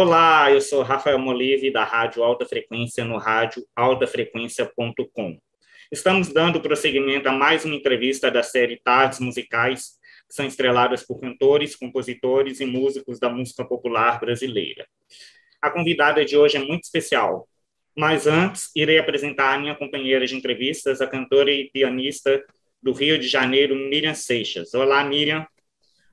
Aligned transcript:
Olá, 0.00 0.48
eu 0.52 0.60
sou 0.60 0.84
Rafael 0.84 1.18
Molive, 1.18 1.72
da 1.72 1.82
Rádio 1.82 2.22
Alta 2.22 2.46
Frequência, 2.46 3.04
no 3.04 3.18
rádio 3.18 3.66
altafrequência.com. 3.74 5.40
Estamos 5.90 6.32
dando 6.32 6.60
prosseguimento 6.60 7.28
a 7.28 7.32
mais 7.32 7.64
uma 7.64 7.74
entrevista 7.74 8.30
da 8.30 8.40
série 8.40 8.80
Tardes 8.80 9.18
Musicais, 9.18 9.98
que 10.28 10.36
são 10.36 10.46
estreladas 10.46 11.02
por 11.02 11.18
cantores, 11.18 11.74
compositores 11.74 12.60
e 12.60 12.64
músicos 12.64 13.18
da 13.18 13.28
música 13.28 13.64
popular 13.64 14.20
brasileira. 14.20 14.86
A 15.60 15.68
convidada 15.68 16.24
de 16.24 16.36
hoje 16.36 16.58
é 16.58 16.60
muito 16.60 16.84
especial, 16.84 17.48
mas 17.96 18.28
antes 18.28 18.70
irei 18.76 19.00
apresentar 19.00 19.56
a 19.56 19.58
minha 19.58 19.74
companheira 19.74 20.24
de 20.28 20.36
entrevistas, 20.36 21.00
a 21.00 21.08
cantora 21.08 21.50
e 21.50 21.72
pianista 21.72 22.40
do 22.80 22.92
Rio 22.92 23.18
de 23.18 23.26
Janeiro, 23.26 23.74
Miriam 23.74 24.14
Seixas. 24.14 24.72
Olá, 24.74 25.02
Miriam. 25.02 25.44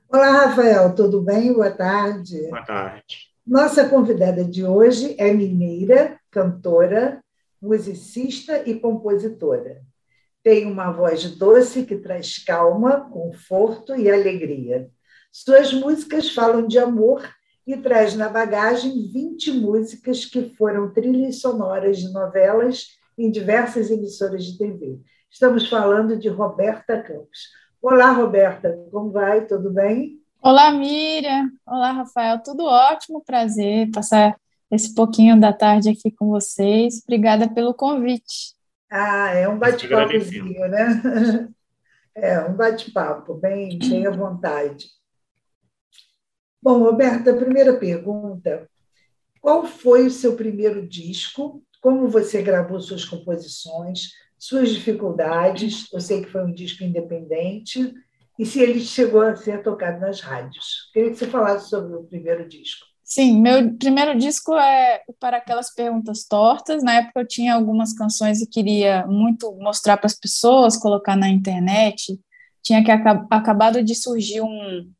Olá, 0.08 0.46
Rafael, 0.46 0.92
tudo 0.92 1.22
bem? 1.22 1.52
Boa 1.52 1.70
tarde. 1.70 2.48
Boa 2.48 2.64
tarde. 2.64 3.35
Nossa 3.46 3.88
convidada 3.88 4.44
de 4.44 4.64
hoje 4.64 5.14
é 5.20 5.32
mineira, 5.32 6.18
cantora, 6.32 7.22
musicista 7.62 8.68
e 8.68 8.80
compositora. 8.80 9.82
Tem 10.42 10.66
uma 10.66 10.90
voz 10.90 11.30
doce 11.36 11.86
que 11.86 11.96
traz 11.96 12.42
calma, 12.42 13.08
conforto 13.08 13.94
e 13.94 14.10
alegria. 14.10 14.90
Suas 15.30 15.72
músicas 15.72 16.34
falam 16.34 16.66
de 16.66 16.76
amor 16.76 17.22
e 17.64 17.76
traz 17.76 18.16
na 18.16 18.28
bagagem 18.28 19.08
20 19.12 19.52
músicas 19.52 20.24
que 20.24 20.52
foram 20.56 20.92
trilhas 20.92 21.38
sonoras 21.38 21.98
de 21.98 22.12
novelas 22.12 22.98
em 23.16 23.30
diversas 23.30 23.92
emissoras 23.92 24.44
de 24.44 24.58
TV. 24.58 24.98
Estamos 25.30 25.68
falando 25.68 26.18
de 26.18 26.28
Roberta 26.28 27.00
Campos. 27.00 27.50
Olá, 27.80 28.10
Roberta, 28.10 28.76
como 28.90 29.12
vai? 29.12 29.46
Tudo 29.46 29.70
bem? 29.70 30.20
Olá, 30.42 30.70
Miriam. 30.70 31.50
Olá, 31.66 31.92
Rafael. 31.92 32.40
Tudo 32.42 32.64
ótimo, 32.64 33.24
prazer 33.24 33.90
passar 33.90 34.38
esse 34.70 34.94
pouquinho 34.94 35.38
da 35.40 35.52
tarde 35.52 35.90
aqui 35.90 36.10
com 36.10 36.28
vocês. 36.28 37.02
Obrigada 37.02 37.52
pelo 37.52 37.74
convite. 37.74 38.54
Ah, 38.90 39.32
é 39.32 39.48
um 39.48 39.58
bate-papozinho, 39.58 40.68
né? 40.68 41.48
É, 42.18 42.40
um 42.40 42.56
bate-papo, 42.56 43.34
bem, 43.34 43.78
bem 43.78 44.06
à 44.06 44.10
vontade. 44.10 44.86
Bom, 46.62 46.78
Roberta, 46.78 47.30
a 47.30 47.36
primeira 47.36 47.78
pergunta. 47.78 48.66
Qual 49.38 49.66
foi 49.66 50.06
o 50.06 50.10
seu 50.10 50.34
primeiro 50.34 50.88
disco? 50.88 51.62
Como 51.78 52.08
você 52.08 52.40
gravou 52.40 52.80
suas 52.80 53.04
composições? 53.04 54.12
Suas 54.38 54.70
dificuldades? 54.70 55.92
Eu 55.92 56.00
sei 56.00 56.22
que 56.22 56.30
foi 56.30 56.42
um 56.42 56.54
disco 56.54 56.82
independente 56.84 57.92
e 58.38 58.44
se 58.44 58.60
ele 58.60 58.80
chegou 58.80 59.22
a 59.22 59.34
ser 59.34 59.62
tocado 59.62 60.00
nas 60.00 60.20
rádios. 60.20 60.90
Queria 60.92 61.10
que 61.10 61.16
você 61.16 61.26
falasse 61.26 61.68
sobre 61.70 61.94
o 61.94 62.04
primeiro 62.04 62.48
disco. 62.48 62.86
Sim, 63.02 63.40
meu 63.40 63.72
primeiro 63.78 64.18
disco 64.18 64.52
é 64.56 65.00
para 65.20 65.36
aquelas 65.36 65.72
perguntas 65.72 66.24
tortas. 66.24 66.82
Na 66.82 66.94
época 66.94 67.20
eu 67.20 67.26
tinha 67.26 67.54
algumas 67.54 67.92
canções 67.92 68.40
e 68.40 68.48
queria 68.48 69.06
muito 69.06 69.52
mostrar 69.60 69.96
para 69.96 70.06
as 70.06 70.18
pessoas, 70.18 70.76
colocar 70.76 71.16
na 71.16 71.28
internet. 71.28 72.18
Tinha 72.62 72.82
que 72.82 72.90
acabado 72.90 73.80
de 73.80 73.94
surgir 73.94 74.40
um, 74.40 74.90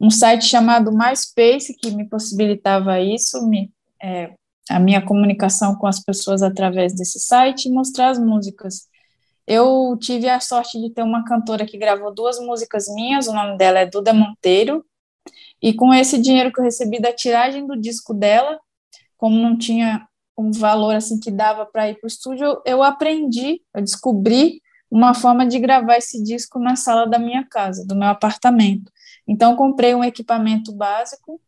um 0.00 0.10
site 0.10 0.44
chamado 0.46 0.90
MySpace 0.92 1.76
que 1.80 1.92
me 1.92 2.08
possibilitava 2.08 3.00
isso, 3.00 3.46
me, 3.46 3.70
é, 4.02 4.34
a 4.68 4.80
minha 4.80 5.00
comunicação 5.00 5.76
com 5.76 5.86
as 5.86 6.02
pessoas 6.02 6.42
através 6.42 6.92
desse 6.92 7.20
site 7.20 7.66
e 7.66 7.72
mostrar 7.72 8.08
as 8.08 8.18
músicas. 8.18 8.88
Eu 9.46 9.96
tive 10.00 10.28
a 10.28 10.40
sorte 10.40 10.80
de 10.80 10.90
ter 10.90 11.02
uma 11.02 11.24
cantora 11.24 11.66
que 11.66 11.76
gravou 11.76 12.14
duas 12.14 12.38
músicas 12.40 12.86
minhas, 12.94 13.26
o 13.26 13.32
nome 13.32 13.58
dela 13.58 13.80
é 13.80 13.86
Duda 13.86 14.12
Monteiro, 14.12 14.84
e 15.62 15.72
com 15.74 15.92
esse 15.92 16.18
dinheiro 16.18 16.52
que 16.52 16.60
eu 16.60 16.64
recebi 16.64 17.00
da 17.00 17.12
tiragem 17.12 17.66
do 17.66 17.78
disco 17.78 18.14
dela, 18.14 18.58
como 19.16 19.36
não 19.36 19.56
tinha 19.56 20.06
um 20.36 20.50
valor 20.50 20.94
assim 20.94 21.18
que 21.18 21.30
dava 21.30 21.64
para 21.64 21.88
ir 21.88 21.94
para 21.94 22.06
o 22.06 22.08
estúdio, 22.08 22.60
eu 22.66 22.82
aprendi, 22.82 23.62
eu 23.74 23.80
descobri 23.80 24.60
uma 24.90 25.14
forma 25.14 25.46
de 25.46 25.58
gravar 25.58 25.96
esse 25.96 26.22
disco 26.22 26.58
na 26.58 26.76
sala 26.76 27.06
da 27.06 27.18
minha 27.18 27.44
casa, 27.44 27.86
do 27.86 27.96
meu 27.96 28.08
apartamento. 28.08 28.92
Então 29.26 29.56
comprei 29.56 29.94
um 29.94 30.04
equipamento 30.04 30.72
básico 30.72 31.40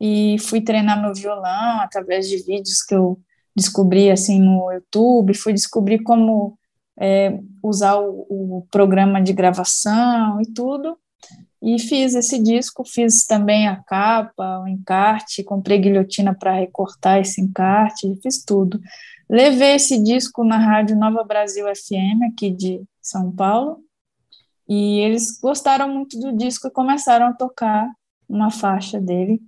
e 0.00 0.36
fui 0.40 0.60
treinar 0.60 1.00
meu 1.00 1.14
violão 1.14 1.80
através 1.80 2.28
de 2.28 2.38
vídeos 2.38 2.82
que 2.82 2.94
eu 2.94 3.18
descobri 3.54 4.10
assim 4.10 4.40
no 4.40 4.70
YouTube, 4.70 5.34
fui 5.34 5.52
descobrir 5.52 6.02
como 6.02 6.58
é, 6.98 7.38
usar 7.62 7.96
o, 7.96 8.26
o, 8.28 8.66
programa 8.70 9.20
de 9.20 9.32
gravação 9.32 10.40
e 10.40 10.46
tudo. 10.46 10.98
E 11.62 11.78
fiz 11.78 12.14
esse 12.14 12.40
disco, 12.42 12.84
fiz 12.84 13.24
também 13.24 13.66
a 13.66 13.76
capa, 13.76 14.60
o 14.60 14.68
encarte, 14.68 15.42
comprei 15.42 15.78
guilhotina 15.78 16.34
para 16.34 16.52
recortar 16.52 17.18
esse 17.18 17.40
encarte, 17.40 18.18
fiz 18.22 18.44
tudo. 18.44 18.80
Levei 19.28 19.74
esse 19.74 20.02
disco 20.02 20.44
na 20.44 20.58
Rádio 20.58 20.96
Nova 20.96 21.24
Brasil 21.24 21.66
FM, 21.66 22.32
aqui 22.32 22.50
de 22.50 22.82
São 23.02 23.32
Paulo, 23.32 23.80
e 24.68 25.00
eles 25.00 25.40
gostaram 25.40 25.88
muito 25.88 26.18
do 26.20 26.36
disco 26.36 26.68
e 26.68 26.70
começaram 26.70 27.26
a 27.26 27.32
tocar 27.32 27.88
uma 28.28 28.50
faixa 28.50 29.00
dele. 29.00 29.40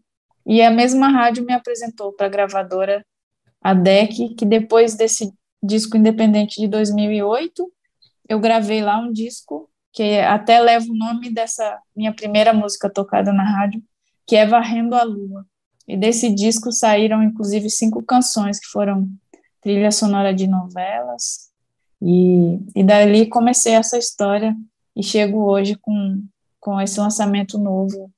E 0.44 0.62
a 0.62 0.70
mesma 0.70 1.08
rádio 1.08 1.44
me 1.44 1.52
apresentou 1.52 2.12
para 2.12 2.26
a 2.26 2.30
gravadora 2.30 3.04
a 3.60 3.74
DEC, 3.74 4.34
que 4.34 4.44
depois 4.44 4.96
desse 4.96 5.32
disco 5.62 5.96
independente 5.96 6.60
de 6.60 6.68
2008. 6.68 7.70
Eu 8.28 8.40
gravei 8.40 8.82
lá 8.82 8.98
um 8.98 9.12
disco 9.12 9.68
que 9.92 10.18
até 10.20 10.60
leva 10.60 10.86
o 10.88 10.96
nome 10.96 11.30
dessa 11.30 11.80
minha 11.96 12.14
primeira 12.14 12.52
música 12.52 12.88
tocada 12.88 13.32
na 13.32 13.42
rádio, 13.42 13.82
que 14.26 14.36
é 14.36 14.46
Varrendo 14.46 14.94
a 14.94 15.02
Lua. 15.02 15.46
E 15.86 15.96
desse 15.96 16.32
disco 16.32 16.70
saíram, 16.70 17.22
inclusive, 17.22 17.70
cinco 17.70 18.02
canções 18.02 18.60
que 18.60 18.66
foram 18.66 19.08
trilha 19.60 19.90
sonora 19.90 20.34
de 20.34 20.46
novelas. 20.46 21.50
E, 22.00 22.60
e 22.76 22.84
dali 22.84 23.26
comecei 23.26 23.72
essa 23.72 23.98
história 23.98 24.54
e 24.94 25.02
chego 25.02 25.50
hoje 25.50 25.74
com, 25.76 26.22
com 26.60 26.80
esse 26.80 27.00
lançamento 27.00 27.58
novo, 27.58 28.12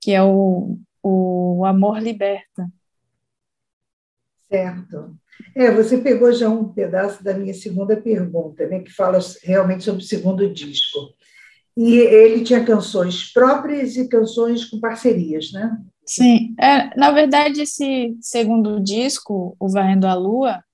que 0.00 0.12
é 0.12 0.22
o, 0.22 0.78
o 1.02 1.64
Amor 1.66 1.98
Liberta. 1.98 2.70
Certo. 4.48 5.16
É, 5.54 5.70
você 5.70 5.98
pegou 5.98 6.32
já 6.32 6.48
um 6.48 6.68
pedaço 6.68 7.22
da 7.22 7.34
minha 7.34 7.54
segunda 7.54 7.96
pergunta, 7.96 8.66
né, 8.66 8.80
que 8.80 8.92
fala 8.92 9.18
realmente 9.42 9.84
sobre 9.84 10.02
o 10.02 10.06
segundo 10.06 10.52
disco. 10.52 10.98
E 11.76 11.94
ele 11.96 12.44
tinha 12.44 12.64
canções 12.64 13.32
próprias 13.32 13.96
e 13.96 14.08
canções 14.08 14.64
com 14.64 14.80
parcerias, 14.80 15.52
né? 15.52 15.78
Sim, 16.04 16.54
é, 16.58 16.96
na 16.96 17.12
verdade, 17.12 17.62
esse 17.62 18.16
segundo 18.20 18.80
disco, 18.80 19.54
O 19.60 19.68
Varrendo 19.68 20.06
a 20.06 20.14
Lua, 20.14 20.64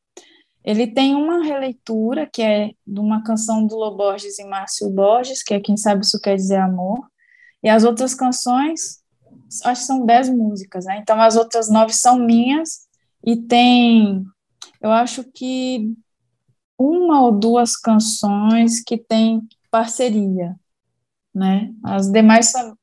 ele 0.65 0.87
tem 0.87 1.15
uma 1.15 1.45
releitura 1.45 2.27
que 2.27 2.41
é 2.41 2.71
de 2.87 3.01
uma 3.01 3.23
canção 3.23 3.67
do 3.67 3.77
Lô 3.77 3.95
Borges 3.95 4.39
e 4.39 4.45
Márcio 4.45 4.89
Borges, 4.89 5.43
que 5.43 5.53
é 5.53 5.61
Quem 5.61 5.77
Sabe 5.77 6.05
Isso 6.05 6.21
Quer 6.21 6.37
Dizer 6.37 6.57
Amor, 6.57 7.07
e 7.63 7.69
as 7.69 7.85
outras 7.85 8.15
canções, 8.15 9.03
acho 9.65 9.83
que 9.83 9.87
são 9.87 10.07
dez 10.07 10.31
músicas, 10.31 10.87
né? 10.87 10.99
Então, 11.03 11.21
as 11.21 11.37
outras 11.37 11.69
nove 11.69 11.93
são 11.93 12.19
minhas, 12.19 12.85
e 13.23 13.37
tem 13.37 14.25
eu 14.85 14.93
acho 14.93 15.25
que 15.25 15.95
uma 16.79 17.23
ou 17.23 17.33
duas 17.33 17.75
canções 17.75 18.83
que 18.85 18.99
tem 18.99 19.41
parceria, 19.71 20.55
né? 21.35 21.73
As 21.83 22.13
demais 22.13 22.51
são, 22.51 22.77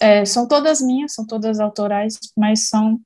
é, 0.00 0.24
são 0.24 0.48
todas 0.48 0.80
minhas, 0.80 1.14
são 1.14 1.24
todas 1.24 1.60
autorais, 1.60 2.18
mas 2.36 2.68
são 2.68 3.00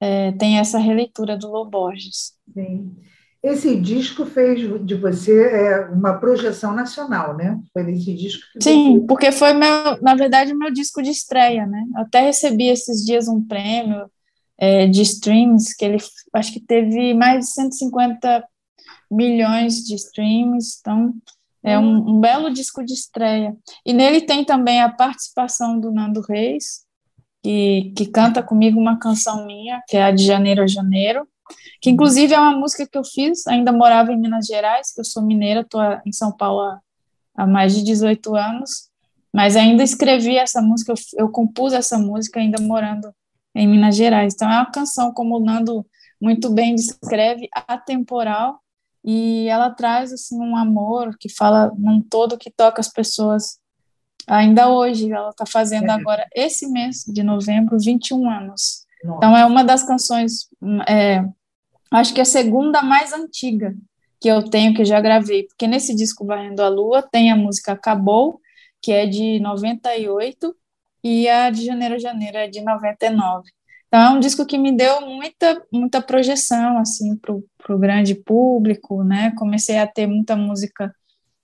é, 0.00 0.32
tem 0.32 0.58
essa 0.58 0.76
releitura 0.76 1.36
do 1.38 1.52
Loborges. 1.52 2.32
Sim. 2.52 2.96
Esse 3.40 3.80
disco 3.80 4.26
fez 4.26 4.58
de 4.84 4.96
você 4.96 5.44
é, 5.44 5.86
uma 5.86 6.14
projeção 6.14 6.74
nacional, 6.74 7.36
né? 7.36 7.60
Foi 7.72 7.88
esse 7.92 8.12
disco 8.12 8.42
que 8.52 8.64
Sim, 8.64 8.98
você... 8.98 9.06
porque 9.06 9.30
foi 9.30 9.52
meu, 9.52 10.02
na 10.02 10.16
verdade, 10.16 10.52
meu 10.52 10.72
disco 10.72 11.00
de 11.00 11.10
estreia, 11.10 11.64
né? 11.64 11.84
Eu 11.94 12.02
até 12.02 12.22
recebi 12.22 12.66
esses 12.66 13.04
dias 13.04 13.28
um 13.28 13.40
prêmio 13.40 14.10
é, 14.62 14.86
de 14.86 15.02
streams, 15.02 15.74
que 15.76 15.84
ele 15.84 15.98
acho 16.32 16.52
que 16.52 16.60
teve 16.60 17.12
mais 17.14 17.46
de 17.46 17.52
150 17.52 18.44
milhões 19.10 19.82
de 19.82 19.96
streams, 19.96 20.78
então 20.78 21.12
é 21.64 21.76
um, 21.76 22.10
um, 22.10 22.20
belo 22.20 22.48
disco 22.48 22.84
de 22.84 22.92
estreia. 22.92 23.56
E 23.84 23.92
nele 23.92 24.20
tem 24.20 24.44
também 24.44 24.80
a 24.80 24.88
participação 24.88 25.80
do 25.80 25.90
Nando 25.90 26.20
Reis, 26.20 26.82
que, 27.42 27.92
que 27.96 28.06
canta 28.06 28.40
comigo 28.40 28.78
uma 28.78 29.00
canção 29.00 29.44
minha, 29.46 29.82
que 29.88 29.96
é 29.96 30.04
a 30.04 30.12
de 30.12 30.24
Janeiro 30.24 30.62
a 30.62 30.68
Janeiro, 30.68 31.26
que 31.80 31.90
inclusive 31.90 32.32
é 32.32 32.38
uma 32.38 32.56
música 32.56 32.86
que 32.86 32.96
eu 32.96 33.04
fiz, 33.04 33.44
ainda 33.48 33.72
morava 33.72 34.12
em 34.12 34.16
Minas 34.16 34.46
Gerais, 34.46 34.94
que 34.94 35.00
eu 35.00 35.04
sou 35.04 35.24
mineira, 35.24 35.62
estou 35.62 35.82
em 36.06 36.12
São 36.12 36.30
Paulo 36.30 36.60
há, 36.60 36.80
há, 37.34 37.46
mais 37.48 37.74
de 37.74 37.82
18 37.82 38.36
anos, 38.36 38.88
mas 39.34 39.56
ainda 39.56 39.82
escrevi 39.82 40.36
essa 40.36 40.62
música, 40.62 40.92
eu, 40.92 41.24
eu 41.24 41.28
compus 41.30 41.72
essa 41.72 41.98
música 41.98 42.38
ainda 42.38 42.62
morando 42.62 43.12
em 43.54 43.66
Minas 43.66 43.96
Gerais. 43.96 44.34
Então, 44.34 44.50
é 44.50 44.56
uma 44.56 44.70
canção, 44.70 45.12
como 45.12 45.36
o 45.36 45.44
Nando 45.44 45.86
muito 46.20 46.50
bem 46.50 46.74
descreve, 46.74 47.48
atemporal, 47.66 48.60
e 49.04 49.48
ela 49.48 49.70
traz 49.70 50.12
assim 50.12 50.38
um 50.38 50.56
amor 50.56 51.16
que 51.18 51.28
fala 51.28 51.72
num 51.76 52.00
todo 52.00 52.38
que 52.38 52.50
toca 52.50 52.80
as 52.80 52.88
pessoas 52.88 53.58
ainda 54.26 54.70
hoje. 54.70 55.10
Ela 55.10 55.30
está 55.30 55.44
fazendo 55.44 55.90
é. 55.90 55.90
agora, 55.90 56.26
esse 56.34 56.68
mês 56.68 57.04
de 57.06 57.22
novembro, 57.22 57.76
21 57.78 58.30
anos. 58.30 58.84
Nossa. 59.02 59.16
Então, 59.16 59.36
é 59.36 59.44
uma 59.44 59.64
das 59.64 59.82
canções, 59.82 60.48
é, 60.88 61.24
acho 61.90 62.14
que 62.14 62.20
é 62.20 62.22
a 62.22 62.26
segunda 62.26 62.82
mais 62.82 63.12
antiga 63.12 63.74
que 64.20 64.28
eu 64.28 64.44
tenho, 64.44 64.72
que 64.72 64.84
já 64.84 65.00
gravei, 65.00 65.42
porque 65.48 65.66
nesse 65.66 65.96
disco 65.96 66.24
Varrendo 66.24 66.62
a 66.62 66.68
Lua 66.68 67.02
tem 67.02 67.32
a 67.32 67.36
música 67.36 67.72
Acabou, 67.72 68.40
que 68.80 68.92
é 68.92 69.04
de 69.04 69.40
98, 69.40 70.54
e 71.02 71.28
a 71.28 71.50
de 71.50 71.64
Janeiro 71.64 71.94
a 71.94 71.98
Janeiro 71.98 72.36
é 72.36 72.48
de 72.48 72.60
99. 72.60 73.48
Então, 73.88 74.00
é 74.00 74.10
um 74.10 74.20
disco 74.20 74.46
que 74.46 74.56
me 74.56 74.72
deu 74.72 75.02
muita, 75.02 75.62
muita 75.70 76.00
projeção, 76.00 76.78
assim, 76.78 77.14
para 77.16 77.34
o 77.74 77.78
grande 77.78 78.14
público, 78.14 79.04
né? 79.04 79.32
Comecei 79.36 79.78
a 79.78 79.86
ter 79.86 80.06
muita 80.06 80.34
música 80.34 80.94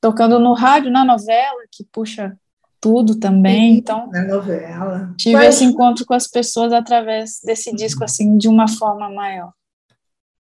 tocando 0.00 0.38
no 0.38 0.54
rádio, 0.54 0.90
na 0.90 1.04
novela, 1.04 1.60
que 1.70 1.84
puxa 1.92 2.34
tudo 2.80 3.18
também. 3.18 3.72
Sim, 3.72 3.78
então, 3.78 4.10
na 4.10 4.24
novela. 4.24 5.14
Tive 5.18 5.36
Mas... 5.36 5.56
esse 5.56 5.64
encontro 5.64 6.06
com 6.06 6.14
as 6.14 6.26
pessoas 6.26 6.72
através 6.72 7.40
desse 7.44 7.74
disco, 7.74 8.04
assim, 8.04 8.38
de 8.38 8.48
uma 8.48 8.68
forma 8.68 9.10
maior. 9.10 9.52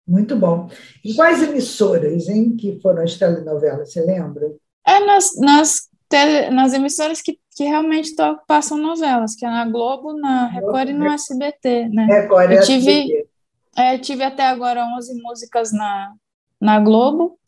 Muito 0.07 0.35
bom. 0.37 0.71
E 1.05 1.15
quais 1.15 1.43
emissoras, 1.43 2.29
hein, 2.29 2.57
que 2.57 2.81
foram 2.81 3.03
as 3.03 3.17
telenovelas, 3.17 3.93
você 3.93 4.01
lembra? 4.01 4.51
É 4.87 5.05
nas, 5.05 5.37
nas 5.39 5.89
tele, 6.09 6.51
nas 6.51 6.73
emissoras 6.73 7.23
que, 7.23 7.39
que 7.61 7.65
realmente 7.67 8.17
to, 8.17 8.39
passam 8.47 8.79
novelas, 8.79 9.35
que 9.35 9.45
é 9.45 9.49
na 9.51 9.67
Globo, 9.67 10.15
na 10.15 10.47
Record 10.47 10.89
e 10.89 10.93
no 10.95 11.07
SBT, 11.13 11.91
né? 11.91 12.07
Record 12.07 12.53
eu 12.53 12.63
tive, 12.63 13.27
é, 13.77 13.99
tive 13.99 14.23
até 14.23 14.47
agora 14.47 14.83
11 14.97 15.21
músicas 15.21 15.71
na, 15.71 16.15
na 16.59 16.81
Globo 16.81 17.39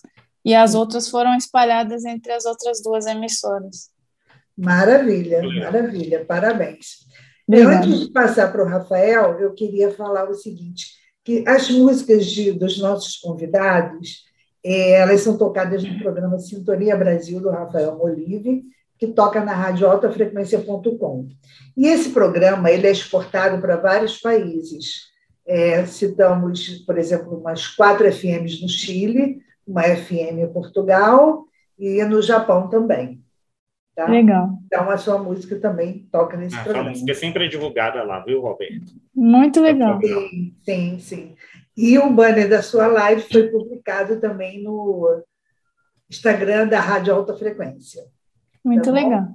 e 0.45 0.55
as 0.55 0.75
outras 0.75 1.09
foram 1.09 1.35
espalhadas 1.35 2.05
entre 2.05 2.31
as 2.31 2.45
outras 2.45 2.83
duas 2.83 3.07
emissoras. 3.07 3.89
Maravilha, 4.55 5.41
maravilha, 5.43 6.23
parabéns. 6.27 7.07
Antes 7.51 8.01
de 8.01 8.13
passar 8.13 8.53
para 8.53 8.63
o 8.63 8.69
Rafael, 8.69 9.41
eu 9.41 9.55
queria 9.55 9.93
falar 9.93 10.29
o 10.29 10.35
seguinte, 10.35 10.89
que 11.25 11.43
as 11.49 11.71
músicas 11.71 12.27
de, 12.27 12.53
dos 12.53 12.79
nossos 12.79 13.17
convidados, 13.17 14.25
é, 14.63 14.91
elas 14.93 15.23
são 15.23 15.39
tocadas 15.39 15.83
no 15.83 15.99
programa 16.01 16.39
Sintonia 16.39 16.99
Brasil, 16.99 17.41
do 17.41 17.49
Rafael 17.49 17.97
Molive, 17.97 18.63
que 19.03 19.09
toca 19.09 19.45
na 19.45 19.53
rádio 19.53 19.89
altafrequência.com. 19.89 21.27
E 21.77 21.89
esse 21.89 22.11
programa 22.11 22.71
ele 22.71 22.87
é 22.87 22.93
exportado 22.93 23.61
para 23.61 23.75
vários 23.75 24.21
países. 24.21 25.09
É, 25.45 25.85
citamos, 25.87 26.85
por 26.87 26.97
exemplo, 26.97 27.37
umas 27.37 27.67
quatro 27.67 28.07
FMs 28.13 28.63
no 28.63 28.69
Chile, 28.69 29.41
uma 29.67 29.83
FM 29.83 30.39
em 30.39 30.53
Portugal 30.53 31.47
e 31.77 32.01
no 32.05 32.23
Japão 32.23 32.69
também. 32.69 33.21
Tá? 33.97 34.07
Legal. 34.07 34.51
Então, 34.67 34.89
a 34.89 34.97
sua 34.97 35.19
música 35.19 35.59
também 35.59 36.09
toca 36.13 36.37
nesse 36.37 36.55
ah, 36.55 36.63
programa. 36.63 36.87
A 36.87 36.91
música 36.91 37.11
é 37.11 37.15
sempre 37.17 37.49
divulgada 37.49 38.05
lá, 38.05 38.21
viu, 38.21 38.41
Roberto? 38.41 38.93
Muito 39.13 39.61
legal. 39.61 39.99
Sim, 40.01 40.55
sim, 40.65 40.99
sim. 41.01 41.35
E 41.77 41.99
o 41.99 42.09
banner 42.09 42.49
da 42.49 42.63
sua 42.63 42.87
live 42.87 43.23
foi 43.23 43.49
publicado 43.49 44.21
também 44.21 44.63
no 44.63 45.25
Instagram 46.09 46.69
da 46.69 46.79
Rádio 46.79 47.13
Alta 47.13 47.35
Frequência. 47.35 48.05
Muito 48.65 48.85
tá 48.85 48.93
legal. 48.93 49.29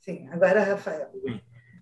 Sim, 0.00 0.28
agora, 0.30 0.62
Rafael. 0.62 1.10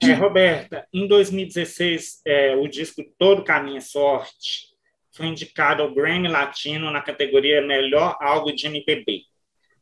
É, 0.03 0.13
Roberta, 0.13 0.87
em 0.93 1.07
2016, 1.07 2.21
é, 2.27 2.57
o 2.57 2.69
disco 2.69 3.03
Todo 3.19 3.45
Caminho 3.45 3.79
é 3.79 3.81
Sorte 3.81 4.77
foi 5.13 5.27
indicado 5.27 5.83
ao 5.83 5.95
Grammy 5.95 6.29
Latino 6.29 6.91
na 6.91 7.01
categoria 7.01 7.67
Melhor 7.67 8.17
Álbum 8.21 8.55
de 8.55 8.67
MPB. 8.67 9.23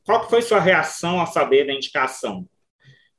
Qual 0.05 0.29
foi 0.29 0.43
sua 0.43 0.61
reação 0.61 1.19
ao 1.19 1.27
saber 1.27 1.67
da 1.67 1.73
indicação? 1.73 2.47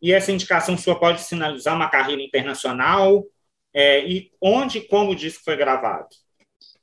E 0.02 0.14
essa 0.14 0.32
indicação 0.32 0.78
sua 0.78 0.98
pode 0.98 1.22
sinalizar 1.22 1.76
uma 1.76 1.90
carreira 1.90 2.22
internacional? 2.22 3.26
É, 3.74 4.08
e 4.08 4.32
onde 4.42 4.78
e 4.78 4.88
como 4.88 5.12
o 5.12 5.16
disco 5.16 5.44
foi 5.44 5.58
gravado? 5.58 6.08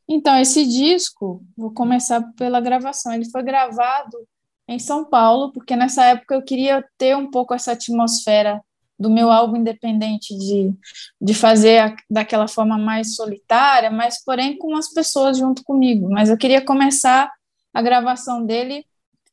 Então, 0.07 0.39
esse 0.39 0.67
disco, 0.67 1.43
vou 1.57 1.73
começar 1.73 2.21
pela 2.37 2.61
gravação. 2.61 3.15
Ele 3.15 3.31
foi 3.31 3.43
gravado 3.43 4.29
em 4.73 4.79
São 4.79 5.05
Paulo, 5.05 5.53
porque 5.53 5.77
nessa 5.77 6.05
época 6.05 6.35
eu 6.35 6.43
queria 6.43 6.85
ter 6.99 7.17
um 7.17 7.31
pouco 7.31 7.55
essa 7.55 7.73
atmosfera 7.73 8.61
do 8.99 9.11
meu 9.11 9.31
álbum 9.31 9.57
independente, 9.57 10.37
de, 10.37 10.73
de 11.21 11.35
fazer 11.35 11.79
a, 11.79 11.97
daquela 12.09 12.47
forma 12.47 12.79
mais 12.79 13.17
solitária, 13.17 13.91
mas 13.91 14.23
porém 14.25 14.57
com 14.57 14.77
as 14.77 14.93
pessoas 14.93 15.39
junto 15.39 15.65
comigo. 15.65 16.09
Mas 16.11 16.31
eu 16.31 16.37
queria 16.37 16.65
começar 16.65 17.31
a 17.75 17.83
gravação 17.83 18.45
dele 18.45 18.85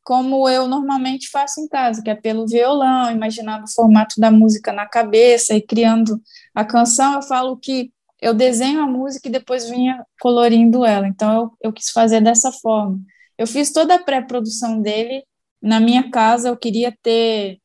como 0.03 0.49
eu 0.49 0.67
normalmente 0.67 1.29
faço 1.29 1.61
em 1.61 1.67
casa, 1.67 2.01
que 2.01 2.09
é 2.09 2.15
pelo 2.15 2.47
violão, 2.47 3.11
imaginando 3.11 3.65
o 3.65 3.71
formato 3.71 4.19
da 4.19 4.31
música 4.31 4.73
na 4.73 4.87
cabeça 4.87 5.53
e 5.53 5.61
criando 5.61 6.19
a 6.55 6.65
canção. 6.65 7.13
Eu 7.13 7.21
falo 7.21 7.55
que 7.55 7.91
eu 8.19 8.33
desenho 8.33 8.81
a 8.81 8.87
música 8.87 9.27
e 9.27 9.31
depois 9.31 9.69
vinha 9.69 10.03
colorindo 10.19 10.83
ela. 10.83 11.07
Então 11.07 11.31
eu, 11.31 11.51
eu 11.69 11.73
quis 11.73 11.91
fazer 11.91 12.21
dessa 12.21 12.51
forma. 12.51 12.99
Eu 13.37 13.45
fiz 13.45 13.71
toda 13.71 13.95
a 13.95 14.03
pré-produção 14.03 14.81
dele 14.81 15.23
na 15.61 15.79
minha 15.79 16.09
casa. 16.09 16.49
Eu 16.49 16.57
queria 16.57 16.95
ter. 17.01 17.59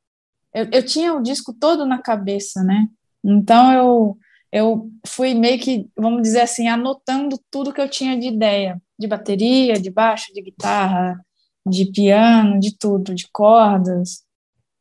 Eu, 0.52 0.68
eu 0.72 0.84
tinha 0.84 1.14
o 1.14 1.22
disco 1.22 1.52
todo 1.52 1.86
na 1.86 2.00
cabeça, 2.00 2.62
né? 2.62 2.86
Então 3.24 3.72
eu 3.72 4.18
eu 4.54 4.88
fui 5.04 5.34
meio 5.34 5.58
que, 5.58 5.90
vamos 5.96 6.22
dizer 6.22 6.42
assim, 6.42 6.68
anotando 6.68 7.36
tudo 7.50 7.72
que 7.72 7.80
eu 7.80 7.90
tinha 7.90 8.16
de 8.16 8.28
ideia, 8.28 8.80
de 8.96 9.08
bateria, 9.08 9.74
de 9.74 9.90
baixo, 9.90 10.32
de 10.32 10.40
guitarra, 10.40 11.20
de 11.66 11.90
piano, 11.90 12.60
de 12.60 12.78
tudo, 12.78 13.12
de 13.12 13.28
cordas. 13.32 14.22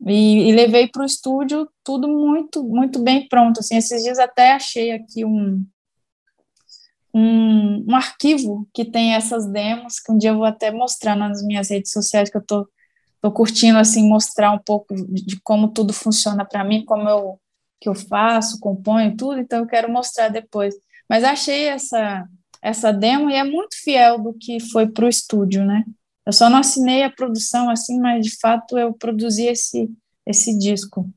E, 0.06 0.48
e 0.48 0.52
levei 0.52 0.88
para 0.88 1.02
o 1.02 1.06
estúdio 1.06 1.68
tudo 1.84 2.08
muito, 2.08 2.64
muito 2.64 3.02
bem 3.02 3.28
pronto. 3.28 3.62
Assim, 3.62 3.78
esses 3.78 4.04
dias 4.04 4.20
até 4.20 4.52
achei 4.52 4.92
aqui 4.92 5.26
um, 5.26 5.66
um, 7.12 7.84
um, 7.90 7.96
arquivo 7.96 8.70
que 8.76 8.86
tem 8.86 9.16
essas 9.16 9.48
demos, 9.48 10.00
que 10.00 10.12
um 10.12 10.18
dia 10.20 10.30
eu 10.30 10.38
vou 10.38 10.46
até 10.46 10.70
mostrar 10.70 11.16
nas 11.16 11.44
minhas 11.44 11.72
redes 11.72 11.92
sociais, 11.92 12.30
que 12.30 12.38
eu 12.38 12.46
tô, 12.46 12.68
tô 13.24 13.32
curtindo, 13.32 13.80
assim, 13.80 14.06
mostrar 14.06 14.52
um 14.52 14.60
pouco 14.60 14.94
de, 14.94 15.26
de 15.26 15.42
como 15.42 15.70
tudo 15.70 15.94
funciona 15.94 16.44
para 16.44 16.62
mim, 16.62 16.84
como 16.84 17.08
eu, 17.08 17.40
que 17.80 17.88
eu 17.88 17.96
faço, 17.96 18.60
componho 18.60 19.16
tudo, 19.16 19.40
então 19.40 19.60
eu 19.60 19.66
quero 19.66 19.90
mostrar 19.90 20.28
depois. 20.28 20.76
Mas 21.10 21.24
achei 21.24 21.70
essa, 21.70 22.28
essa 22.62 22.92
demo 22.92 23.30
e 23.30 23.36
é 23.36 23.44
muito 23.46 23.82
fiel 23.82 24.22
do 24.22 24.34
que 24.34 24.60
foi 24.60 24.88
para 24.88 25.06
o 25.06 25.10
estúdio, 25.10 25.64
né? 25.66 25.86
Eu 26.26 26.34
só 26.34 26.50
não 26.50 26.60
assinei 26.60 27.04
a 27.04 27.10
produção 27.10 27.70
assim, 27.70 27.98
mas 27.98 28.26
de 28.26 28.38
fato 28.42 28.78
eu 28.78 28.94
produzi 28.94 29.46
esse, 29.46 29.90
esse 30.26 30.58
disco. 30.58 31.10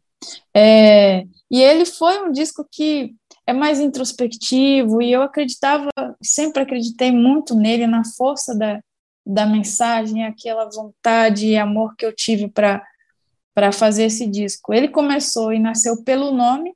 É, 0.55 1.25
e 1.51 1.61
ele 1.61 1.85
foi 1.85 2.23
um 2.23 2.31
disco 2.31 2.65
que 2.71 3.17
é 3.45 3.53
mais 3.53 3.81
introspectivo 3.81 5.03
e 5.03 5.11
eu 5.11 5.23
acreditava, 5.23 5.91
sempre 6.23 6.63
acreditei 6.63 7.11
muito 7.11 7.57
nele, 7.57 7.89
na 7.89 8.05
força 8.17 8.57
da, 8.57 8.81
da 9.27 9.45
mensagem, 9.45 10.25
aquela 10.25 10.71
vontade 10.71 11.49
e 11.49 11.57
amor 11.57 11.97
que 11.97 12.07
eu 12.07 12.15
tive 12.15 12.49
para 12.49 13.73
fazer 13.73 14.05
esse 14.05 14.27
disco. 14.27 14.73
Ele 14.73 14.89
começou 14.89 15.53
e 15.53 15.59
nasceu 15.59 16.05
pelo 16.05 16.31
nome, 16.31 16.73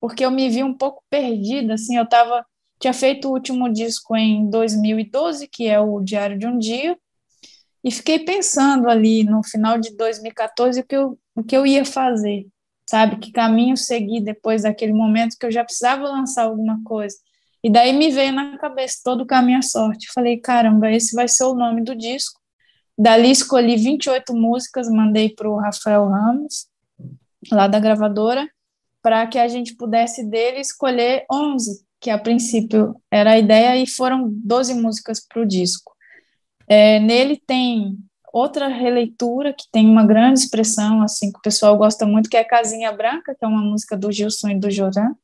porque 0.00 0.24
eu 0.24 0.30
me 0.30 0.48
vi 0.48 0.62
um 0.62 0.72
pouco 0.72 1.02
perdida, 1.10 1.74
assim, 1.74 1.96
eu 1.96 2.08
tava 2.08 2.44
tinha 2.78 2.92
feito 2.92 3.28
o 3.28 3.32
último 3.32 3.72
disco 3.72 4.14
em 4.14 4.48
2012, 4.50 5.48
que 5.48 5.66
é 5.66 5.80
o 5.80 6.00
Diário 6.00 6.38
de 6.38 6.46
um 6.46 6.58
Dia, 6.58 6.96
e 7.82 7.90
fiquei 7.90 8.18
pensando 8.18 8.88
ali 8.88 9.24
no 9.24 9.42
final 9.42 9.78
de 9.78 9.96
2014 9.96 10.80
o 10.80 10.84
que 10.84 10.96
eu, 10.96 11.18
o 11.34 11.42
que 11.42 11.56
eu 11.56 11.66
ia 11.66 11.84
fazer, 11.84 12.46
sabe? 12.88 13.18
Que 13.18 13.32
caminho 13.32 13.76
seguir 13.76 14.20
depois 14.20 14.62
daquele 14.62 14.92
momento 14.92 15.36
que 15.38 15.46
eu 15.46 15.50
já 15.50 15.64
precisava 15.64 16.04
lançar 16.04 16.44
alguma 16.44 16.82
coisa. 16.84 17.16
E 17.66 17.68
daí 17.68 17.92
me 17.92 18.12
veio 18.12 18.32
na 18.32 18.56
cabeça 18.58 19.00
todo 19.02 19.26
caminho 19.26 19.58
à 19.58 19.62
sorte. 19.62 20.06
Falei, 20.14 20.36
caramba, 20.36 20.88
esse 20.88 21.16
vai 21.16 21.26
ser 21.26 21.42
o 21.46 21.54
nome 21.54 21.82
do 21.82 21.96
disco. 21.96 22.40
Dali 22.96 23.28
escolhi 23.28 23.76
28 23.76 24.32
músicas, 24.36 24.88
mandei 24.88 25.30
para 25.30 25.50
o 25.50 25.56
Rafael 25.56 26.06
Ramos, 26.06 26.68
lá 27.50 27.66
da 27.66 27.80
gravadora, 27.80 28.48
para 29.02 29.26
que 29.26 29.36
a 29.36 29.48
gente 29.48 29.74
pudesse 29.74 30.22
dele 30.22 30.60
escolher 30.60 31.26
11, 31.28 31.84
que 31.98 32.08
a 32.08 32.16
princípio 32.16 32.94
era 33.10 33.32
a 33.32 33.38
ideia, 33.40 33.76
e 33.76 33.84
foram 33.84 34.30
12 34.30 34.72
músicas 34.74 35.18
para 35.26 35.42
o 35.42 35.44
disco. 35.44 35.92
É, 36.68 37.00
nele 37.00 37.36
tem 37.36 37.98
outra 38.32 38.68
releitura 38.68 39.52
que 39.52 39.64
tem 39.72 39.90
uma 39.90 40.06
grande 40.06 40.38
expressão, 40.38 41.02
assim, 41.02 41.32
que 41.32 41.38
o 41.40 41.42
pessoal 41.42 41.76
gosta 41.76 42.06
muito, 42.06 42.30
que 42.30 42.36
é 42.36 42.44
Casinha 42.44 42.92
Branca, 42.92 43.34
que 43.34 43.44
é 43.44 43.48
uma 43.48 43.60
música 43.60 43.96
do 43.96 44.12
Gilson 44.12 44.50
e 44.50 44.60
do 44.60 44.70
Joran, 44.70 45.16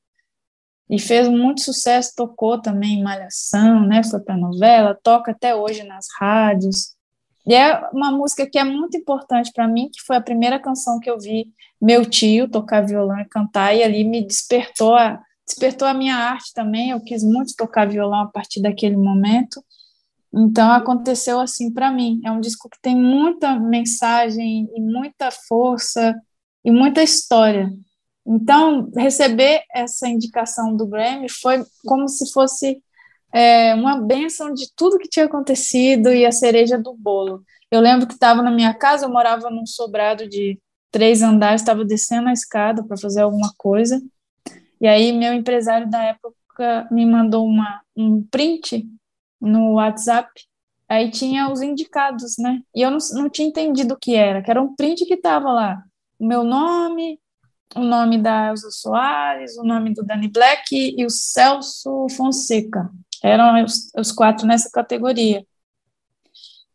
e 0.90 0.98
fez 0.98 1.28
muito 1.28 1.62
sucesso, 1.62 2.12
tocou 2.16 2.60
também 2.60 2.98
em 2.98 3.02
Malhação, 3.02 3.86
né, 3.86 4.02
foi 4.02 4.20
para 4.20 4.36
novela, 4.36 4.98
toca 5.02 5.30
até 5.32 5.54
hoje 5.54 5.82
nas 5.82 6.06
rádios, 6.18 6.94
e 7.46 7.54
é 7.54 7.88
uma 7.92 8.12
música 8.12 8.48
que 8.48 8.58
é 8.58 8.64
muito 8.64 8.96
importante 8.96 9.50
para 9.52 9.66
mim, 9.66 9.88
que 9.92 10.00
foi 10.02 10.16
a 10.16 10.20
primeira 10.20 10.60
canção 10.60 11.00
que 11.00 11.10
eu 11.10 11.18
vi 11.18 11.46
meu 11.80 12.04
tio 12.04 12.48
tocar 12.48 12.86
violão 12.86 13.18
e 13.18 13.28
cantar, 13.28 13.74
e 13.74 13.82
ali 13.82 14.04
me 14.04 14.24
despertou 14.24 14.94
a, 14.94 15.20
despertou 15.46 15.88
a 15.88 15.94
minha 15.94 16.14
arte 16.14 16.52
também, 16.54 16.90
eu 16.90 17.00
quis 17.00 17.24
muito 17.24 17.54
tocar 17.56 17.88
violão 17.88 18.20
a 18.20 18.28
partir 18.28 18.60
daquele 18.60 18.96
momento, 18.96 19.62
então 20.34 20.72
aconteceu 20.72 21.38
assim 21.38 21.70
para 21.70 21.92
mim. 21.92 22.20
É 22.24 22.30
um 22.30 22.40
disco 22.40 22.68
que 22.70 22.80
tem 22.80 22.96
muita 22.96 23.58
mensagem 23.60 24.66
e 24.74 24.80
muita 24.80 25.30
força 25.30 26.14
e 26.64 26.70
muita 26.70 27.02
história. 27.02 27.70
Então, 28.26 28.90
receber 28.96 29.62
essa 29.72 30.08
indicação 30.08 30.76
do 30.76 30.86
Grammy 30.86 31.28
foi 31.28 31.64
como 31.84 32.08
se 32.08 32.32
fosse 32.32 32.80
é, 33.32 33.74
uma 33.74 34.00
benção 34.00 34.52
de 34.52 34.72
tudo 34.76 34.98
que 34.98 35.08
tinha 35.08 35.26
acontecido 35.26 36.12
e 36.12 36.24
a 36.24 36.32
cereja 36.32 36.78
do 36.78 36.94
bolo. 36.94 37.42
Eu 37.70 37.80
lembro 37.80 38.06
que 38.06 38.14
estava 38.14 38.42
na 38.42 38.50
minha 38.50 38.74
casa, 38.74 39.06
eu 39.06 39.10
morava 39.10 39.50
num 39.50 39.66
sobrado 39.66 40.28
de 40.28 40.60
três 40.90 41.22
andares, 41.22 41.62
estava 41.62 41.84
descendo 41.84 42.28
a 42.28 42.32
escada 42.32 42.84
para 42.84 42.98
fazer 42.98 43.22
alguma 43.22 43.50
coisa, 43.56 44.00
e 44.78 44.86
aí 44.86 45.10
meu 45.10 45.32
empresário 45.32 45.88
da 45.88 46.02
época 46.02 46.86
me 46.90 47.06
mandou 47.06 47.46
uma, 47.46 47.80
um 47.96 48.22
print 48.22 48.86
no 49.40 49.74
WhatsApp, 49.74 50.28
aí 50.86 51.10
tinha 51.10 51.50
os 51.50 51.62
indicados, 51.62 52.36
né? 52.38 52.60
E 52.74 52.82
eu 52.82 52.90
não, 52.90 52.98
não 53.14 53.30
tinha 53.30 53.48
entendido 53.48 53.94
o 53.94 53.98
que 53.98 54.14
era, 54.14 54.42
que 54.42 54.50
era 54.50 54.60
um 54.60 54.76
print 54.76 55.06
que 55.06 55.14
estava 55.14 55.50
lá, 55.50 55.82
o 56.18 56.26
meu 56.26 56.44
nome, 56.44 57.18
o 57.74 57.80
nome 57.80 58.18
da 58.18 58.48
Elza 58.48 58.70
Soares, 58.70 59.56
o 59.56 59.64
nome 59.64 59.94
do 59.94 60.04
Dani 60.04 60.28
Black 60.28 60.94
e 60.96 61.04
o 61.04 61.10
Celso 61.10 62.06
Fonseca. 62.16 62.90
Eram 63.22 63.64
os, 63.64 63.90
os 63.96 64.12
quatro 64.12 64.46
nessa 64.46 64.70
categoria. 64.70 65.44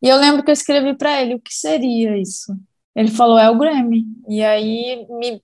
E 0.02 0.08
eu 0.08 0.18
lembro 0.18 0.44
que 0.44 0.50
eu 0.50 0.54
escrevi 0.54 0.96
para 0.96 1.22
ele 1.22 1.36
o 1.36 1.40
que 1.40 1.54
seria 1.54 2.18
isso. 2.18 2.56
Ele 2.96 3.10
falou, 3.10 3.38
é 3.38 3.50
o 3.50 3.58
Grammy. 3.58 4.06
E 4.28 4.44
aí, 4.44 5.06
me, 5.10 5.42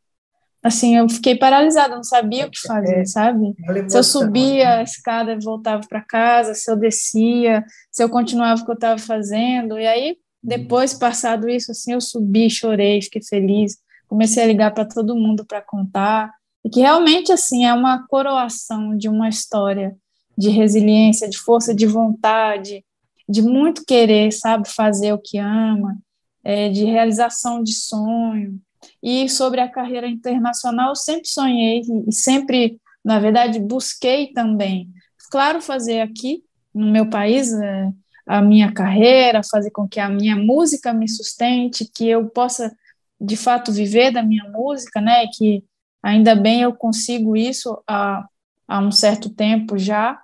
assim, 0.63 0.95
eu 0.95 1.09
fiquei 1.09 1.35
paralisada, 1.35 1.95
não 1.95 2.03
sabia 2.03 2.47
o 2.47 2.49
que 2.49 2.59
fazer, 2.61 2.99
é, 2.99 3.05
sabe? 3.05 3.53
Se 3.87 3.97
eu 3.97 4.03
subia 4.03 4.77
a 4.77 4.83
escada 4.83 5.33
e 5.33 5.39
voltava 5.39 5.85
para 5.87 6.01
casa, 6.01 6.53
se 6.53 6.71
eu 6.71 6.75
descia, 6.75 7.63
se 7.91 8.03
eu 8.03 8.09
continuava 8.09 8.61
o 8.61 8.65
que 8.65 8.71
eu 8.71 8.75
estava 8.75 8.97
fazendo. 8.97 9.77
E 9.77 9.85
aí, 9.85 10.17
depois, 10.41 10.93
passado 10.93 11.49
isso, 11.49 11.71
assim, 11.71 11.93
eu 11.93 12.01
subi, 12.01 12.49
chorei, 12.49 13.01
fiquei 13.01 13.21
feliz. 13.21 13.77
Comecei 14.13 14.43
a 14.43 14.45
ligar 14.45 14.71
para 14.71 14.85
todo 14.85 15.15
mundo 15.15 15.43
para 15.43 15.59
contar. 15.59 16.31
E 16.63 16.69
que 16.69 16.81
realmente, 16.81 17.31
assim, 17.31 17.65
é 17.65 17.73
uma 17.73 18.05
coroação 18.07 18.95
de 18.95 19.09
uma 19.09 19.27
história 19.27 19.97
de 20.37 20.51
resiliência, 20.51 21.27
de 21.27 21.39
força 21.39 21.73
de 21.73 21.87
vontade, 21.87 22.85
de 23.27 23.41
muito 23.41 23.83
querer, 23.83 24.31
sabe, 24.31 24.69
fazer 24.69 25.13
o 25.13 25.17
que 25.17 25.39
ama, 25.39 25.97
é, 26.43 26.69
de 26.69 26.85
realização 26.85 27.63
de 27.63 27.73
sonho. 27.73 28.61
E 29.01 29.27
sobre 29.27 29.59
a 29.59 29.67
carreira 29.67 30.07
internacional, 30.07 30.89
eu 30.89 30.95
sempre 30.95 31.27
sonhei 31.27 31.81
e 32.07 32.13
sempre, 32.13 32.79
na 33.03 33.17
verdade, 33.17 33.59
busquei 33.59 34.31
também. 34.31 34.89
Claro, 35.31 35.59
fazer 35.59 36.01
aqui 36.01 36.43
no 36.71 36.91
meu 36.91 37.09
país 37.09 37.51
é, 37.51 37.89
a 38.27 38.43
minha 38.43 38.71
carreira, 38.71 39.41
fazer 39.41 39.71
com 39.71 39.87
que 39.87 39.99
a 39.99 40.07
minha 40.07 40.35
música 40.35 40.93
me 40.93 41.09
sustente, 41.09 41.89
que 41.91 42.07
eu 42.07 42.29
possa 42.29 42.71
de 43.23 43.37
fato 43.37 43.71
viver 43.71 44.11
da 44.11 44.21
minha 44.21 44.43
música, 44.49 44.99
né? 44.99 45.25
Que 45.33 45.63
ainda 46.03 46.35
bem 46.35 46.61
eu 46.61 46.73
consigo 46.73 47.37
isso 47.37 47.81
há, 47.87 48.27
há 48.67 48.79
um 48.79 48.91
certo 48.91 49.29
tempo 49.29 49.77
já. 49.77 50.21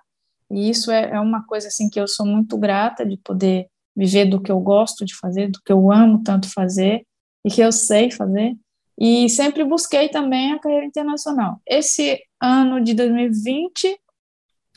E 0.50 0.68
isso 0.68 0.90
é, 0.90 1.12
é 1.12 1.20
uma 1.20 1.44
coisa 1.46 1.68
assim 1.68 1.88
que 1.88 1.98
eu 1.98 2.06
sou 2.06 2.26
muito 2.26 2.58
grata 2.58 3.06
de 3.06 3.16
poder 3.16 3.68
viver 3.96 4.26
do 4.26 4.40
que 4.40 4.52
eu 4.52 4.60
gosto 4.60 5.04
de 5.04 5.16
fazer, 5.16 5.50
do 5.50 5.60
que 5.64 5.72
eu 5.72 5.90
amo 5.90 6.22
tanto 6.22 6.52
fazer 6.52 7.06
e 7.44 7.50
que 7.50 7.62
eu 7.62 7.72
sei 7.72 8.10
fazer. 8.10 8.54
E 8.98 9.30
sempre 9.30 9.64
busquei 9.64 10.10
também 10.10 10.52
a 10.52 10.58
carreira 10.58 10.84
internacional. 10.84 11.60
Esse 11.66 12.20
ano 12.38 12.82
de 12.82 12.92
2020, 12.92 13.98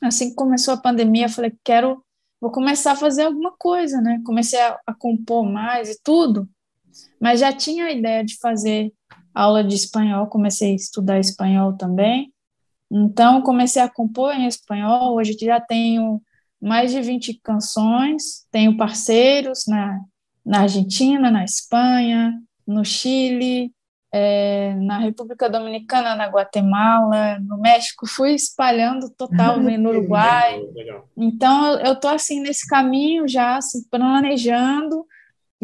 assim 0.01 0.29
que 0.29 0.35
começou 0.35 0.73
a 0.73 0.81
pandemia, 0.81 1.25
eu 1.25 1.29
falei, 1.29 1.53
quero, 1.61 2.01
vou 2.39 2.51
começar 2.51 2.93
a 2.93 2.95
fazer 2.95 3.23
alguma 3.23 3.51
coisa, 3.57 3.99
né? 3.99 4.21
Comecei 4.25 4.61
a, 4.61 4.79
a 4.87 4.93
compor 4.93 5.43
mais 5.43 5.89
e 5.89 5.99
tudo, 6.01 6.47
mas 7.23 7.39
já 7.39 7.53
tinha 7.53 7.85
a 7.85 7.91
ideia 7.91 8.23
de 8.23 8.37
fazer 8.37 8.91
aula 9.33 9.63
de 9.63 9.75
espanhol, 9.75 10.27
comecei 10.27 10.73
a 10.73 10.75
estudar 10.75 11.19
espanhol 11.19 11.77
também, 11.77 12.33
então, 12.95 13.41
comecei 13.41 13.81
a 13.81 13.89
compor 13.89 14.35
em 14.35 14.45
espanhol. 14.45 15.15
Hoje 15.15 15.35
já 15.41 15.59
tenho 15.59 16.21
mais 16.61 16.91
de 16.91 17.01
20 17.01 17.39
canções, 17.43 18.45
tenho 18.51 18.77
parceiros 18.77 19.63
na, 19.67 19.99
na 20.45 20.61
Argentina, 20.61 21.31
na 21.31 21.43
Espanha, 21.43 22.39
no 22.67 22.85
Chile, 22.85 23.71
é, 24.13 24.75
na 24.75 24.99
República 24.99 25.49
Dominicana, 25.49 26.15
na 26.15 26.27
Guatemala, 26.27 27.39
no 27.39 27.57
México, 27.57 28.05
fui 28.07 28.35
espalhando 28.35 29.09
total 29.09 29.57
no 29.59 29.89
Uruguai. 29.89 30.61
Então, 31.17 31.79
eu 31.79 31.93
estou 31.93 32.11
assim 32.11 32.41
nesse 32.41 32.67
caminho 32.67 33.27
já, 33.27 33.57
assim, 33.57 33.83
planejando 33.89 35.03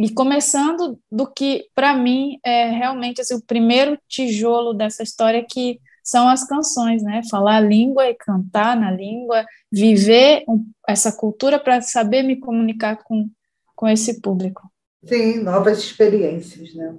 e 0.01 0.09
começando 0.13 0.97
do 1.11 1.27
que, 1.27 1.67
para 1.75 1.93
mim, 1.93 2.39
é 2.41 2.69
realmente 2.69 3.19
assim, 3.19 3.35
o 3.35 3.45
primeiro 3.45 3.99
tijolo 4.07 4.73
dessa 4.73 5.03
história 5.03 5.45
que 5.45 5.77
são 6.01 6.29
as 6.29 6.47
canções, 6.47 7.03
né? 7.03 7.21
Falar 7.29 7.57
a 7.57 7.59
língua 7.59 8.09
e 8.09 8.15
cantar 8.15 8.79
na 8.79 8.89
língua, 8.89 9.45
viver 9.69 10.45
essa 10.87 11.11
cultura 11.11 11.59
para 11.59 11.81
saber 11.81 12.23
me 12.23 12.37
comunicar 12.37 13.03
com, 13.03 13.29
com 13.75 13.89
esse 13.89 14.21
público. 14.21 14.61
Sim, 15.03 15.43
novas 15.43 15.79
experiências, 15.79 16.73
né? 16.73 16.97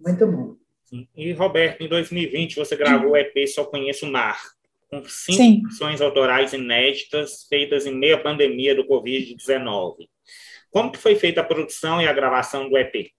Muito 0.00 0.26
bom. 0.26 0.56
Sim. 0.84 1.06
E, 1.14 1.30
Roberto, 1.32 1.82
em 1.82 1.88
2020 1.90 2.56
você 2.56 2.74
gravou 2.74 3.10
o 3.10 3.16
EP 3.18 3.46
Só 3.46 3.64
Conheço 3.64 4.06
o 4.06 4.10
Mar, 4.10 4.40
com 4.88 5.04
cinco 5.04 5.36
Sim. 5.36 5.62
canções 5.62 6.00
autorais 6.00 6.54
inéditas 6.54 7.44
feitas 7.50 7.84
em 7.84 7.94
meio 7.94 8.16
à 8.16 8.18
pandemia 8.18 8.74
do 8.74 8.86
Covid-19. 8.86 10.08
Como 10.74 10.90
que 10.90 10.98
foi 10.98 11.14
feita 11.14 11.40
a 11.40 11.44
produção 11.44 12.02
e 12.02 12.08
a 12.08 12.12
gravação 12.12 12.68
do 12.68 12.76
EP? 12.76 13.12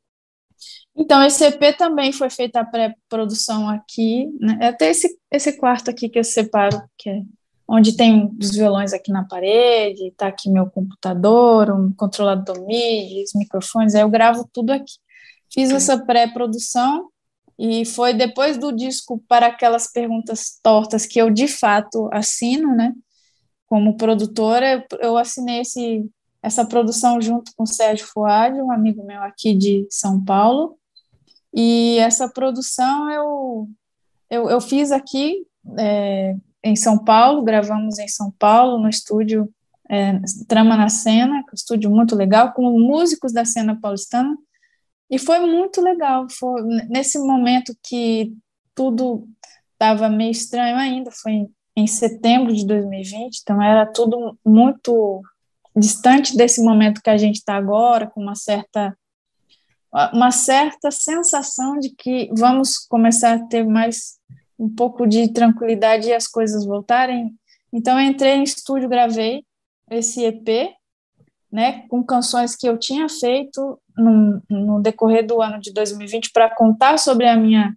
Então, 0.94 1.24
esse 1.24 1.46
EP 1.46 1.78
também 1.78 2.12
foi 2.12 2.30
feita 2.30 2.60
a 2.60 2.66
pré-produção 2.66 3.70
aqui, 3.70 4.30
né? 4.42 4.58
É 4.60 4.68
até 4.68 4.90
esse, 4.90 5.18
esse 5.32 5.54
quarto 5.58 5.90
aqui 5.90 6.10
que 6.10 6.20
eu 6.20 6.24
separo, 6.26 6.84
que 6.98 7.10
é 7.10 7.22
onde 7.66 7.96
tem 7.96 8.30
os 8.42 8.52
violões 8.52 8.92
aqui 8.92 9.10
na 9.10 9.26
parede, 9.26 10.14
tá 10.18 10.28
aqui 10.28 10.50
meu 10.50 10.70
computador, 10.70 11.72
um 11.72 11.94
controlador 11.94 12.60
MIDI, 12.66 13.24
os 13.24 13.34
microfones, 13.34 13.96
aí 13.96 14.02
eu 14.02 14.10
gravo 14.10 14.46
tudo 14.52 14.72
aqui. 14.72 14.92
Fiz 15.50 15.72
essa 15.72 15.98
pré-produção 16.06 17.10
e 17.58 17.86
foi 17.86 18.14
depois 18.14 18.58
do 18.58 18.74
disco 18.74 19.24
para 19.30 19.48
aquelas 19.48 19.90
perguntas 19.90 20.60
tortas 20.62 21.06
que 21.06 21.22
eu 21.22 21.32
de 21.32 21.48
fato 21.48 22.10
assino, 22.12 22.76
né? 22.76 22.92
Como 23.66 23.96
produtora, 23.96 24.86
eu 25.00 25.18
assinei 25.18 25.62
esse, 25.62 26.06
essa 26.46 26.64
produção 26.64 27.20
junto 27.20 27.52
com 27.58 27.64
o 27.64 27.68
Sérgio 27.68 28.06
Fuad, 28.06 28.62
um 28.62 28.72
amigo 28.72 29.04
meu 29.04 29.20
aqui 29.24 29.56
de 29.56 29.88
São 29.90 30.24
Paulo, 30.24 30.78
e 31.52 31.98
essa 31.98 32.30
produção 32.30 33.10
eu, 33.10 33.68
eu, 34.30 34.50
eu 34.52 34.62
fiz 34.62 34.92
aqui 34.92 35.44
é, 35.76 36.36
em 36.64 36.76
São 36.76 37.04
Paulo, 37.04 37.42
gravamos 37.42 37.98
em 37.98 38.08
São 38.08 38.32
Paulo, 38.38 38.78
no 38.78 38.88
estúdio 38.88 39.52
é, 39.90 40.20
Trama 40.48 40.78
na 40.78 40.88
Cena, 40.88 41.44
um 41.52 41.56
estúdio 41.56 41.90
muito 41.90 42.16
legal, 42.16 42.54
com 42.54 42.80
músicos 42.80 43.34
da 43.34 43.44
cena 43.44 43.80
paulistana, 43.82 44.38
e 45.10 45.18
foi 45.18 45.40
muito 45.40 45.82
legal. 45.82 46.28
Foi 46.30 46.62
nesse 46.88 47.18
momento 47.18 47.76
que 47.82 48.32
tudo 48.76 49.28
estava 49.74 50.10
meio 50.10 50.30
estranho 50.30 50.78
ainda, 50.78 51.10
foi 51.10 51.48
em 51.76 51.88
setembro 51.88 52.54
de 52.54 52.68
2020, 52.68 53.40
então 53.42 53.60
era 53.60 53.84
tudo 53.88 54.38
muito 54.46 55.24
distante 55.76 56.36
desse 56.36 56.62
momento 56.62 57.02
que 57.02 57.10
a 57.10 57.18
gente 57.18 57.36
está 57.36 57.56
agora, 57.56 58.08
com 58.08 58.22
uma 58.22 58.36
certa 58.36 58.96
uma 60.14 60.30
certa 60.30 60.92
sensação 60.92 61.80
de 61.80 61.90
que 61.90 62.30
vamos 62.38 62.78
começar 62.78 63.34
a 63.34 63.48
ter 63.48 63.64
mais 63.64 64.20
um 64.60 64.68
pouco 64.70 65.08
de 65.08 65.32
tranquilidade 65.32 66.10
e 66.10 66.14
as 66.14 66.28
coisas 66.28 66.66
voltarem. 66.66 67.34
Então, 67.72 68.00
eu 68.00 68.06
entrei 68.06 68.34
em 68.34 68.44
estúdio, 68.44 68.90
gravei 68.90 69.46
esse 69.90 70.24
EP, 70.24 70.74
né, 71.52 71.86
com 71.88 72.04
canções 72.04 72.56
que 72.56 72.68
eu 72.68 72.78
tinha 72.78 73.08
feito 73.08 73.80
no, 73.96 74.42
no 74.50 74.82
decorrer 74.82 75.26
do 75.26 75.42
ano 75.42 75.60
de 75.60 75.72
2020 75.72 76.32
para 76.34 76.54
contar 76.54 76.98
sobre 76.98 77.28
a 77.28 77.38
minha 77.38 77.74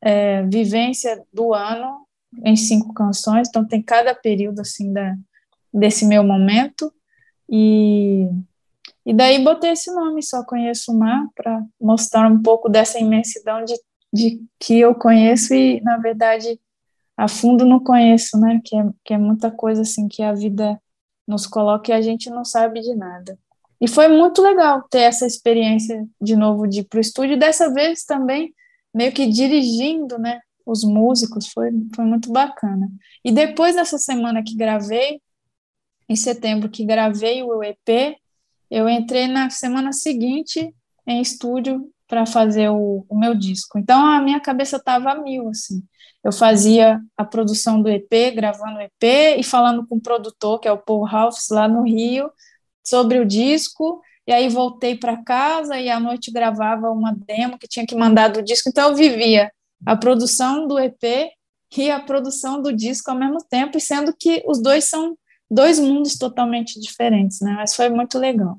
é, 0.00 0.42
vivência 0.44 1.22
do 1.32 1.52
ano 1.52 2.06
em 2.44 2.56
cinco 2.56 2.94
canções. 2.94 3.48
Então, 3.48 3.66
tem 3.66 3.82
cada 3.82 4.14
período 4.14 4.60
assim 4.60 4.92
da, 4.92 5.14
desse 5.72 6.06
meu 6.06 6.24
momento. 6.24 6.92
E 7.50 8.28
e 9.04 9.14
daí 9.14 9.42
botei 9.42 9.70
esse 9.70 9.92
nome, 9.92 10.22
Só 10.22 10.44
Conheço 10.44 10.92
o 10.92 10.98
Mar, 10.98 11.26
para 11.34 11.64
mostrar 11.80 12.30
um 12.30 12.40
pouco 12.42 12.68
dessa 12.68 12.98
imensidão 12.98 13.64
de, 13.64 13.74
de 14.12 14.40
que 14.58 14.78
eu 14.78 14.94
conheço 14.94 15.54
e, 15.54 15.80
na 15.80 15.96
verdade, 15.96 16.60
a 17.16 17.26
fundo 17.26 17.64
não 17.64 17.80
conheço, 17.80 18.38
né? 18.38 18.60
Que 18.64 18.76
é, 18.76 18.84
que 19.04 19.14
é 19.14 19.18
muita 19.18 19.50
coisa 19.50 19.82
assim 19.82 20.06
que 20.06 20.22
a 20.22 20.32
vida 20.32 20.80
nos 21.26 21.46
coloca 21.46 21.90
e 21.90 21.94
a 21.94 22.00
gente 22.00 22.28
não 22.30 22.44
sabe 22.44 22.80
de 22.80 22.94
nada. 22.94 23.38
E 23.80 23.88
foi 23.88 24.08
muito 24.08 24.42
legal 24.42 24.82
ter 24.90 25.00
essa 25.00 25.26
experiência 25.26 26.06
de 26.20 26.36
novo 26.36 26.68
de 26.68 26.80
ir 26.80 26.84
para 26.84 26.98
o 26.98 27.00
estúdio, 27.00 27.38
dessa 27.38 27.72
vez 27.72 28.04
também 28.04 28.54
meio 28.94 29.12
que 29.12 29.26
dirigindo, 29.26 30.18
né? 30.18 30.40
Os 30.66 30.84
músicos, 30.84 31.48
foi, 31.48 31.70
foi 31.96 32.04
muito 32.04 32.30
bacana. 32.30 32.88
E 33.24 33.32
depois 33.32 33.74
dessa 33.74 33.96
semana 33.96 34.42
que 34.42 34.54
gravei, 34.54 35.20
em 36.10 36.16
setembro 36.16 36.68
que 36.68 36.84
gravei 36.84 37.40
o 37.44 37.62
EP, 37.62 38.16
eu 38.68 38.88
entrei 38.88 39.28
na 39.28 39.48
semana 39.48 39.92
seguinte 39.92 40.74
em 41.06 41.20
estúdio 41.20 41.88
para 42.08 42.26
fazer 42.26 42.68
o, 42.68 43.06
o, 43.08 43.16
meu 43.16 43.32
disco. 43.32 43.78
Então 43.78 44.04
a 44.04 44.20
minha 44.20 44.40
cabeça 44.40 44.76
estava 44.76 45.12
a 45.12 45.14
mil, 45.14 45.48
assim. 45.48 45.80
Eu 46.24 46.32
fazia 46.32 47.00
a 47.16 47.24
produção 47.24 47.80
do 47.80 47.88
EP, 47.88 48.34
gravando 48.34 48.78
o 48.78 48.80
EP 48.80 49.38
e 49.38 49.44
falando 49.44 49.86
com 49.86 49.98
o 49.98 50.00
produtor, 50.00 50.58
que 50.58 50.66
é 50.66 50.72
o 50.72 50.78
Paul 50.78 51.04
Ralphs, 51.04 51.48
lá 51.48 51.68
no 51.68 51.84
Rio, 51.84 52.28
sobre 52.84 53.20
o 53.20 53.24
disco. 53.24 54.02
E 54.26 54.32
aí 54.32 54.48
voltei 54.48 54.96
para 54.96 55.22
casa 55.22 55.78
e 55.78 55.88
à 55.88 56.00
noite 56.00 56.32
gravava 56.32 56.90
uma 56.90 57.14
demo 57.14 57.56
que 57.56 57.68
tinha 57.68 57.86
que 57.86 57.94
mandar 57.94 58.28
do 58.30 58.42
disco. 58.42 58.68
Então 58.68 58.88
eu 58.88 58.96
vivia 58.96 59.52
a 59.86 59.94
produção 59.94 60.66
do 60.66 60.76
EP 60.76 61.30
e 61.76 61.88
a 61.88 62.00
produção 62.00 62.60
do 62.60 62.72
disco 62.72 63.12
ao 63.12 63.16
mesmo 63.16 63.38
tempo, 63.48 63.78
sendo 63.78 64.12
que 64.12 64.42
os 64.44 64.60
dois 64.60 64.86
são 64.86 65.16
dois 65.50 65.78
mundos 65.78 66.16
totalmente 66.16 66.80
diferentes, 66.80 67.40
né? 67.40 67.52
Mas 67.52 67.74
foi 67.74 67.88
muito 67.88 68.18
legal. 68.18 68.58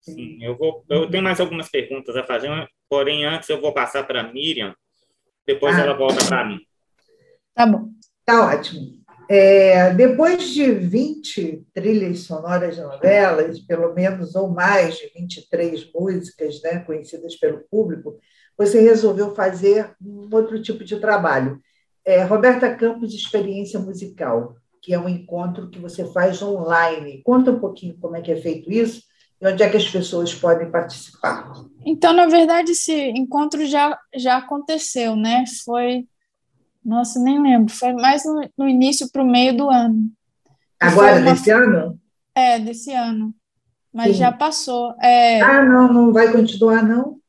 Sim, 0.00 0.42
eu 0.42 0.56
vou. 0.56 0.84
Eu 0.88 1.08
tenho 1.08 1.22
mais 1.22 1.40
algumas 1.40 1.68
perguntas 1.70 2.16
a 2.16 2.24
fazer, 2.24 2.50
porém 2.88 3.24
antes 3.24 3.48
eu 3.48 3.60
vou 3.60 3.72
passar 3.72 4.04
para 4.04 4.20
a 4.20 4.32
Miriam, 4.32 4.74
depois 5.46 5.76
ah. 5.76 5.80
ela 5.80 5.94
volta 5.94 6.24
para 6.26 6.44
mim. 6.44 6.60
Tá 7.54 7.66
bom. 7.66 7.88
Tá 8.24 8.46
ótimo. 8.46 9.02
É, 9.28 9.94
depois 9.94 10.50
de 10.50 10.72
20 10.72 11.66
trilhas 11.72 12.20
sonoras 12.20 12.74
de 12.74 12.82
novelas, 12.82 13.60
pelo 13.60 13.94
menos 13.94 14.34
ou 14.34 14.48
mais 14.48 14.98
de 14.98 15.10
23 15.14 15.90
músicas 15.94 16.60
né, 16.62 16.80
conhecidas 16.80 17.36
pelo 17.36 17.60
público, 17.70 18.18
você 18.58 18.80
resolveu 18.80 19.34
fazer 19.34 19.94
um 20.02 20.28
outro 20.32 20.60
tipo 20.60 20.84
de 20.84 20.98
trabalho. 21.00 21.60
É, 22.04 22.22
Roberta 22.24 22.74
Campos 22.74 23.14
Experiência 23.14 23.78
Musical, 23.78 24.56
que 24.82 24.92
é 24.92 24.98
um 24.98 25.08
encontro 25.08 25.70
que 25.70 25.78
você 25.78 26.04
faz 26.12 26.42
online. 26.42 27.22
Conta 27.22 27.52
um 27.52 27.60
pouquinho 27.60 27.96
como 28.00 28.16
é 28.16 28.20
que 28.20 28.32
é 28.32 28.36
feito 28.36 28.70
isso 28.70 29.00
e 29.40 29.46
onde 29.46 29.62
é 29.62 29.70
que 29.70 29.76
as 29.76 29.88
pessoas 29.88 30.34
podem 30.34 30.70
participar. 30.70 31.52
Então, 31.86 32.12
na 32.12 32.26
verdade, 32.26 32.72
esse 32.72 32.92
encontro 33.10 33.64
já, 33.64 33.96
já 34.14 34.38
aconteceu, 34.38 35.14
né? 35.14 35.44
Foi, 35.64 36.04
nossa, 36.84 37.20
nem 37.20 37.40
lembro, 37.40 37.72
foi 37.72 37.92
mais 37.92 38.24
no, 38.24 38.48
no 38.58 38.68
início 38.68 39.08
para 39.10 39.22
o 39.22 39.26
meio 39.26 39.56
do 39.56 39.70
ano. 39.70 40.10
Agora, 40.80 41.20
uma... 41.20 41.32
desse 41.32 41.50
ano? 41.50 42.00
É, 42.34 42.58
desse 42.58 42.92
ano. 42.92 43.32
Mas 43.92 44.12
Sim. 44.12 44.14
já 44.14 44.32
passou. 44.32 44.94
É... 45.00 45.40
Ah, 45.40 45.64
não, 45.64 45.92
não 45.92 46.12
vai 46.12 46.32
continuar, 46.32 46.82
não? 46.82 47.20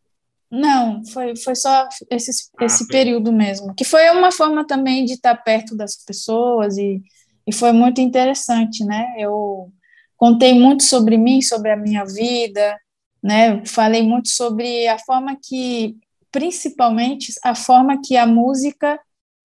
Não, 0.49 1.03
foi, 1.05 1.35
foi 1.35 1.55
só 1.55 1.89
esse, 2.11 2.31
ah, 2.57 2.65
esse 2.65 2.87
período 2.87 3.31
mesmo. 3.31 3.73
Que 3.75 3.83
foi 3.83 4.07
uma 4.11 4.31
forma 4.31 4.65
também 4.65 5.03
de 5.03 5.13
estar 5.13 5.35
perto 5.35 5.75
das 5.75 5.95
pessoas 5.95 6.77
e, 6.77 7.01
e 7.45 7.53
foi 7.53 7.71
muito 7.71 8.01
interessante, 8.01 8.85
né? 8.85 9.15
Eu 9.17 9.71
contei 10.17 10.53
muito 10.53 10.83
sobre 10.83 11.17
mim, 11.17 11.41
sobre 11.41 11.71
a 11.71 11.77
minha 11.77 12.05
vida, 12.05 12.79
né? 13.21 13.65
Falei 13.65 14.03
muito 14.03 14.29
sobre 14.29 14.87
a 14.87 14.97
forma 14.99 15.37
que, 15.41 15.95
principalmente, 16.31 17.33
a 17.43 17.55
forma 17.55 17.99
que 18.01 18.15
a 18.17 18.25
música, 18.25 18.99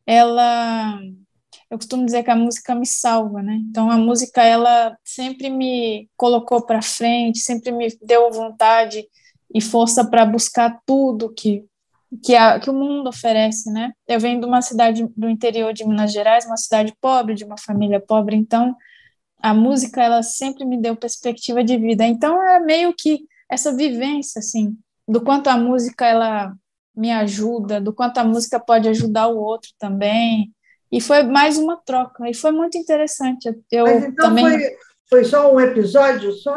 ela 0.07 1.01
eu 1.71 1.77
costumo 1.77 2.07
dizer 2.07 2.23
que 2.23 2.31
a 2.31 2.37
música 2.37 2.75
me 2.75 2.87
salva, 2.87 3.43
né? 3.43 3.61
Então 3.69 3.91
a 3.91 3.99
música 3.99 4.43
ela 4.43 4.97
sempre 5.05 5.51
me 5.51 6.09
colocou 6.17 6.65
para 6.65 6.81
frente, 6.81 7.41
sempre 7.41 7.73
me 7.73 7.89
deu 8.03 8.31
vontade 8.33 9.07
e 9.55 9.61
força 9.61 10.09
para 10.09 10.25
buscar 10.25 10.81
tudo 10.87 11.33
que 11.35 11.65
que, 12.23 12.35
a, 12.35 12.59
que 12.59 12.71
o 12.71 12.75
mundo 12.75 13.09
oferece, 13.09 13.71
né? 13.71 13.93
Eu 14.07 14.19
venho 14.19 14.41
de 14.41 14.47
uma 14.47 14.63
cidade 14.63 15.07
do 15.17 15.29
interior 15.29 15.73
de 15.73 15.87
Minas 15.87 16.13
Gerais, 16.13 16.47
uma 16.47 16.57
cidade 16.57 16.95
pobre, 17.01 17.35
de 17.35 17.45
uma 17.45 17.59
família 17.59 18.01
pobre, 18.01 18.37
então 18.37 18.75
a 19.41 19.55
música 19.55 20.03
ela 20.03 20.23
sempre 20.23 20.65
me 20.65 20.81
deu 20.81 20.97
perspectiva 20.97 21.63
de 21.63 21.77
vida. 21.77 22.05
Então 22.05 22.43
é 22.43 22.59
meio 22.61 22.95
que 22.97 23.21
essa 23.49 23.75
vivência 23.75 24.39
assim, 24.41 24.77
do 25.07 25.21
quanto 25.21 25.49
a 25.49 25.57
música 25.57 26.07
ela 26.07 26.53
me 26.95 27.13
ajuda, 27.13 27.81
do 27.81 27.93
quanto 27.93 28.19
a 28.19 28.25
música 28.25 28.59
pode 28.59 28.89
ajudar 28.89 29.29
o 29.29 29.39
outro 29.39 29.71
também. 29.79 30.53
E 30.91 31.01
foi 31.01 31.23
mais 31.23 31.59
uma 31.59 31.77
troca, 31.77 32.29
e 32.29 32.35
foi 32.35 32.51
muito 32.51 32.77
interessante. 32.77 33.49
Eu 33.71 33.85
Mas 33.85 34.05
então 34.05 34.29
também... 34.29 34.45
foi, 34.45 34.77
foi 35.09 35.25
só 35.25 35.55
um 35.55 35.61
episódio 35.61 36.33
só? 36.33 36.57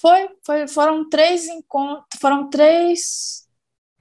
Foi, 0.00 0.28
foi, 0.44 0.66
foram 0.66 1.08
três 1.08 1.46
encontros, 1.46 2.20
foram 2.20 2.48
três. 2.50 3.46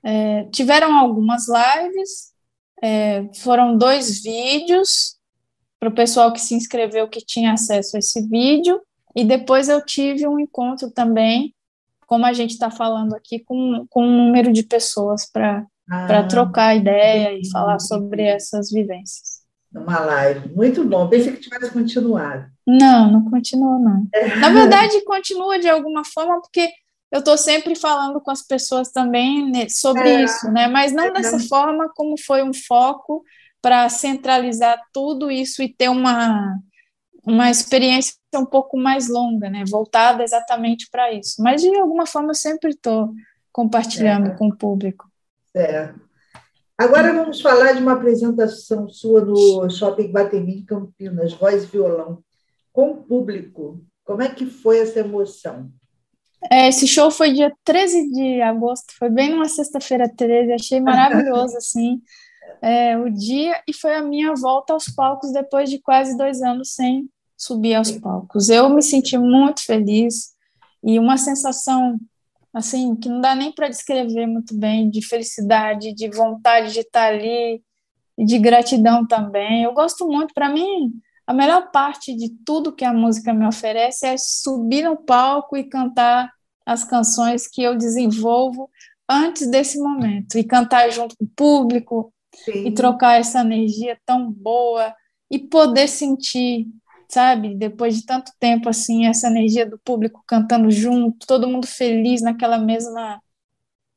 É, 0.09 0.45
tiveram 0.45 0.97
algumas 0.97 1.47
lives, 1.49 2.31
é, 2.81 3.27
foram 3.35 3.77
dois 3.77 4.23
vídeos 4.23 5.17
para 5.77 5.89
o 5.89 5.93
pessoal 5.93 6.31
que 6.31 6.39
se 6.39 6.55
inscreveu 6.55 7.09
que 7.09 7.19
tinha 7.19 7.51
acesso 7.51 7.97
a 7.97 7.99
esse 7.99 8.25
vídeo, 8.25 8.79
e 9.13 9.25
depois 9.25 9.67
eu 9.67 9.83
tive 9.83 10.25
um 10.25 10.39
encontro 10.39 10.89
também, 10.91 11.53
como 12.05 12.25
a 12.25 12.31
gente 12.31 12.51
está 12.51 12.71
falando 12.71 13.15
aqui, 13.15 13.39
com, 13.39 13.85
com 13.89 14.05
um 14.05 14.27
número 14.27 14.53
de 14.53 14.63
pessoas 14.63 15.29
para 15.29 15.65
ah, 15.89 16.23
trocar 16.23 16.77
ideia 16.77 17.37
e 17.37 17.49
falar 17.49 17.79
sobre 17.79 18.23
essas 18.23 18.71
vivências. 18.71 19.41
Uma 19.75 19.99
live. 19.99 20.55
Muito 20.55 20.85
bom. 20.85 21.09
Pensei 21.09 21.33
que 21.33 21.41
tivesse 21.41 21.69
continuado. 21.71 22.45
Não, 22.65 23.11
não 23.11 23.29
continua, 23.29 23.77
não. 23.77 24.07
Na 24.39 24.49
verdade, 24.51 25.03
continua 25.03 25.59
de 25.59 25.67
alguma 25.67 26.05
forma, 26.05 26.39
porque 26.39 26.69
eu 27.11 27.19
estou 27.19 27.37
sempre 27.37 27.75
falando 27.75 28.19
com 28.19 28.31
as 28.31 28.41
pessoas 28.41 28.91
também 28.91 29.49
né, 29.49 29.69
sobre 29.69 30.09
é. 30.09 30.23
isso, 30.23 30.51
né? 30.51 30.67
Mas 30.67 30.91
não 30.91 31.05
é. 31.05 31.11
dessa 31.11 31.39
forma 31.39 31.89
como 31.95 32.15
foi 32.19 32.43
um 32.43 32.53
foco 32.53 33.23
para 33.61 33.87
centralizar 33.89 34.81
tudo 34.93 35.31
isso 35.31 35.61
e 35.63 35.73
ter 35.73 35.89
uma, 35.89 36.57
uma 37.25 37.49
experiência 37.49 38.13
um 38.35 38.45
pouco 38.45 38.77
mais 38.77 39.07
longa, 39.07 39.49
né? 39.49 39.63
Voltada 39.67 40.23
exatamente 40.23 40.87
para 40.91 41.11
isso. 41.11 41.41
Mas 41.41 41.61
de 41.61 41.75
alguma 41.77 42.05
forma 42.05 42.31
eu 42.31 42.35
sempre 42.35 42.71
estou 42.71 43.11
compartilhando 43.51 44.27
é. 44.27 44.35
com 44.35 44.49
o 44.49 44.55
público. 44.55 45.09
Certo. 45.51 46.07
Agora 46.77 47.11
vamos 47.11 47.41
falar 47.41 47.73
de 47.73 47.81
uma 47.81 47.93
apresentação 47.93 48.87
sua 48.87 49.25
no 49.25 49.67
Shopping 49.67 50.11
Guatemi, 50.11 50.63
Campinas, 50.63 51.33
voz 51.33 51.63
e 51.63 51.67
violão 51.67 52.21
com 52.71 52.91
o 52.91 53.03
público. 53.03 53.83
Como 54.03 54.21
é 54.21 54.29
que 54.29 54.45
foi 54.45 54.79
essa 54.79 54.99
emoção? 54.99 55.71
É, 56.51 56.67
esse 56.67 56.87
show 56.87 57.09
foi 57.09 57.33
dia 57.33 57.51
13 57.63 58.11
de 58.11 58.41
agosto, 58.41 58.93
foi 58.97 59.09
bem 59.09 59.31
numa 59.31 59.49
sexta-feira 59.49 60.07
13, 60.07 60.53
achei 60.53 60.79
maravilhoso, 60.79 61.57
assim, 61.57 62.01
é, 62.61 62.97
o 62.97 63.09
dia, 63.09 63.61
e 63.67 63.73
foi 63.73 63.95
a 63.95 64.03
minha 64.03 64.33
volta 64.35 64.73
aos 64.73 64.87
palcos 64.87 65.31
depois 65.31 65.69
de 65.69 65.79
quase 65.79 66.17
dois 66.17 66.41
anos 66.41 66.73
sem 66.73 67.09
subir 67.35 67.75
aos 67.75 67.91
palcos. 67.91 68.49
Eu 68.49 68.69
me 68.69 68.81
senti 68.81 69.17
muito 69.17 69.65
feliz 69.65 70.35
e 70.83 70.99
uma 70.99 71.17
sensação, 71.17 71.97
assim, 72.53 72.95
que 72.95 73.09
não 73.09 73.19
dá 73.19 73.35
nem 73.35 73.51
para 73.51 73.67
descrever 73.67 74.27
muito 74.27 74.55
bem, 74.55 74.89
de 74.89 75.05
felicidade, 75.05 75.93
de 75.93 76.09
vontade 76.09 76.71
de 76.71 76.79
estar 76.79 77.13
ali, 77.13 77.61
e 78.17 78.25
de 78.25 78.39
gratidão 78.39 79.05
também. 79.05 79.63
Eu 79.63 79.73
gosto 79.73 80.07
muito, 80.07 80.33
para 80.33 80.49
mim, 80.49 80.91
a 81.27 81.33
melhor 81.33 81.69
parte 81.71 82.15
de 82.15 82.29
tudo 82.45 82.73
que 82.73 82.85
a 82.85 82.93
música 82.93 83.33
me 83.33 83.45
oferece 83.45 84.07
é 84.07 84.15
subir 84.17 84.83
no 84.83 84.95
palco 84.95 85.57
e 85.57 85.65
cantar 85.65 86.31
as 86.65 86.85
canções 86.85 87.47
que 87.47 87.61
eu 87.61 87.77
desenvolvo 87.77 88.69
antes 89.09 89.49
desse 89.51 89.77
momento 89.77 90.37
e 90.37 90.43
cantar 90.43 90.89
junto 90.89 91.15
com 91.17 91.25
o 91.25 91.29
público 91.35 92.13
Sim. 92.33 92.67
e 92.67 92.73
trocar 92.73 93.19
essa 93.19 93.41
energia 93.41 93.97
tão 94.05 94.31
boa 94.31 94.95
e 95.29 95.37
poder 95.37 95.89
sentir, 95.89 96.67
sabe, 97.09 97.55
depois 97.55 97.97
de 97.97 98.05
tanto 98.05 98.31
tempo 98.39 98.69
assim, 98.69 99.05
essa 99.05 99.27
energia 99.27 99.65
do 99.65 99.77
público 99.79 100.23
cantando 100.25 100.71
junto, 100.71 101.27
todo 101.27 101.47
mundo 101.47 101.67
feliz 101.67 102.21
naquela 102.21 102.57
mesma 102.57 103.21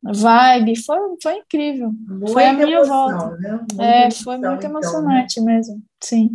vibe, 0.03 0.77
foi, 0.83 0.99
foi 1.23 1.37
incrível. 1.37 1.93
Muita 1.93 2.33
foi 2.33 2.47
a 2.47 2.53
minha 2.53 2.77
emoção, 2.79 3.19
volta. 3.19 3.37
Né? 3.37 4.07
É, 4.07 4.11
foi 4.11 4.37
muito 4.39 4.67
então, 4.67 4.71
emocionante 4.71 5.41
né? 5.41 5.55
mesmo, 5.55 5.83
sim. 6.03 6.31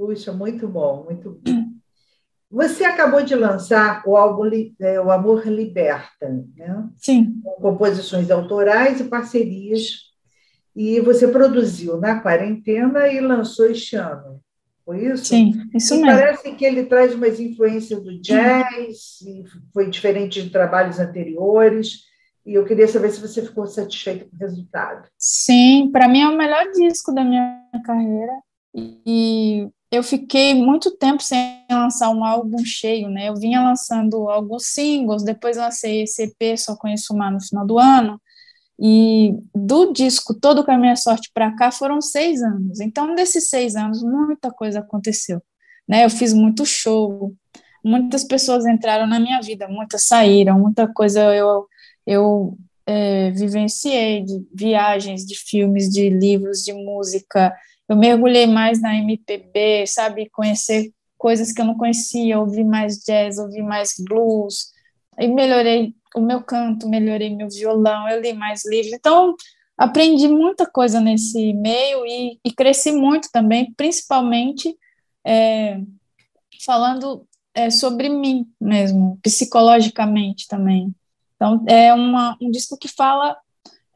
Puxa, 0.00 0.32
muito 0.32 0.66
bom, 0.66 1.04
muito 1.04 1.38
bom. 1.44 1.64
Você 2.50 2.84
acabou 2.84 3.22
de 3.22 3.34
lançar 3.34 4.02
o 4.06 4.16
álbum 4.16 4.50
é, 4.80 4.98
O 4.98 5.10
Amor 5.10 5.46
Liberta, 5.46 6.26
né? 6.56 6.88
Sim. 6.96 7.38
Com 7.44 7.60
composições 7.60 8.30
autorais 8.30 8.98
e 8.98 9.04
parcerias. 9.04 10.08
E 10.74 11.00
você 11.00 11.28
produziu 11.28 11.98
na 11.98 12.18
quarentena 12.18 13.08
e 13.08 13.20
lançou 13.20 13.66
este 13.66 13.94
ano. 13.94 14.40
Foi 14.86 15.04
isso? 15.04 15.26
Sim, 15.26 15.52
isso 15.74 15.94
e 15.94 16.00
mesmo. 16.00 16.18
Parece 16.18 16.50
que 16.52 16.64
ele 16.64 16.86
traz 16.86 17.14
umas 17.14 17.38
influências 17.38 18.02
do 18.02 18.18
jazz, 18.22 19.18
foi 19.74 19.90
diferente 19.90 20.42
de 20.42 20.48
trabalhos 20.48 20.98
anteriores. 20.98 22.06
E 22.46 22.54
eu 22.54 22.64
queria 22.64 22.88
saber 22.88 23.10
se 23.10 23.20
você 23.20 23.42
ficou 23.42 23.66
satisfeito 23.66 24.30
com 24.30 24.34
o 24.34 24.38
resultado. 24.38 25.06
Sim, 25.18 25.90
para 25.92 26.08
mim 26.08 26.22
é 26.22 26.28
o 26.28 26.38
melhor 26.38 26.70
disco 26.72 27.12
da 27.12 27.22
minha 27.22 27.68
carreira. 27.84 28.32
E 28.74 29.68
eu 29.90 30.02
fiquei 30.02 30.54
muito 30.54 30.96
tempo 30.96 31.22
sem 31.22 31.64
lançar 31.70 32.10
um 32.10 32.24
álbum 32.24 32.64
cheio, 32.64 33.08
né? 33.08 33.28
Eu 33.28 33.36
vinha 33.36 33.60
lançando 33.62 34.30
alguns 34.30 34.66
singles, 34.66 35.24
depois 35.24 35.56
lancei 35.56 36.02
esse 36.02 36.22
EP, 36.22 36.56
só 36.56 36.76
conheço 36.76 37.14
mais 37.16 37.32
no 37.32 37.40
final 37.40 37.66
do 37.66 37.78
ano. 37.78 38.20
E 38.78 39.34
do 39.54 39.92
disco 39.92 40.32
todo 40.32 40.64
com 40.64 40.70
a 40.70 40.78
minha 40.78 40.96
sorte 40.96 41.30
para 41.34 41.54
cá 41.56 41.70
foram 41.70 42.00
seis 42.00 42.42
anos. 42.42 42.80
Então, 42.80 43.14
desses 43.14 43.48
seis 43.48 43.76
anos, 43.76 44.02
muita 44.02 44.50
coisa 44.50 44.80
aconteceu. 44.80 45.42
Né? 45.88 46.04
Eu 46.04 46.10
fiz 46.10 46.32
muito 46.32 46.64
show, 46.64 47.34
muitas 47.84 48.24
pessoas 48.24 48.64
entraram 48.66 49.06
na 49.06 49.18
minha 49.20 49.40
vida, 49.42 49.68
muitas 49.68 50.06
saíram, 50.06 50.58
muita 50.58 50.86
coisa 50.92 51.20
eu, 51.34 51.66
eu 52.06 52.56
é, 52.90 53.30
vivenciei, 53.30 54.24
de 54.24 54.44
viagens, 54.52 55.24
de 55.24 55.36
filmes, 55.36 55.88
de 55.88 56.10
livros, 56.10 56.64
de 56.64 56.72
música. 56.72 57.54
Eu 57.88 57.96
mergulhei 57.96 58.48
mais 58.48 58.82
na 58.82 58.96
MPB, 58.96 59.86
sabe? 59.86 60.28
Conhecer 60.30 60.92
coisas 61.16 61.52
que 61.52 61.60
eu 61.60 61.64
não 61.64 61.76
conhecia, 61.76 62.40
ouvir 62.40 62.64
mais 62.64 62.98
jazz, 63.04 63.38
ouvir 63.38 63.62
mais 63.62 63.94
blues. 64.00 64.72
E 65.20 65.28
melhorei 65.28 65.94
o 66.16 66.20
meu 66.20 66.42
canto, 66.42 66.88
melhorei 66.88 67.30
meu 67.30 67.48
violão, 67.48 68.08
eu 68.08 68.20
li 68.20 68.32
mais 68.32 68.62
livros. 68.66 68.92
Então, 68.92 69.36
aprendi 69.78 70.26
muita 70.26 70.66
coisa 70.66 71.00
nesse 71.00 71.52
meio 71.52 72.04
e, 72.04 72.40
e 72.44 72.50
cresci 72.50 72.90
muito 72.90 73.28
também, 73.32 73.72
principalmente 73.76 74.76
é, 75.24 75.80
falando 76.66 77.24
é, 77.54 77.70
sobre 77.70 78.08
mim 78.08 78.48
mesmo, 78.60 79.16
psicologicamente 79.22 80.48
também. 80.48 80.92
Então, 81.40 81.64
é 81.66 81.94
uma, 81.94 82.36
um 82.38 82.50
disco 82.50 82.76
que 82.76 82.86
fala, 82.86 83.34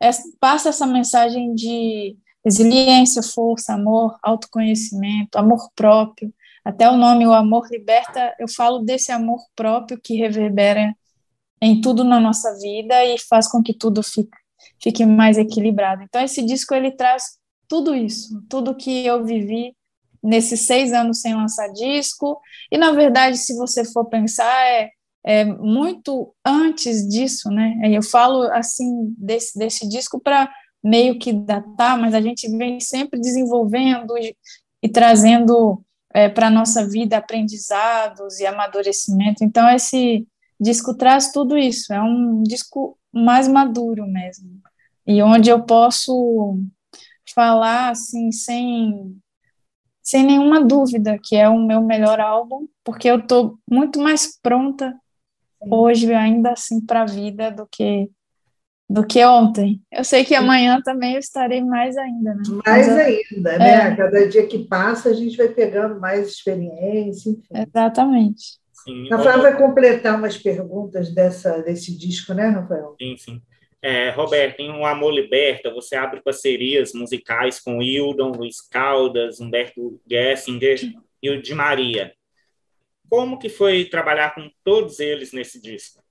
é, 0.00 0.09
passa 0.40 0.70
essa 0.70 0.87
mensagem 0.87 1.54
de 1.54 2.16
resiliência, 2.42 3.22
força, 3.22 3.74
amor, 3.74 4.18
autoconhecimento, 4.22 5.37
amor 5.37 5.68
próprio. 5.76 6.33
Até 6.64 6.88
o 6.88 6.96
nome, 6.96 7.26
o 7.26 7.35
amor 7.35 7.68
liberta, 7.70 8.35
eu 8.40 8.48
falo 8.48 8.78
desse 8.78 9.12
amor 9.12 9.40
próprio 9.54 10.00
que 10.02 10.16
reverbera 10.16 10.96
em 11.61 11.83
tudo 11.83 12.02
na 12.02 12.18
nossa 12.18 12.59
vida 12.59 13.04
e 13.04 13.18
faz 13.18 13.46
com 13.46 13.62
que 13.62 13.74
tudo 13.74 14.02
fique, 14.02 14.37
fique 14.83 15.04
mais 15.04 15.37
equilibrado. 15.37 16.02
Então, 16.02 16.22
esse 16.22 16.42
disco, 16.42 16.74
ele 16.74 16.92
traz 16.92 17.38
tudo 17.68 17.94
isso, 17.94 18.42
tudo 18.48 18.74
que 18.74 19.04
eu 19.04 19.22
vivi 19.22 19.76
nesses 20.22 20.61
seis 20.61 20.94
anos 20.94 21.20
sem 21.20 21.35
lançar 21.35 21.68
disco, 21.68 22.40
e, 22.72 22.78
na 22.78 22.92
verdade, 22.92 23.37
se 23.37 23.54
você 23.54 23.85
for 23.85 24.07
pensar, 24.07 24.66
é 24.66 24.90
é, 25.24 25.44
muito 25.44 26.34
antes 26.44 27.08
disso, 27.08 27.48
né? 27.50 27.80
Eu 27.84 28.02
falo 28.02 28.42
assim 28.52 29.14
desse, 29.16 29.58
desse 29.58 29.88
disco 29.88 30.20
para 30.20 30.52
meio 30.82 31.18
que 31.18 31.32
datar, 31.32 31.98
mas 31.98 32.12
a 32.12 32.20
gente 32.20 32.46
vem 32.56 32.78
sempre 32.78 33.18
desenvolvendo 33.18 34.18
e, 34.18 34.37
e 34.82 34.88
trazendo 34.88 35.82
é, 36.12 36.28
para 36.28 36.48
a 36.48 36.50
nossa 36.50 36.87
vida 36.87 37.16
aprendizados 37.16 38.38
e 38.38 38.44
amadurecimento. 38.44 39.42
Então, 39.42 39.68
esse 39.70 40.28
disco 40.60 40.94
traz 40.94 41.32
tudo 41.32 41.56
isso, 41.56 41.92
é 41.92 42.00
um 42.02 42.42
disco 42.42 42.98
mais 43.10 43.48
maduro 43.48 44.06
mesmo, 44.06 44.60
e 45.06 45.22
onde 45.22 45.50
eu 45.50 45.62
posso 45.64 46.58
falar 47.34 47.90
assim, 47.90 48.30
sem, 48.30 49.16
sem 50.02 50.22
nenhuma 50.24 50.62
dúvida, 50.62 51.18
que 51.22 51.34
é 51.34 51.48
o 51.48 51.58
meu 51.58 51.80
melhor 51.80 52.20
álbum, 52.20 52.66
porque 52.84 53.08
eu 53.08 53.18
estou 53.18 53.58
muito 53.68 53.98
mais 53.98 54.38
pronta 54.40 54.94
hoje 55.70 56.12
ainda 56.12 56.50
assim 56.50 56.85
para 56.85 57.03
a 57.03 57.07
vida 57.07 57.50
do 57.50 57.66
que 57.70 58.09
do 58.88 59.07
que 59.07 59.24
ontem. 59.24 59.81
Eu 59.90 60.05
sei 60.05 60.24
que 60.24 60.35
amanhã 60.35 60.81
também 60.85 61.14
eu 61.14 61.18
estarei 61.18 61.62
mais 61.62 61.96
ainda, 61.96 62.35
né? 62.35 62.42
Mais 62.66 62.87
eu, 62.87 62.96
ainda, 62.96 63.59
né? 63.59 63.92
É. 63.92 63.96
Cada 63.96 64.29
dia 64.29 64.46
que 64.46 64.59
passa 64.59 65.09
a 65.09 65.14
gente 65.14 65.37
vai 65.37 65.48
pegando 65.48 65.98
mais 65.98 66.29
experiência, 66.29 67.31
enfim. 67.31 67.42
Exatamente. 67.53 68.59
Sim, 68.85 69.09
Rafael 69.09 69.40
vai 69.40 69.57
completar 69.57 70.18
umas 70.18 70.37
perguntas 70.37 71.12
dessa, 71.14 71.62
desse 71.62 71.96
disco, 71.96 72.35
né, 72.35 72.48
Rafael? 72.48 72.94
Sim, 73.00 73.16
sim. 73.16 73.42
É, 73.81 74.11
Roberto, 74.11 74.61
em 74.61 74.70
Um 74.70 74.85
Amor 74.85 75.12
Liberta, 75.12 75.72
você 75.72 75.96
abre 75.96 76.22
parcerias 76.22 76.92
musicais 76.94 77.61
com 77.61 77.83
Hildon, 77.83 78.33
Luiz 78.33 78.61
Caldas, 78.61 79.40
Humberto 79.40 80.00
Gessinger 80.09 80.79
e 81.22 81.31
o 81.31 81.40
Di 81.40 81.55
Maria. 81.55 82.12
Como 83.08 83.38
que 83.38 83.48
foi 83.48 83.84
trabalhar 83.84 84.34
com 84.34 84.50
todos 84.64 85.00
eles 85.00 85.32
nesse 85.32 85.60
disco? 85.60 86.02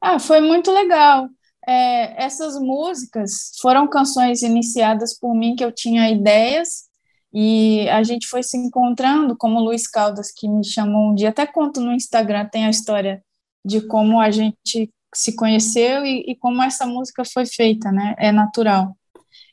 Ah, 0.00 0.18
foi 0.18 0.40
muito 0.40 0.70
legal. 0.70 1.28
É, 1.66 2.24
essas 2.24 2.58
músicas 2.58 3.52
foram 3.60 3.86
canções 3.86 4.42
iniciadas 4.42 5.18
por 5.18 5.34
mim 5.34 5.54
que 5.54 5.64
eu 5.64 5.72
tinha 5.72 6.10
ideias 6.10 6.88
e 7.32 7.88
a 7.90 8.02
gente 8.02 8.26
foi 8.26 8.42
se 8.42 8.56
encontrando, 8.56 9.36
como 9.36 9.60
o 9.60 9.64
Luiz 9.64 9.86
Caldas, 9.86 10.32
que 10.32 10.48
me 10.48 10.64
chamou 10.64 11.10
um 11.10 11.14
dia, 11.14 11.28
até 11.28 11.46
conto 11.46 11.80
no 11.80 11.92
Instagram, 11.92 12.46
tem 12.46 12.66
a 12.66 12.70
história 12.70 13.22
de 13.64 13.86
como 13.86 14.20
a 14.20 14.30
gente 14.30 14.90
se 15.14 15.36
conheceu 15.36 16.04
e, 16.04 16.24
e 16.26 16.36
como 16.36 16.62
essa 16.62 16.86
música 16.86 17.24
foi 17.24 17.44
feita, 17.46 17.92
né? 17.92 18.14
É 18.18 18.32
natural 18.32 18.96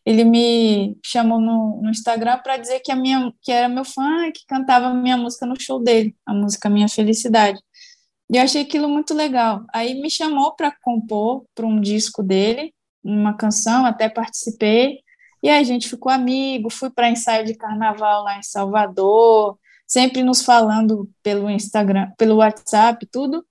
ele 0.07 0.23
me 0.23 0.97
chamou 1.03 1.37
no, 1.37 1.81
no 1.81 1.89
Instagram 1.89 2.37
para 2.37 2.55
dizer 2.55 2.79
que 2.79 2.93
a 2.93 2.95
minha 2.95 3.29
que 3.41 3.51
era 3.51 3.67
meu 3.67 3.83
fã 3.83 4.27
e 4.27 4.31
que 4.31 4.45
cantava 4.47 4.93
minha 4.93 5.17
música 5.17 5.45
no 5.45 5.59
show 5.59 5.83
dele, 5.83 6.15
a 6.25 6.33
música 6.33 6.69
Minha 6.69 6.87
Felicidade. 6.87 7.59
E 8.31 8.37
eu 8.37 8.41
achei 8.41 8.61
aquilo 8.61 8.87
muito 8.87 9.13
legal. 9.13 9.65
Aí 9.73 9.99
me 10.01 10.09
chamou 10.09 10.55
para 10.55 10.71
compor 10.81 11.43
para 11.53 11.65
um 11.65 11.81
disco 11.81 12.23
dele, 12.23 12.73
uma 13.03 13.33
canção, 13.33 13.85
até 13.85 14.07
participei. 14.07 14.99
E 15.43 15.49
aí 15.49 15.59
a 15.59 15.63
gente 15.65 15.89
ficou 15.89 16.09
amigo, 16.09 16.69
fui 16.69 16.89
para 16.89 17.09
ensaio 17.09 17.45
de 17.45 17.53
carnaval 17.55 18.23
lá 18.23 18.39
em 18.39 18.43
Salvador, 18.43 19.59
sempre 19.85 20.23
nos 20.23 20.41
falando 20.41 21.09
pelo 21.21 21.49
Instagram, 21.49 22.13
pelo 22.17 22.37
WhatsApp, 22.37 23.05
tudo. 23.11 23.45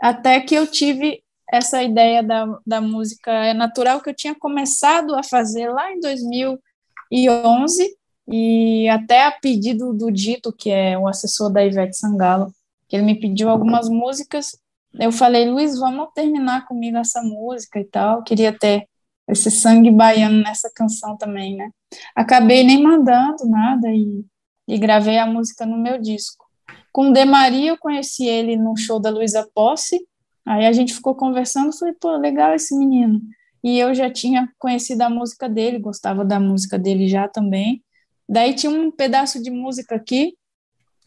Até 0.00 0.40
que 0.40 0.54
eu 0.54 0.66
tive 0.66 1.22
essa 1.54 1.82
ideia 1.82 2.22
da, 2.22 2.58
da 2.66 2.80
música 2.80 3.30
é 3.30 3.54
natural 3.54 4.00
que 4.00 4.10
eu 4.10 4.14
tinha 4.14 4.34
começado 4.34 5.14
a 5.14 5.22
fazer 5.22 5.68
lá 5.68 5.92
em 5.92 6.00
2011 6.00 7.96
e 8.26 8.88
até 8.88 9.26
a 9.26 9.30
pedido 9.30 9.92
do 9.92 10.10
Dito, 10.10 10.52
que 10.52 10.70
é 10.70 10.98
o 10.98 11.06
assessor 11.06 11.52
da 11.52 11.64
Ivete 11.64 11.96
Sangalo, 11.96 12.52
que 12.88 12.96
ele 12.96 13.04
me 13.04 13.18
pediu 13.18 13.48
algumas 13.48 13.88
músicas. 13.88 14.58
Eu 14.98 15.12
falei, 15.12 15.48
Luiz, 15.48 15.78
vamos 15.78 16.08
terminar 16.14 16.66
comigo 16.66 16.96
essa 16.96 17.22
música 17.22 17.78
e 17.78 17.84
tal. 17.84 18.22
Queria 18.22 18.56
ter 18.56 18.88
esse 19.28 19.50
sangue 19.50 19.90
baiano 19.90 20.42
nessa 20.42 20.70
canção 20.74 21.16
também, 21.16 21.56
né? 21.56 21.70
Acabei 22.16 22.64
nem 22.64 22.82
mandando 22.82 23.46
nada 23.46 23.88
e, 23.90 24.24
e 24.66 24.78
gravei 24.78 25.18
a 25.18 25.26
música 25.26 25.64
no 25.64 25.78
meu 25.78 26.00
disco. 26.00 26.44
Com 26.92 27.10
o 27.10 27.12
De 27.12 27.24
Maria, 27.24 27.70
eu 27.70 27.78
conheci 27.78 28.26
ele 28.26 28.56
no 28.56 28.76
show 28.76 29.00
da 29.00 29.10
Luísa 29.10 29.48
Posse, 29.54 30.04
Aí 30.46 30.66
a 30.66 30.72
gente 30.72 30.94
ficou 30.94 31.14
conversando, 31.14 31.76
falei, 31.76 31.94
pô, 31.98 32.16
legal 32.16 32.54
esse 32.54 32.76
menino. 32.76 33.20
E 33.62 33.78
eu 33.78 33.94
já 33.94 34.10
tinha 34.10 34.48
conhecido 34.58 35.02
a 35.02 35.10
música 35.10 35.48
dele, 35.48 35.78
gostava 35.78 36.24
da 36.24 36.38
música 36.38 36.78
dele 36.78 37.08
já 37.08 37.26
também. 37.26 37.82
Daí 38.28 38.54
tinha 38.54 38.70
um 38.70 38.90
pedaço 38.90 39.42
de 39.42 39.50
música 39.50 39.94
aqui, 39.94 40.34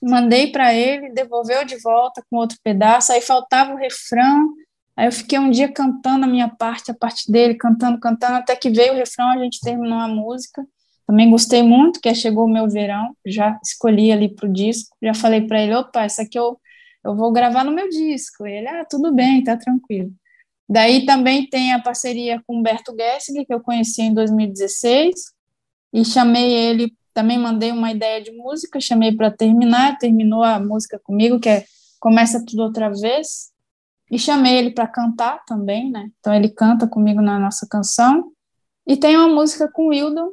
mandei 0.01 0.51
para 0.51 0.73
ele, 0.73 1.11
devolveu 1.11 1.63
de 1.65 1.77
volta 1.77 2.23
com 2.29 2.37
outro 2.37 2.57
pedaço, 2.63 3.11
aí 3.11 3.21
faltava 3.21 3.73
o 3.73 3.77
refrão. 3.77 4.53
Aí 4.95 5.07
eu 5.07 5.11
fiquei 5.11 5.37
um 5.37 5.51
dia 5.51 5.71
cantando 5.71 6.25
a 6.25 6.27
minha 6.27 6.47
parte, 6.47 6.89
a 6.89 6.93
parte 6.95 7.31
dele, 7.31 7.53
cantando, 7.53 7.99
cantando, 7.99 8.37
até 8.37 8.55
que 8.55 8.69
veio 8.71 8.93
o 8.93 8.95
refrão, 8.95 9.29
a 9.29 9.37
gente 9.37 9.59
terminou 9.61 9.99
a 9.99 10.07
música. 10.07 10.65
Também 11.05 11.29
gostei 11.29 11.61
muito, 11.61 12.01
que 12.01 12.13
chegou 12.13 12.45
o 12.45 12.49
meu 12.49 12.67
verão, 12.67 13.15
já 13.25 13.57
escolhi 13.63 14.11
ali 14.11 14.27
pro 14.33 14.51
disco, 14.51 14.95
já 15.01 15.13
falei 15.13 15.41
para 15.41 15.61
ele, 15.61 15.75
opa, 15.75 16.03
essa 16.03 16.23
aqui 16.23 16.37
eu 16.37 16.59
eu 17.03 17.15
vou 17.15 17.31
gravar 17.31 17.63
no 17.63 17.71
meu 17.71 17.89
disco. 17.89 18.45
Ele, 18.45 18.67
ah, 18.67 18.85
tudo 18.89 19.13
bem, 19.13 19.43
tá 19.43 19.57
tranquilo. 19.57 20.11
Daí 20.69 21.05
também 21.05 21.47
tem 21.47 21.73
a 21.73 21.81
parceria 21.81 22.41
com 22.45 22.57
Humberto 22.57 22.93
Gessinger, 22.95 23.45
que 23.45 23.53
eu 23.53 23.61
conheci 23.61 24.01
em 24.01 24.13
2016, 24.13 25.15
e 25.93 26.03
chamei 26.03 26.53
ele, 26.53 26.93
também 27.13 27.37
mandei 27.37 27.71
uma 27.71 27.91
ideia 27.91 28.21
de 28.21 28.31
música, 28.31 28.81
chamei 28.81 29.15
para 29.15 29.31
terminar, 29.31 29.97
terminou 29.97 30.43
a 30.43 30.59
música 30.59 30.99
comigo, 30.99 31.39
que 31.39 31.49
é 31.49 31.65
Começa 31.99 32.45
Tudo 32.45 32.63
Outra 32.63 32.89
Vez, 32.89 33.51
e 34.11 34.19
chamei 34.19 34.57
ele 34.57 34.71
para 34.71 34.87
cantar 34.87 35.43
também, 35.45 35.89
né? 35.89 36.09
Então 36.19 36.33
ele 36.33 36.49
canta 36.49 36.87
comigo 36.87 37.21
na 37.21 37.39
nossa 37.39 37.65
canção. 37.69 38.31
E 38.85 38.95
tem 38.95 39.17
uma 39.17 39.27
música 39.27 39.69
com 39.71 39.87
o 39.87 39.89
Wildon, 39.89 40.31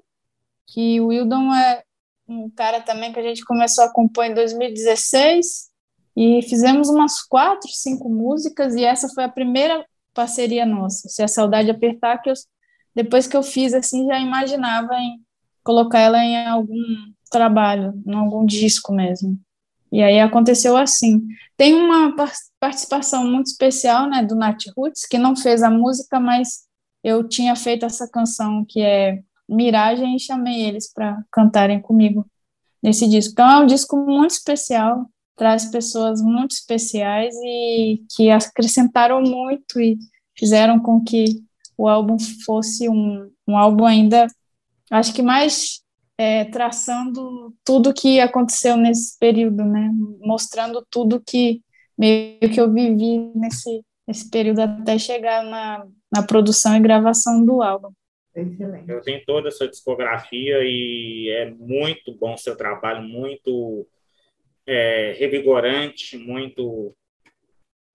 que 0.67 1.01
o 1.01 1.09
Wildon 1.09 1.55
é 1.55 1.83
um 2.29 2.51
cara 2.51 2.81
também 2.81 3.13
que 3.13 3.21
a 3.21 3.23
gente 3.23 3.45
começou 3.45 3.85
a 3.85 3.93
compor 3.93 4.25
em 4.25 4.35
2016, 4.35 5.71
e 6.17 6.43
fizemos 6.43 6.89
umas 6.89 7.23
quatro, 7.23 7.69
cinco 7.71 8.09
músicas, 8.09 8.75
e 8.75 8.85
essa 8.85 9.09
foi 9.09 9.25
a 9.25 9.29
primeira 9.29 9.85
parceria 10.13 10.65
nossa. 10.65 11.09
Se 11.09 11.23
a 11.23 11.29
saudade 11.29 11.71
apertar, 11.71 12.19
que 12.19 12.31
eu, 12.31 12.35
depois 12.95 13.27
que 13.27 13.37
eu 13.37 13.43
fiz 13.43 13.75
assim, 13.75 14.07
já 14.07 14.19
imaginava 14.19 14.95
em 14.95 15.21
colocar 15.63 15.99
ela 15.99 16.19
em 16.23 16.47
algum 16.47 16.83
trabalho, 17.31 17.93
em 18.07 18.15
algum 18.15 18.47
disco 18.47 18.93
mesmo. 18.93 19.39
E 19.91 20.03
aí 20.03 20.21
aconteceu 20.21 20.77
assim. 20.77 21.23
Tem 21.57 21.75
uma 21.75 22.15
participação 22.61 23.25
muito 23.25 23.47
especial, 23.47 24.09
né, 24.09 24.25
do 24.25 24.35
Nat 24.35 24.65
Roots, 24.77 25.07
que 25.07 25.19
não 25.19 25.37
fez 25.37 25.63
a 25.63 25.71
música, 25.71 26.19
mas 26.21 26.65
eu 27.03 27.29
tinha 27.29 27.55
feito 27.55 27.85
essa 27.85 28.09
canção 28.09 28.65
que 28.69 28.81
é 28.81 29.21
Miragem 29.49 30.17
e 30.17 30.21
chamei 30.21 30.63
eles 30.63 30.91
para 30.93 31.23
cantarem 31.31 31.81
comigo 31.81 32.27
nesse 32.83 33.07
disco. 33.07 33.33
Então 33.33 33.49
é 33.49 33.59
um 33.59 33.67
disco 33.67 33.97
muito 33.97 34.31
especial, 34.31 35.07
traz 35.37 35.67
pessoas 35.67 36.21
muito 36.21 36.53
especiais 36.53 37.35
e 37.43 38.03
que 38.15 38.31
acrescentaram 38.31 39.23
muito 39.23 39.81
e 39.81 39.99
fizeram 40.37 40.79
com 40.81 41.03
que 41.03 41.43
o 41.77 41.89
álbum 41.89 42.17
fosse 42.45 42.89
um, 42.89 43.31
um 43.47 43.57
álbum 43.57 43.85
ainda, 43.85 44.27
acho 44.91 45.13
que 45.13 45.23
mais 45.23 45.83
é, 46.17 46.45
traçando 46.45 47.53
tudo 47.65 47.95
que 47.95 48.21
aconteceu 48.21 48.77
nesse 48.77 49.19
período, 49.19 49.65
né? 49.65 49.91
Mostrando 50.21 50.87
tudo 50.89 51.21
que 51.21 51.61
meio 51.99 52.39
que 52.53 52.61
eu 52.61 52.73
vivi 52.73 53.19
nesse, 53.35 53.83
nesse 54.07 54.31
período 54.31 54.61
até 54.61 54.99
chegar 54.99 55.45
na, 55.45 55.85
na 56.13 56.23
produção 56.23 56.77
e 56.77 56.81
gravação 56.81 57.45
do 57.45 57.63
álbum. 57.63 57.91
Excelente. 58.35 58.91
Eu 58.91 59.01
tenho 59.01 59.25
toda 59.25 59.49
a 59.49 59.53
sua 59.53 59.69
discografia 59.69 60.59
e 60.63 61.29
é 61.31 61.51
muito 61.51 62.13
bom 62.19 62.37
seu 62.37 62.57
trabalho, 62.57 63.03
muito 63.03 63.87
é, 64.67 65.15
revigorante, 65.19 66.17
muito 66.17 66.95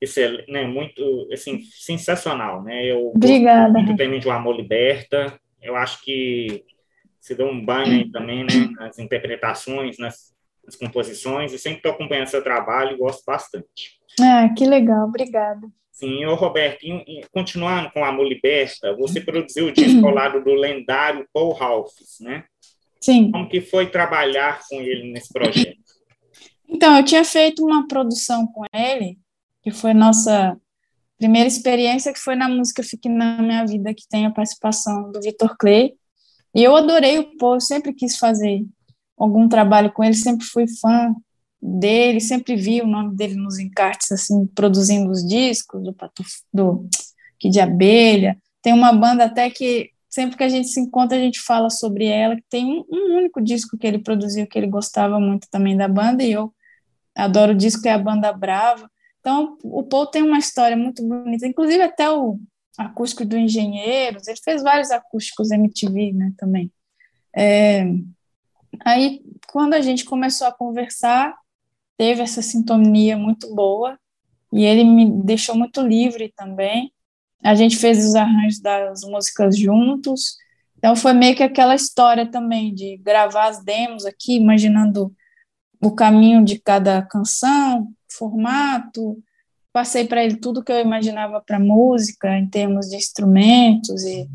excelente, 0.02 0.50
né, 0.50 0.66
muito 0.66 1.28
assim, 1.32 1.62
sensacional, 1.62 2.64
né? 2.64 2.86
Eu 2.86 3.12
Obrigada. 3.16 3.74
Muito 3.74 3.98
também 3.98 4.20
de 4.20 4.28
O 4.28 4.32
Amor 4.32 4.56
Liberta. 4.56 5.40
Eu 5.62 5.76
acho 5.76 6.02
que 6.04 6.64
se 7.20 7.36
deu 7.36 7.48
um 7.48 7.64
banho 7.64 7.92
aí 7.92 8.12
também, 8.12 8.44
né, 8.44 8.70
nas 8.78 8.98
interpretações, 8.98 9.98
nas, 9.98 10.34
nas 10.66 10.76
composições, 10.76 11.52
e 11.52 11.60
sempre 11.60 11.80
estou 11.80 11.92
acompanhando 11.92 12.28
seu 12.28 12.44
trabalho 12.44 12.96
e 12.96 12.98
gosto 12.98 13.24
bastante. 13.26 14.00
Ah, 14.22 14.50
que 14.58 14.66
legal, 14.66 15.08
obrigada. 15.08 15.68
Sim, 15.92 16.26
ô 16.26 16.36
Roberto, 16.36 16.84
e, 16.84 16.92
e, 16.92 17.22
continuando 17.30 17.92
com 17.92 18.06
Amor 18.06 18.26
Liberta, 18.26 18.96
você 18.96 19.20
produziu 19.20 19.68
o 19.68 19.72
disco 19.72 20.08
ao 20.08 20.14
lado 20.14 20.42
do 20.42 20.54
lendário 20.54 21.28
Paul 21.34 21.52
Ralphs, 21.52 22.22
né? 22.22 22.46
Sim. 23.02 23.30
Como 23.32 23.50
que 23.50 23.60
foi 23.60 23.88
trabalhar 23.88 24.62
com 24.70 24.80
ele 24.80 25.12
nesse 25.12 25.32
projeto? 25.34 25.89
Então, 26.70 26.96
eu 26.96 27.04
tinha 27.04 27.26
feito 27.26 27.66
uma 27.66 27.88
produção 27.88 28.46
com 28.48 28.64
ele, 28.72 29.18
que 29.64 29.72
foi 29.72 29.94
nossa 29.94 30.56
primeira 31.18 31.48
experiência, 31.48 32.14
que 32.14 32.20
foi 32.20 32.36
na 32.36 32.48
música 32.48 32.84
Fique 32.84 33.10
na 33.10 33.42
Minha 33.42 33.66
Vida, 33.66 33.94
que 33.94 34.08
tem 34.08 34.26
a 34.26 34.32
participação 34.32 35.12
do 35.12 35.20
Vitor 35.20 35.58
Clay. 35.58 35.94
E 36.56 36.64
eu 36.64 36.76
adorei 36.76 37.20
o 37.20 37.38
Paul, 37.38 37.56
eu 37.56 37.62
sempre 37.62 37.94
quis 37.94 38.18
fazer 38.18 38.64
algum 39.18 39.50
trabalho 39.50 39.92
com 39.92 40.04
ele, 40.04 40.14
sempre 40.14 40.46
fui 40.46 40.66
fã 40.80 41.14
dele, 41.62 42.22
sempre 42.22 42.56
vi 42.56 42.82
o 42.82 42.88
nome 42.88 43.16
dele 43.16 43.36
nos 43.36 43.60
encartes, 43.60 44.12
assim, 44.12 44.48
produzindo 44.48 45.12
os 45.12 45.28
discos 45.28 45.84
do, 45.84 45.94
Pato, 45.94 46.24
do 46.54 46.88
Kid 47.38 47.52
de 47.52 47.60
Abelha. 47.60 48.38
Tem 48.62 48.74
uma 48.74 48.94
banda 48.94 49.26
até 49.26 49.50
que 49.50 49.90
sempre 50.10 50.38
que 50.38 50.44
a 50.44 50.50
gente 50.50 50.70
se 50.70 50.80
encontra, 50.80 51.18
a 51.18 51.22
gente 51.22 51.40
fala 51.40 51.70
sobre 51.70 52.06
ela, 52.06 52.36
que 52.36 52.44
tem 52.50 52.66
um, 52.66 52.86
um, 52.90 53.18
único 53.18 53.42
disco 53.42 53.78
que 53.78 53.86
ele 53.86 54.00
produziu, 54.00 54.48
que 54.48 54.58
ele 54.58 54.68
gostava 54.68 55.20
muito 55.20 55.48
também 55.52 55.76
da 55.76 55.88
banda, 55.88 56.24
e 56.24 56.32
eu 56.32 56.54
adoro 57.20 57.54
o 57.54 57.56
disco, 57.56 57.88
é 57.88 57.92
a 57.92 57.98
Banda 57.98 58.32
Brava. 58.34 58.90
Então, 59.20 59.58
o 59.64 59.84
Paul 59.84 60.08
tem 60.08 60.24
uma 60.24 60.40
história 60.40 60.78
muito 60.78 61.06
bonita, 61.06 61.46
inclusive 61.46 61.82
até 61.84 62.10
o 62.10 62.40
acústico 62.78 63.26
do 63.26 63.38
Engenheiros, 63.38 64.28
ele 64.28 64.40
fez 64.42 64.64
vários 64.64 64.90
acústicos 64.90 65.52
MTV, 65.52 66.14
né, 66.14 66.34
também. 66.38 66.72
É, 67.36 67.86
aí, 68.86 69.22
quando 69.52 69.74
a 69.74 69.82
gente 69.82 70.06
começou 70.06 70.48
a 70.48 70.52
conversar, 70.54 71.36
teve 71.98 72.22
essa 72.22 72.42
sintonia 72.42 73.18
muito 73.18 73.54
boa, 73.54 74.00
e 74.52 74.64
ele 74.64 74.84
me 74.84 75.06
deixou 75.24 75.56
muito 75.56 75.82
livre 75.82 76.34
também. 76.36 76.92
A 77.44 77.54
gente 77.54 77.78
fez 77.78 78.04
os 78.06 78.16
arranjos 78.16 78.60
das 78.60 79.02
músicas 79.02 79.58
juntos, 79.58 80.38
então 80.78 80.96
foi 80.96 81.14
meio 81.14 81.36
que 81.36 81.44
aquela 81.44 81.76
história 81.76 82.26
também 82.26 82.74
de 82.74 82.98
gravar 82.98 83.50
as 83.50 83.64
demos 83.64 84.06
aqui, 84.06 84.36
imaginando 84.36 85.14
o 85.82 85.92
caminho 85.92 86.44
de 86.44 86.60
cada 86.60 87.02
canção, 87.02 87.92
formato. 88.12 89.18
Passei 89.72 90.06
para 90.06 90.24
ele 90.24 90.38
tudo 90.38 90.64
que 90.64 90.72
eu 90.72 90.80
imaginava 90.80 91.42
para 91.46 91.60
música, 91.60 92.38
em 92.38 92.48
termos 92.48 92.88
de 92.88 92.96
instrumentos 92.96 94.04
e 94.04 94.28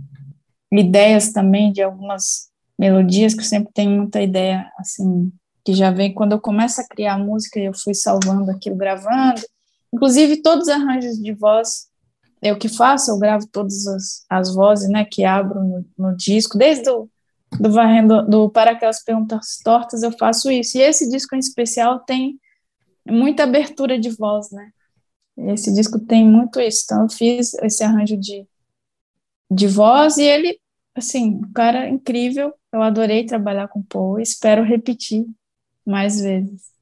ideias 0.72 1.32
também 1.32 1.72
de 1.72 1.82
algumas 1.82 2.48
melodias, 2.78 3.34
que 3.34 3.40
eu 3.40 3.44
sempre 3.44 3.72
tenho 3.72 3.90
muita 3.90 4.20
ideia, 4.20 4.70
assim, 4.78 5.32
que 5.64 5.74
já 5.74 5.90
vem 5.90 6.12
quando 6.12 6.32
eu 6.32 6.40
começo 6.40 6.80
a 6.80 6.86
criar 6.86 7.18
música, 7.18 7.60
eu 7.60 7.72
fui 7.72 7.94
salvando 7.94 8.50
aquilo, 8.50 8.76
gravando. 8.76 9.42
Inclusive, 9.92 10.42
todos 10.42 10.68
os 10.68 10.74
arranjos 10.74 11.16
de 11.16 11.32
voz 11.32 11.88
eu 12.44 12.58
que 12.58 12.68
faço, 12.68 13.10
eu 13.10 13.18
gravo 13.18 13.46
todas 13.50 13.86
as, 13.86 14.26
as 14.28 14.54
vozes, 14.54 14.90
né, 14.90 15.04
que 15.04 15.24
abro 15.24 15.64
no, 15.64 15.84
no 15.96 16.14
disco, 16.14 16.58
desde 16.58 16.90
o 16.90 17.08
do 17.60 17.70
varrendo 17.70 18.26
do 18.28 18.50
para 18.50 18.72
aquelas 18.72 19.02
perguntas 19.02 19.58
tortas 19.64 20.02
eu 20.02 20.12
faço 20.12 20.50
isso. 20.50 20.78
E 20.78 20.82
esse 20.82 21.08
disco 21.08 21.34
em 21.34 21.38
especial 21.38 22.00
tem 22.00 22.38
muita 23.06 23.44
abertura 23.44 23.98
de 23.98 24.10
voz 24.10 24.50
né? 24.50 24.70
Esse 25.36 25.72
disco 25.74 25.98
tem 25.98 26.24
muito 26.24 26.60
isso. 26.60 26.82
Então 26.84 27.02
eu 27.02 27.08
fiz 27.10 27.54
esse 27.54 27.82
arranjo 27.82 28.16
de 28.16 28.46
de 29.50 29.66
voz 29.66 30.16
e 30.16 30.22
ele 30.22 30.58
assim 30.94 31.40
o 31.42 31.52
cara 31.52 31.88
incrível. 31.88 32.52
Eu 32.72 32.82
adorei 32.82 33.24
trabalhar 33.24 33.68
com 33.68 33.80
o 33.80 33.84
Paul. 33.84 34.20
Espero 34.20 34.62
repetir 34.62 35.26
mais 35.86 36.20
vezes. 36.20 36.72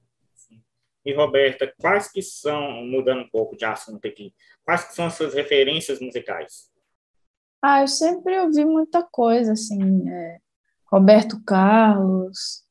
E 1.05 1.13
Roberta 1.13 1.73
quais 1.81 2.11
que 2.11 2.23
são 2.23 2.87
mudando 2.87 3.23
um 3.23 3.29
pouco 3.29 3.57
de 3.57 3.65
assunto 3.65 4.07
aqui 4.07 4.33
quais 4.65 4.85
que 4.85 4.95
são 4.95 5.07
as 5.07 5.15
suas 5.15 5.35
referências 5.35 6.01
musicais? 6.01 6.71
Ah, 7.61 7.83
eu 7.83 7.89
sempre 7.89 8.39
ouvi 8.41 8.65
muita 8.65 9.03
coisa, 9.03 9.53
assim, 9.53 10.09
é, 10.09 10.39
Roberto 10.93 11.43
Carlos, 11.45 12.63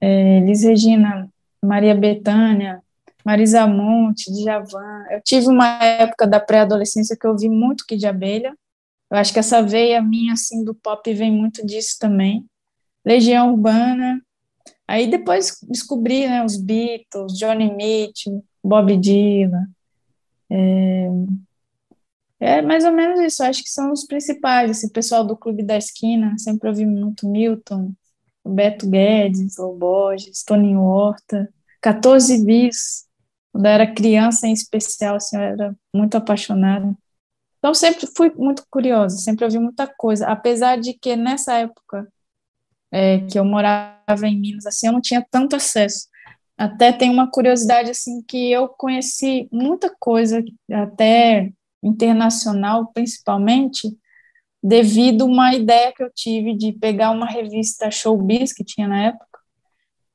é, 0.00 0.40
Liz 0.40 0.62
Regina, 0.62 1.28
Maria 1.62 1.94
Bethânia, 1.94 2.82
Marisa 3.24 3.66
Monte, 3.66 4.32
Djavan. 4.32 5.04
Eu 5.10 5.20
tive 5.22 5.48
uma 5.48 5.66
época 5.84 6.26
da 6.26 6.40
pré-adolescência 6.40 7.14
que 7.20 7.26
eu 7.26 7.32
ouvi 7.32 7.48
muito 7.50 7.84
Kid 7.86 8.00
de 8.00 8.06
Abelha. 8.06 8.56
Eu 9.10 9.18
acho 9.18 9.32
que 9.32 9.38
essa 9.38 9.62
veia 9.62 10.00
minha, 10.00 10.32
assim, 10.32 10.64
do 10.64 10.74
pop 10.74 11.12
vem 11.12 11.30
muito 11.30 11.66
disso 11.66 11.96
também. 12.00 12.46
Legião 13.04 13.52
Urbana. 13.52 14.22
Aí 14.86 15.10
depois 15.10 15.58
descobri, 15.68 16.26
né, 16.26 16.42
os 16.42 16.56
Beatles, 16.56 17.36
Johnny 17.38 17.74
Mitchell, 17.74 18.42
Bob 18.64 18.96
Dylan. 18.96 19.66
É, 20.50 21.08
é 22.40 22.62
mais 22.62 22.84
ou 22.84 22.92
menos 22.92 23.20
isso, 23.20 23.42
acho 23.42 23.62
que 23.62 23.70
são 23.70 23.92
os 23.92 24.04
principais, 24.06 24.70
esse 24.70 24.92
pessoal 24.92 25.24
do 25.24 25.36
Clube 25.36 25.62
da 25.62 25.76
Esquina, 25.76 26.34
sempre 26.38 26.68
ouvi 26.68 26.86
muito 26.86 27.28
Milton, 27.28 27.92
Beto 28.46 28.88
Guedes, 28.88 29.56
Loborges, 29.58 30.42
Toninho 30.44 30.80
Horta, 30.80 31.52
14 31.80 32.44
bis, 32.44 33.06
quando 33.52 33.66
eu 33.66 33.72
era 33.72 33.92
criança 33.92 34.46
em 34.46 34.52
especial, 34.52 35.16
assim, 35.16 35.36
eu 35.36 35.42
era 35.42 35.76
muito 35.94 36.16
apaixonada. 36.16 36.96
Então 37.58 37.74
sempre 37.74 38.06
fui 38.16 38.32
muito 38.36 38.64
curiosa, 38.70 39.16
sempre 39.18 39.44
ouvi 39.44 39.58
muita 39.58 39.86
coisa, 39.86 40.26
apesar 40.28 40.78
de 40.78 40.94
que 40.94 41.16
nessa 41.16 41.54
época 41.54 42.06
é, 42.90 43.20
que 43.26 43.38
eu 43.38 43.44
morava 43.44 44.26
em 44.26 44.38
Minas, 44.38 44.66
assim, 44.66 44.86
eu 44.86 44.92
não 44.92 45.00
tinha 45.00 45.26
tanto 45.30 45.56
acesso. 45.56 46.06
Até 46.56 46.92
tem 46.92 47.10
uma 47.10 47.30
curiosidade, 47.30 47.90
assim, 47.90 48.22
que 48.22 48.50
eu 48.50 48.68
conheci 48.68 49.48
muita 49.52 49.94
coisa, 49.98 50.42
até 50.72 51.52
internacional, 51.82 52.90
principalmente, 52.92 53.96
devido 54.62 55.22
a 55.22 55.26
uma 55.26 55.54
ideia 55.54 55.92
que 55.92 56.02
eu 56.02 56.10
tive 56.12 56.54
de 56.54 56.72
pegar 56.72 57.10
uma 57.10 57.26
revista 57.26 57.90
Showbiz, 57.90 58.52
que 58.52 58.64
tinha 58.64 58.88
na 58.88 59.04
época, 59.04 59.38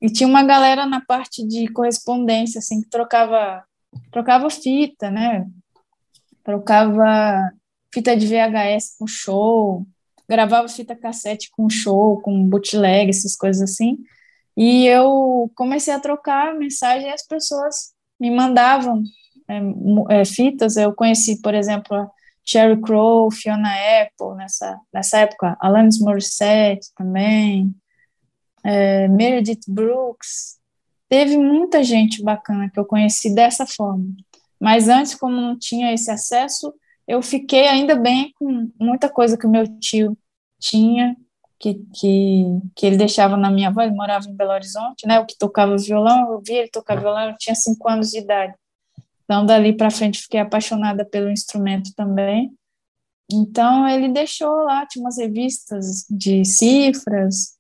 e 0.01 0.09
tinha 0.09 0.27
uma 0.27 0.43
galera 0.43 0.85
na 0.85 0.99
parte 0.99 1.47
de 1.47 1.67
correspondência, 1.69 2.59
assim, 2.59 2.81
que 2.81 2.89
trocava, 2.89 3.63
trocava 4.11 4.49
fita, 4.49 5.09
né? 5.09 5.47
Trocava 6.43 7.51
fita 7.93 8.15
de 8.17 8.27
VHS 8.27 8.97
com 8.99 9.07
show, 9.07 9.87
gravava 10.27 10.67
fita 10.67 10.95
cassete 10.95 11.49
com 11.51 11.69
show, 11.69 12.19
com 12.21 12.47
bootleg, 12.49 13.09
essas 13.09 13.35
coisas 13.35 13.61
assim. 13.61 13.97
E 14.57 14.85
eu 14.87 15.49
comecei 15.55 15.93
a 15.93 15.99
trocar 15.99 16.53
mensagem 16.55 17.07
e 17.07 17.13
as 17.13 17.25
pessoas 17.25 17.93
me 18.19 18.29
mandavam 18.29 19.03
é, 20.09 20.21
é, 20.21 20.25
fitas, 20.25 20.77
eu 20.77 20.93
conheci, 20.93 21.41
por 21.41 21.53
exemplo, 21.53 21.95
a 21.95 22.09
Sheryl 22.45 22.81
Crow, 22.81 23.31
Fiona 23.31 23.69
Apple, 24.01 24.37
nessa, 24.37 24.79
nessa 24.93 25.19
época, 25.19 25.57
Alanis 25.59 25.99
Morissette 25.99 26.87
também, 26.95 27.73
é, 28.63 29.07
Meredith 29.07 29.61
Brooks, 29.67 30.59
teve 31.09 31.37
muita 31.37 31.83
gente 31.83 32.23
bacana 32.23 32.69
que 32.69 32.79
eu 32.79 32.85
conheci 32.85 33.33
dessa 33.33 33.65
forma. 33.65 34.05
Mas 34.59 34.87
antes, 34.87 35.15
como 35.15 35.35
não 35.35 35.57
tinha 35.57 35.93
esse 35.93 36.09
acesso, 36.09 36.73
eu 37.07 37.21
fiquei 37.21 37.67
ainda 37.67 37.95
bem 37.95 38.31
com 38.39 38.71
muita 38.79 39.09
coisa 39.09 39.37
que 39.37 39.45
o 39.45 39.49
meu 39.49 39.67
tio 39.79 40.17
tinha, 40.59 41.15
que, 41.59 41.75
que, 41.93 42.45
que 42.75 42.85
ele 42.85 42.97
deixava 42.97 43.37
na 43.37 43.51
minha 43.51 43.69
avó, 43.69 43.81
ele 43.81 43.95
morava 43.95 44.27
em 44.27 44.35
Belo 44.35 44.51
Horizonte, 44.51 45.07
né, 45.07 45.19
o 45.19 45.25
que 45.25 45.37
tocava 45.37 45.77
violão, 45.77 46.31
eu 46.31 46.41
vi 46.45 46.53
ele 46.53 46.69
tocar 46.69 46.99
violão, 46.99 47.29
eu 47.29 47.37
tinha 47.37 47.55
cinco 47.55 47.89
anos 47.89 48.09
de 48.09 48.19
idade. 48.19 48.53
Então, 49.23 49.45
dali 49.45 49.75
para 49.75 49.89
frente, 49.89 50.21
fiquei 50.21 50.39
apaixonada 50.39 51.05
pelo 51.05 51.29
instrumento 51.29 51.93
também. 51.95 52.51
Então, 53.31 53.87
ele 53.87 54.09
deixou 54.09 54.63
lá, 54.63 54.85
tinha 54.85 55.03
umas 55.03 55.17
revistas 55.17 56.05
de 56.09 56.43
cifras 56.45 57.53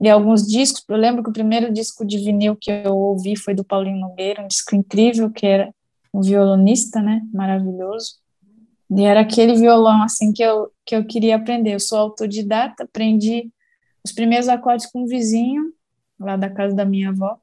e 0.00 0.08
alguns 0.08 0.46
discos. 0.46 0.84
Eu 0.88 0.96
lembro 0.96 1.22
que 1.22 1.30
o 1.30 1.32
primeiro 1.32 1.72
disco 1.72 2.04
de 2.04 2.18
vinil 2.18 2.56
que 2.56 2.70
eu 2.70 2.94
ouvi 2.94 3.36
foi 3.36 3.54
do 3.54 3.64
Paulinho 3.64 3.98
Nogueira, 3.98 4.42
um 4.42 4.46
disco 4.46 4.76
incrível, 4.76 5.30
que 5.30 5.46
era 5.46 5.74
um 6.12 6.20
violonista, 6.20 7.00
né? 7.00 7.22
Maravilhoso. 7.32 8.16
E 8.90 9.02
era 9.02 9.20
aquele 9.20 9.54
violão, 9.54 10.02
assim, 10.02 10.32
que 10.32 10.42
eu, 10.42 10.70
que 10.86 10.94
eu 10.94 11.04
queria 11.04 11.36
aprender. 11.36 11.74
Eu 11.74 11.80
sou 11.80 11.98
autodidata, 11.98 12.84
aprendi 12.84 13.50
os 14.04 14.12
primeiros 14.12 14.48
acordes 14.48 14.86
com 14.86 15.02
um 15.02 15.06
vizinho, 15.06 15.72
lá 16.18 16.36
da 16.36 16.48
casa 16.48 16.74
da 16.74 16.84
minha 16.84 17.10
avó. 17.10 17.38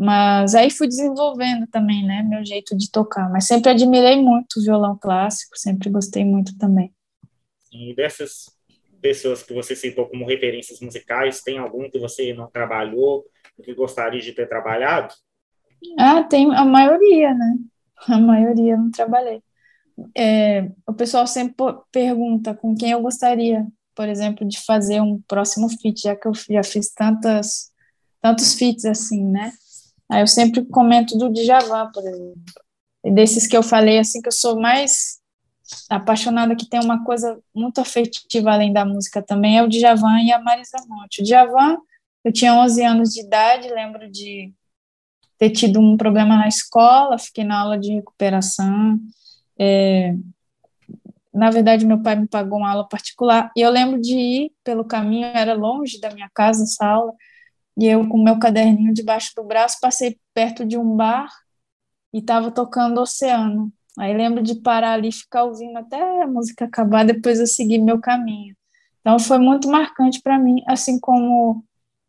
Mas 0.00 0.54
aí 0.54 0.70
fui 0.70 0.86
desenvolvendo 0.86 1.66
também, 1.66 2.06
né, 2.06 2.22
meu 2.22 2.44
jeito 2.44 2.76
de 2.76 2.88
tocar. 2.88 3.28
Mas 3.32 3.48
sempre 3.48 3.70
admirei 3.70 4.14
muito 4.22 4.60
o 4.60 4.62
violão 4.62 4.96
clássico, 4.96 5.58
sempre 5.58 5.90
gostei 5.90 6.24
muito 6.24 6.56
também. 6.56 6.94
E 7.72 7.92
dessas 7.96 8.44
pessoas 9.02 9.42
que 9.42 9.52
você 9.52 9.74
citou 9.74 10.06
como 10.06 10.24
referências 10.24 10.78
musicais, 10.78 11.42
tem 11.42 11.58
algum 11.58 11.90
que 11.90 11.98
você 11.98 12.32
não 12.32 12.48
trabalhou, 12.48 13.24
que 13.64 13.74
gostaria 13.74 14.20
de 14.20 14.32
ter 14.32 14.48
trabalhado? 14.48 15.12
Ah, 15.98 16.22
tem 16.22 16.54
a 16.54 16.64
maioria, 16.64 17.34
né? 17.34 17.56
A 18.06 18.20
maioria 18.20 18.76
não 18.76 18.92
trabalhei. 18.92 19.42
É, 20.16 20.70
o 20.86 20.94
pessoal 20.94 21.26
sempre 21.26 21.56
pergunta 21.90 22.54
com 22.54 22.72
quem 22.76 22.92
eu 22.92 23.02
gostaria, 23.02 23.66
por 23.96 24.08
exemplo, 24.08 24.46
de 24.46 24.60
fazer 24.60 25.00
um 25.00 25.20
próximo 25.26 25.68
feat, 25.68 26.02
já 26.02 26.14
que 26.14 26.28
eu 26.28 26.32
já 26.34 26.62
fiz 26.62 26.92
tantas, 26.94 27.72
tantos 28.22 28.54
feats 28.54 28.84
assim, 28.84 29.24
né? 29.24 29.50
Aí 30.10 30.22
eu 30.22 30.26
sempre 30.26 30.64
comento 30.64 31.16
do 31.18 31.30
Djavan, 31.32 31.90
por 31.92 32.02
exemplo. 32.06 32.42
E 33.04 33.10
desses 33.10 33.46
que 33.46 33.56
eu 33.56 33.62
falei, 33.62 33.98
assim, 33.98 34.20
que 34.20 34.28
eu 34.28 34.32
sou 34.32 34.60
mais 34.60 35.18
apaixonada, 35.88 36.56
que 36.56 36.68
tem 36.68 36.80
uma 36.80 37.04
coisa 37.04 37.38
muito 37.54 37.80
afetiva 37.80 38.52
além 38.52 38.72
da 38.72 38.84
música 38.84 39.22
também, 39.22 39.58
é 39.58 39.62
o 39.62 39.68
Djavan 39.68 40.20
e 40.20 40.32
a 40.32 40.40
Marisa 40.40 40.78
Monte. 40.88 41.20
O 41.20 41.24
Djavan, 41.24 41.76
eu 42.24 42.32
tinha 42.32 42.54
11 42.54 42.82
anos 42.82 43.10
de 43.10 43.20
idade, 43.20 43.68
lembro 43.68 44.10
de 44.10 44.52
ter 45.38 45.50
tido 45.50 45.78
um 45.78 45.96
problema 45.96 46.36
na 46.36 46.48
escola, 46.48 47.18
fiquei 47.18 47.44
na 47.44 47.60
aula 47.60 47.78
de 47.78 47.92
recuperação. 47.92 48.98
É, 49.58 50.14
na 51.32 51.50
verdade, 51.50 51.86
meu 51.86 52.02
pai 52.02 52.16
me 52.16 52.26
pagou 52.26 52.58
uma 52.58 52.70
aula 52.70 52.88
particular, 52.88 53.52
e 53.56 53.60
eu 53.60 53.70
lembro 53.70 54.00
de 54.00 54.16
ir 54.16 54.52
pelo 54.64 54.84
caminho, 54.84 55.26
era 55.26 55.54
longe 55.54 56.00
da 56.00 56.10
minha 56.10 56.28
casa 56.34 56.64
essa 56.64 56.84
aula, 56.84 57.12
e 57.78 57.86
eu, 57.86 58.08
com 58.08 58.20
meu 58.20 58.40
caderninho 58.40 58.92
debaixo 58.92 59.32
do 59.36 59.44
braço, 59.44 59.78
passei 59.80 60.18
perto 60.34 60.66
de 60.66 60.76
um 60.76 60.96
bar 60.96 61.28
e 62.12 62.18
estava 62.18 62.50
tocando 62.50 63.00
Oceano. 63.00 63.72
Aí 63.96 64.16
lembro 64.16 64.42
de 64.42 64.56
parar 64.56 64.94
ali 64.94 65.08
e 65.08 65.12
ficar 65.12 65.44
ouvindo 65.44 65.76
até 65.78 66.22
a 66.22 66.26
música 66.26 66.64
acabar, 66.64 67.04
depois 67.04 67.38
eu 67.38 67.46
segui 67.46 67.78
meu 67.78 68.00
caminho. 68.00 68.56
Então 69.00 69.16
foi 69.20 69.38
muito 69.38 69.68
marcante 69.68 70.20
para 70.20 70.38
mim, 70.38 70.60
assim 70.66 70.98
como 70.98 71.64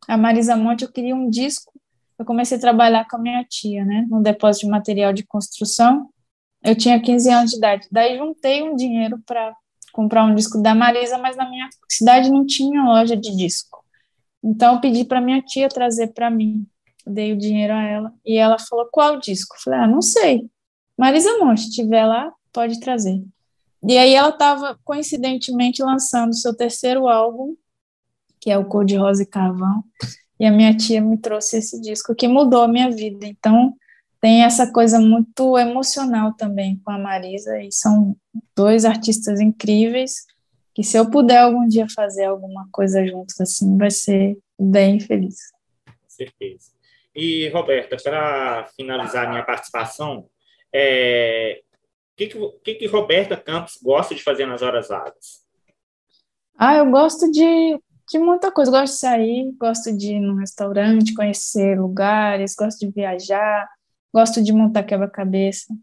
a 0.08 0.18
Marisa 0.18 0.56
Monte, 0.56 0.84
eu 0.84 0.92
queria 0.92 1.16
um 1.16 1.30
disco. 1.30 1.72
Eu 2.18 2.26
comecei 2.26 2.58
a 2.58 2.62
trabalhar 2.62 3.08
com 3.08 3.18
a 3.18 3.20
minha 3.20 3.46
tia, 3.46 3.86
né, 3.86 4.06
no 4.10 4.24
depósito 4.24 4.66
de 4.66 4.72
material 4.72 5.14
de 5.14 5.24
construção. 5.24 6.10
Eu 6.64 6.76
tinha 6.76 7.00
15 7.00 7.30
anos 7.30 7.52
de 7.52 7.58
idade. 7.58 7.88
Daí 7.92 8.18
juntei 8.18 8.64
um 8.64 8.76
dinheiro 8.76 9.20
para 9.24 9.56
comprar 9.94 10.26
um 10.26 10.34
disco 10.34 10.62
da 10.62 10.74
Marisa, 10.74 11.18
mas 11.20 11.38
na 11.38 11.48
minha 11.48 11.70
cidade 11.88 12.32
não 12.32 12.46
tinha 12.46 12.84
loja 12.84 13.16
de 13.16 13.36
disco. 13.36 13.79
Então 14.44 14.76
eu 14.76 14.82
pedi 14.82 15.04
para 15.04 15.22
minha 15.22 15.42
tia 15.42 15.70
trazer 15.70 16.08
para 16.14 16.30
mim. 16.30 16.66
dei 17.06 17.34
o 17.34 17.38
dinheiro 17.38 17.74
a 17.74 17.82
ela 17.84 18.14
e 18.26 18.38
ela 18.38 18.60
falou: 18.60 18.88
"Qual 18.92 19.20
disco?" 19.20 19.56
Eu 19.56 19.62
falei: 19.62 19.80
"Ah, 19.80 19.88
não 19.88 20.02
sei. 20.02 20.50
Marisa 20.98 21.38
Monte, 21.40 21.62
se 21.62 21.72
tiver 21.72 22.06
lá, 22.06 22.32
pode 22.54 22.80
trazer". 22.80 23.24
E 23.84 23.98
aí 23.98 24.14
ela 24.14 24.30
estava 24.30 24.78
coincidentemente 24.84 25.82
lançando 25.82 26.36
seu 26.36 26.54
terceiro 26.56 27.08
álbum, 27.08 27.56
que 28.40 28.52
é 28.52 28.58
o 28.58 28.66
Cor 28.66 28.86
de 28.86 28.96
Rosa 28.96 29.24
e 29.24 29.26
Carvão, 29.26 29.84
e 30.40 30.46
a 30.46 30.52
minha 30.52 30.76
tia 30.76 31.02
me 31.02 31.18
trouxe 31.18 31.58
esse 31.58 31.80
disco 31.82 32.14
que 32.16 32.28
mudou 32.28 32.64
a 32.64 32.68
minha 32.68 32.92
vida. 32.92 33.26
Então, 33.26 33.74
tem 34.22 34.44
essa 34.44 34.72
coisa 34.72 35.00
muito 35.00 35.58
emocional 35.58 36.34
também 36.34 36.80
com 36.84 36.92
a 36.92 36.98
Marisa, 36.98 37.62
e 37.62 37.72
são 37.72 38.16
dois 38.56 38.86
artistas 38.86 39.40
incríveis 39.40 40.26
que 40.80 40.84
se 40.86 40.98
eu 40.98 41.12
puder 41.12 41.40
algum 41.40 41.68
dia 41.68 41.86
fazer 41.94 42.24
alguma 42.24 42.66
coisa 42.72 43.06
juntos 43.06 43.38
assim, 43.42 43.78
vai 43.78 43.92
ser 43.92 44.38
bem 44.58 44.98
feliz. 44.98 45.36
Com 45.86 45.94
certeza. 46.08 46.72
E, 47.14 47.50
Roberta, 47.50 47.98
para 48.02 48.66
finalizar 48.78 49.28
minha 49.28 49.44
participação, 49.44 50.30
é, 50.74 51.62
o 52.14 52.16
que, 52.16 52.28
que, 52.64 52.76
que, 52.76 52.88
Roberta 52.88 53.36
Campos 53.36 53.78
gosta 53.84 54.16
de 54.16 54.24
fazer 54.24 54.46
nas 54.46 54.62
horas 54.62 54.88
vagas? 54.88 55.46
Ah, 56.58 56.76
eu 56.76 56.90
gosto 56.90 57.30
de, 57.30 57.78
de 58.10 58.18
muita 58.18 58.50
coisa. 58.50 58.72
Gosto 58.72 58.94
de 58.94 59.00
sair, 59.00 59.52
gosto 59.60 59.92
de 59.92 60.14
ir 60.14 60.22
num 60.22 60.36
restaurante, 60.36 61.14
conhecer 61.14 61.78
lugares, 61.78 62.56
gosto 62.56 62.80
de 62.80 62.90
viajar, 62.90 63.68
gosto 64.14 64.42
de 64.42 64.54
montar 64.54 64.84
quebra-cabeça 64.84 65.74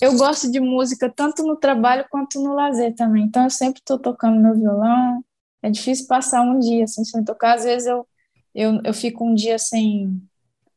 eu 0.00 0.16
gosto 0.16 0.50
de 0.50 0.60
música 0.60 1.12
tanto 1.14 1.42
no 1.42 1.56
trabalho 1.56 2.06
quanto 2.10 2.40
no 2.42 2.54
lazer 2.54 2.94
também. 2.94 3.24
Então 3.24 3.44
eu 3.44 3.50
sempre 3.50 3.80
estou 3.80 3.98
tocando 3.98 4.40
meu 4.40 4.54
violão. 4.54 5.22
É 5.62 5.70
difícil 5.70 6.06
passar 6.06 6.42
um 6.42 6.58
dia 6.58 6.84
assim, 6.84 7.04
sem 7.04 7.22
tocar. 7.22 7.56
Às 7.56 7.64
vezes 7.64 7.86
eu, 7.86 8.06
eu, 8.54 8.80
eu 8.84 8.94
fico 8.94 9.24
um 9.24 9.34
dia 9.34 9.58
sem 9.58 10.20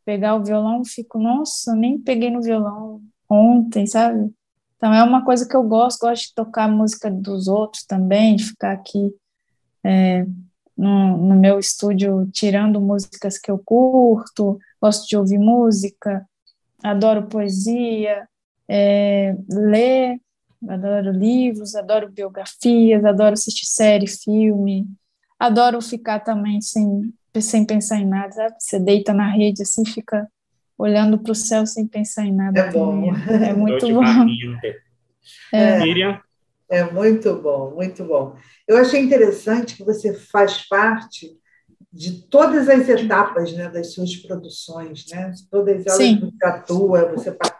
pegar 0.05 0.35
o 0.35 0.43
violão, 0.43 0.83
fico, 0.83 1.17
nossa, 1.17 1.73
nem 1.75 1.97
peguei 1.97 2.29
no 2.29 2.41
violão 2.41 3.01
ontem, 3.29 3.87
sabe? 3.87 4.33
Então 4.75 4.93
é 4.93 5.01
uma 5.01 5.23
coisa 5.23 5.47
que 5.47 5.55
eu 5.55 5.63
gosto, 5.63 6.01
gosto 6.01 6.27
de 6.27 6.35
tocar 6.35 6.67
música 6.67 7.09
dos 7.09 7.47
outros 7.47 7.85
também, 7.85 8.35
de 8.35 8.43
ficar 8.43 8.73
aqui 8.73 9.15
é, 9.81 10.25
no, 10.77 11.17
no 11.17 11.35
meu 11.35 11.57
estúdio 11.57 12.29
tirando 12.33 12.81
músicas 12.81 13.37
que 13.37 13.49
eu 13.49 13.57
curto, 13.57 14.59
gosto 14.81 15.07
de 15.07 15.15
ouvir 15.15 15.39
música, 15.39 16.27
adoro 16.83 17.27
poesia, 17.27 18.27
é, 18.69 19.35
ler, 19.49 20.19
adoro 20.67 21.11
livros, 21.11 21.75
adoro 21.75 22.11
biografias, 22.11 23.03
adoro 23.03 23.33
assistir 23.33 23.65
série, 23.65 24.07
filme, 24.07 24.87
adoro 25.39 25.81
ficar 25.81 26.19
também 26.19 26.61
sem, 26.61 27.13
sem 27.41 27.65
pensar 27.65 27.99
em 27.99 28.07
nada, 28.07 28.31
sabe? 28.31 28.55
Você 28.59 28.79
deita 28.79 29.13
na 29.13 29.29
rede 29.29 29.61
assim, 29.63 29.85
fica 29.85 30.27
olhando 30.77 31.19
para 31.19 31.31
o 31.31 31.35
céu 31.35 31.65
sem 31.65 31.87
pensar 31.87 32.25
em 32.25 32.33
nada. 32.33 32.59
É 32.59 32.71
bom. 32.71 33.13
É 33.13 33.53
muito 33.53 33.87
bom. 33.93 34.03
É, 35.53 35.79
é 36.69 36.83
muito 36.91 37.35
bom, 37.35 37.71
muito 37.75 38.03
bom. 38.03 38.35
Eu 38.67 38.77
achei 38.77 39.01
interessante 39.01 39.75
que 39.75 39.83
você 39.83 40.13
faz 40.13 40.67
parte 40.67 41.37
de 41.91 42.23
todas 42.23 42.67
as 42.67 42.89
etapas 42.89 43.53
né, 43.53 43.69
das 43.69 43.93
suas 43.93 44.15
produções, 44.15 45.05
né? 45.11 45.31
Todas 45.51 45.85
elas 45.85 45.97
Sim. 45.97 46.19
você 46.19 46.45
atua, 46.45 47.11
você 47.11 47.31
participa. 47.31 47.52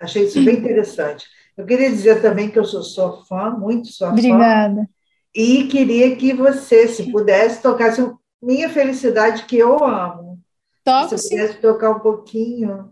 Achei 0.00 0.24
isso 0.24 0.42
bem 0.44 0.56
interessante. 0.56 1.26
Eu 1.56 1.64
queria 1.64 1.90
dizer 1.90 2.20
também 2.20 2.50
que 2.50 2.58
eu 2.58 2.64
sou 2.64 2.82
sua 2.82 3.24
fã, 3.24 3.50
muito 3.50 3.88
sua 3.88 4.10
Obrigada. 4.10 4.38
fã. 4.38 4.44
Obrigada. 4.44 4.90
E 5.34 5.64
queria 5.64 6.14
que 6.16 6.32
você, 6.32 6.86
se 6.86 7.10
pudesse, 7.10 7.60
tocasse 7.60 8.00
Minha 8.40 8.68
Felicidade, 8.68 9.44
que 9.46 9.56
eu 9.56 9.84
amo. 9.84 10.38
Toque, 10.84 11.18
se 11.18 11.30
pudesse 11.30 11.58
tocar 11.58 11.90
um 11.90 12.00
pouquinho. 12.00 12.90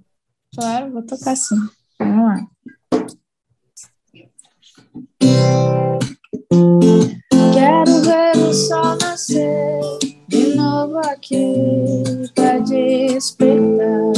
Claro, 0.54 0.92
vou 0.92 1.02
tocar 1.02 1.36
sim. 1.36 1.56
Vamos 1.98 2.24
lá. 2.24 2.46
Quero 7.52 8.00
ver 8.02 8.36
o 8.36 8.52
sol 8.52 8.96
nascer 9.00 9.80
de 10.28 10.54
novo 10.54 10.98
aqui 10.98 12.02
para 12.34 12.58
despertar 12.58 14.12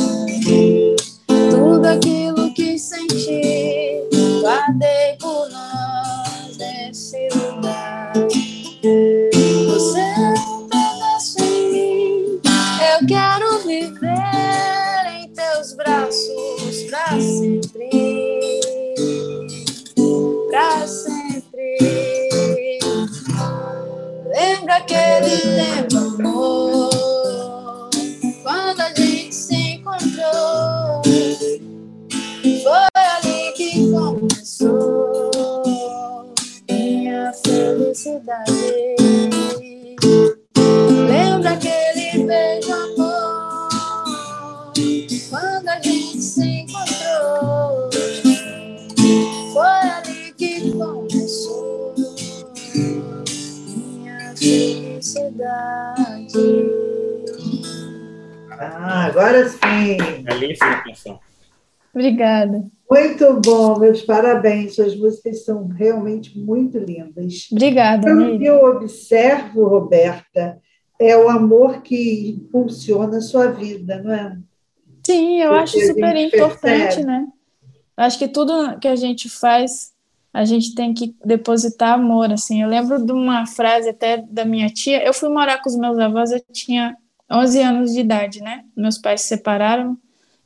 tudo 1.85 1.89
aquilo 1.89 2.55
que 2.55 2.79
senti, 2.79 4.09
guardei 4.41 5.17
por 5.21 5.51
nós 5.51 6.57
nesse 6.57 7.29
lugar. 7.35 8.15
Você 9.67 10.01
é 10.01 10.35
um 10.49 10.67
pedaço 10.67 11.43
em 11.43 11.73
mim, 11.73 12.41
eu 12.91 13.07
quero 13.07 13.59
viver 13.67 15.07
em 15.13 15.29
teus 15.29 15.75
braços 15.75 16.85
para 16.89 17.21
sempre, 17.21 17.91
para 20.51 20.87
sempre. 20.87 21.79
Lembra 24.27 24.77
aquele 24.77 25.37
tempo, 25.37 25.99
amor, 25.99 26.84
felicidade. 38.05 38.97
Lembra 41.09 41.53
aquele 41.53 42.25
beijo, 42.27 42.73
amor, 42.73 43.69
quando 45.31 45.69
a 45.69 45.81
gente 45.81 46.21
se 46.21 46.47
encontrou? 46.47 47.91
Foi 49.53 49.89
ali 49.91 50.35
que 50.35 50.71
começou 50.73 51.95
minha 52.75 54.37
felicidade. 54.37 56.35
Ah, 58.51 59.07
agora 59.07 59.49
sim. 59.49 59.97
Belíssima 60.23 60.83
canção. 60.85 61.19
Obrigada. 61.95 62.65
Muito 62.91 63.41
bom, 63.41 63.79
meus 63.79 64.03
parabéns. 64.03 64.75
Suas 64.75 64.95
músicas 64.97 65.45
são 65.45 65.67
realmente 65.69 66.39
muito 66.39 66.79
lindas. 66.79 67.49
Obrigada. 67.51 68.13
O 68.13 68.39
que 68.39 68.45
eu 68.45 68.65
observo, 68.65 69.67
Roberta, 69.67 70.61
é 71.01 71.17
o 71.17 71.29
amor 71.29 71.83
que 71.83 72.31
impulsiona 72.31 73.19
a 73.19 73.23
sua 73.23 73.49
vida, 73.51 74.03
não 74.03 74.13
é? 74.13 74.39
Sim, 75.05 75.41
eu 75.41 75.51
Porque 75.51 75.63
acho 75.63 75.87
super 75.87 76.17
importante, 76.17 76.61
percebe. 76.61 77.07
né? 77.07 77.27
Acho 77.97 78.19
que 78.19 78.29
tudo 78.29 78.79
que 78.79 78.89
a 78.89 78.97
gente 78.97 79.29
faz, 79.29 79.93
a 80.33 80.45
gente 80.45 80.75
tem 80.75 80.93
que 80.93 81.15
depositar 81.25 81.95
amor, 81.95 82.33
assim. 82.33 82.63
Eu 82.63 82.69
lembro 82.69 83.05
de 83.05 83.13
uma 83.13 83.47
frase 83.47 83.89
até 83.89 84.19
da 84.19 84.45
minha 84.45 84.69
tia. 84.69 85.05
Eu 85.05 85.13
fui 85.13 85.29
morar 85.29 85.61
com 85.63 85.69
os 85.69 85.77
meus 85.77 85.99
avós, 85.99 86.33
eu 86.33 86.43
tinha 86.53 86.97
11 87.31 87.61
anos 87.61 87.93
de 87.93 88.01
idade, 88.01 88.41
né? 88.41 88.63
Meus 88.77 88.99
pais 88.99 89.23
se 89.23 89.29
separaram 89.29 89.97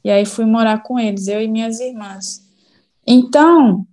e 0.09 0.11
aí 0.11 0.25
fui 0.25 0.47
morar 0.47 0.83
com 0.83 0.99
eles, 0.99 1.29
eu 1.29 1.39
e 1.39 1.47
minhas 1.47 1.81
irmãs. 1.81 2.43
Então, 3.07 3.87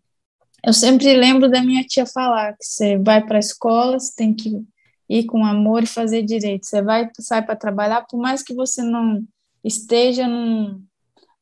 eu 0.65 0.71
sempre 0.71 1.13
lembro 1.13 1.51
da 1.51 1.61
minha 1.61 1.83
tia 1.83 2.05
falar 2.05 2.53
que 2.53 2.63
você 2.63 2.97
vai 2.97 3.21
para 3.21 3.35
a 3.35 3.39
escola, 3.39 3.99
você 3.99 4.15
tem 4.15 4.33
que 4.33 4.65
ir 5.09 5.25
com 5.25 5.45
amor 5.45 5.83
e 5.83 5.87
fazer 5.87 6.23
direito. 6.23 6.65
Você 6.65 6.81
vai 6.81 7.09
sai 7.19 7.45
para 7.45 7.57
trabalhar, 7.57 8.05
por 8.09 8.17
mais 8.17 8.41
que 8.41 8.53
você 8.53 8.81
não 8.81 9.27
esteja 9.61 10.25
num, 10.25 10.81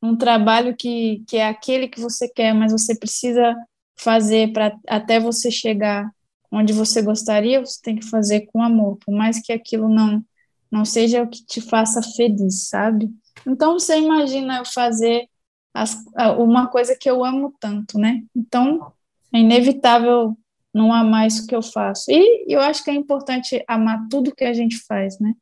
num 0.02 0.16
trabalho 0.16 0.74
que, 0.76 1.22
que 1.28 1.36
é 1.36 1.46
aquele 1.46 1.86
que 1.86 2.00
você 2.00 2.28
quer, 2.28 2.52
mas 2.52 2.72
você 2.72 2.98
precisa 2.98 3.54
fazer 3.94 4.52
para 4.52 4.76
até 4.88 5.20
você 5.20 5.52
chegar 5.52 6.10
onde 6.50 6.72
você 6.72 7.00
gostaria, 7.00 7.64
você 7.64 7.80
tem 7.80 7.94
que 7.94 8.06
fazer 8.06 8.46
com 8.46 8.60
amor, 8.60 8.98
por 9.06 9.14
mais 9.14 9.40
que 9.40 9.52
aquilo 9.52 9.88
não 9.88 10.20
não 10.68 10.84
seja 10.84 11.22
o 11.22 11.28
que 11.28 11.46
te 11.46 11.60
faça 11.60 12.02
feliz, 12.02 12.68
sabe? 12.68 13.08
Então 13.46 13.74
você 13.74 13.98
imagina 13.98 14.58
eu 14.58 14.64
fazer 14.64 15.28
as, 15.72 15.96
uma 16.38 16.68
coisa 16.68 16.96
que 16.98 17.10
eu 17.10 17.24
amo 17.24 17.54
tanto, 17.58 17.98
né? 17.98 18.22
Então 18.34 18.92
é 19.32 19.38
inevitável 19.38 20.36
não 20.72 20.92
amar 20.92 21.26
isso 21.26 21.46
que 21.46 21.54
eu 21.54 21.62
faço. 21.62 22.10
E 22.10 22.44
eu 22.48 22.60
acho 22.60 22.82
que 22.82 22.90
é 22.90 22.94
importante 22.94 23.62
amar 23.68 24.06
tudo 24.10 24.34
que 24.34 24.44
a 24.44 24.52
gente 24.52 24.78
faz, 24.86 25.18
né? 25.20 25.34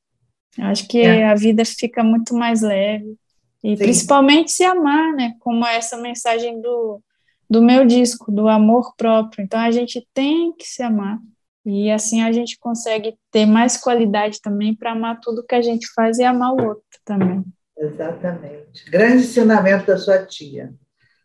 Eu 0.59 0.67
acho 0.67 0.87
que 0.87 1.01
é. 1.01 1.27
a 1.27 1.35
vida 1.35 1.65
fica 1.65 2.05
muito 2.05 2.35
mais 2.35 2.61
leve. 2.61 3.17
E 3.65 3.77
Sim. 3.77 3.83
principalmente 3.85 4.53
se 4.53 4.65
amar, 4.65 5.13
né? 5.15 5.35
Como 5.39 5.65
essa 5.65 5.97
mensagem 5.97 6.61
do, 6.61 7.01
do 7.49 7.63
meu 7.63 7.87
disco, 7.87 8.31
do 8.31 8.49
amor 8.49 8.95
próprio. 8.97 9.45
Então 9.45 9.61
a 9.61 9.71
gente 9.71 10.07
tem 10.13 10.53
que 10.53 10.65
se 10.65 10.83
amar. 10.83 11.19
E 11.65 11.91
assim 11.91 12.23
a 12.23 12.33
gente 12.33 12.59
consegue 12.59 13.17
ter 13.31 13.47
mais 13.47 13.77
qualidade 13.77 14.41
também 14.41 14.75
para 14.75 14.93
amar 14.93 15.21
tudo 15.21 15.45
que 15.45 15.55
a 15.55 15.63
gente 15.63 15.87
faz 15.95 16.19
e 16.19 16.25
amar 16.25 16.53
o 16.53 16.67
outro 16.67 16.99
também. 17.05 17.45
Exatamente. 17.83 18.89
Grande 18.91 19.25
ensinamento 19.25 19.87
da 19.87 19.99
sua 19.99 20.25
tia. 20.25 20.73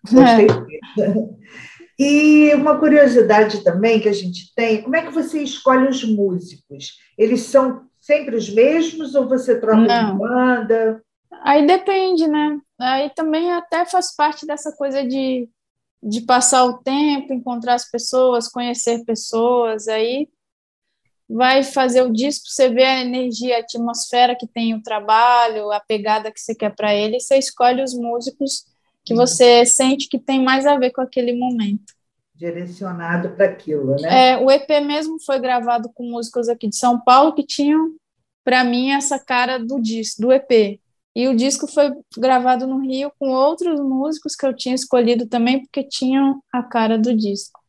Gostei 0.04 0.48
é. 0.48 1.08
E 2.00 2.54
uma 2.54 2.78
curiosidade 2.78 3.64
também 3.64 4.00
que 4.00 4.08
a 4.08 4.14
gente 4.14 4.54
tem, 4.54 4.84
como 4.84 4.96
é 4.96 5.02
que 5.02 5.12
você 5.12 5.42
escolhe 5.42 5.88
os 5.88 6.04
músicos? 6.04 7.00
Eles 7.18 7.42
são 7.42 7.88
sempre 8.00 8.36
os 8.36 8.50
mesmos 8.50 9.16
ou 9.16 9.28
você 9.28 9.60
troca 9.60 9.82
Não. 9.82 10.12
de 10.12 10.20
banda? 10.20 11.04
Aí 11.44 11.66
depende, 11.66 12.28
né? 12.28 12.60
Aí 12.80 13.10
também 13.16 13.52
até 13.52 13.84
faz 13.84 14.16
parte 14.16 14.46
dessa 14.46 14.72
coisa 14.78 15.04
de, 15.04 15.50
de 16.04 16.22
passar 16.22 16.66
o 16.66 16.78
tempo, 16.78 17.34
encontrar 17.34 17.74
as 17.74 17.90
pessoas, 17.90 18.48
conhecer 18.48 19.04
pessoas, 19.04 19.88
aí 19.88 20.30
vai 21.30 21.62
fazer 21.64 22.02
o 22.02 22.12
disco, 22.12 22.48
você 22.48 22.70
vê 22.70 22.84
a 22.84 23.02
energia, 23.02 23.58
a 23.58 23.60
atmosfera 23.60 24.36
que 24.36 24.48
tem 24.48 24.74
o 24.74 24.82
trabalho, 24.82 25.72
a 25.72 25.80
pegada 25.80 26.32
que 26.32 26.40
você 26.40 26.56
quer 26.56 26.74
para 26.74 26.96
ele, 26.96 27.18
e 27.18 27.20
você 27.20 27.38
escolhe 27.38 27.84
os 27.84 27.94
músicos 27.94 28.66
que 29.04 29.14
você 29.14 29.66
sente 29.66 30.10
que 30.10 30.20
tem 30.20 30.44
mais 30.44 30.66
a 30.66 30.78
ver 30.78 30.92
com 30.92 31.02
aquele 31.02 31.34
momento. 31.34 31.94
Direcionado 32.36 33.30
para 33.32 33.46
aquilo, 33.46 33.96
né? 33.96 34.34
É, 34.34 34.38
o 34.38 34.52
EP 34.52 34.70
mesmo 34.86 35.18
foi 35.26 35.40
gravado 35.40 35.90
com 35.94 36.04
músicos 36.04 36.48
aqui 36.48 36.68
de 36.68 36.76
São 36.76 37.00
Paulo 37.00 37.34
que 37.34 37.44
tinham, 37.44 37.96
para 38.44 38.64
mim, 38.64 38.92
essa 38.92 39.18
cara 39.18 39.58
do 39.58 39.82
disco, 39.82 40.22
do 40.22 40.32
EP. 40.32 40.80
E 41.16 41.28
o 41.28 41.36
disco 41.36 41.68
foi 41.68 41.92
gravado 42.18 42.68
no 42.68 42.80
Rio 42.80 43.12
com 43.18 43.30
outros 43.30 43.80
músicos 43.80 44.36
que 44.36 44.46
eu 44.46 44.56
tinha 44.56 44.76
escolhido 44.76 45.26
também, 45.26 45.62
porque 45.62 45.84
tinham 45.84 46.40
a 46.54 46.62
cara 46.62 46.98
do 46.98 47.16
disco. 47.16 47.60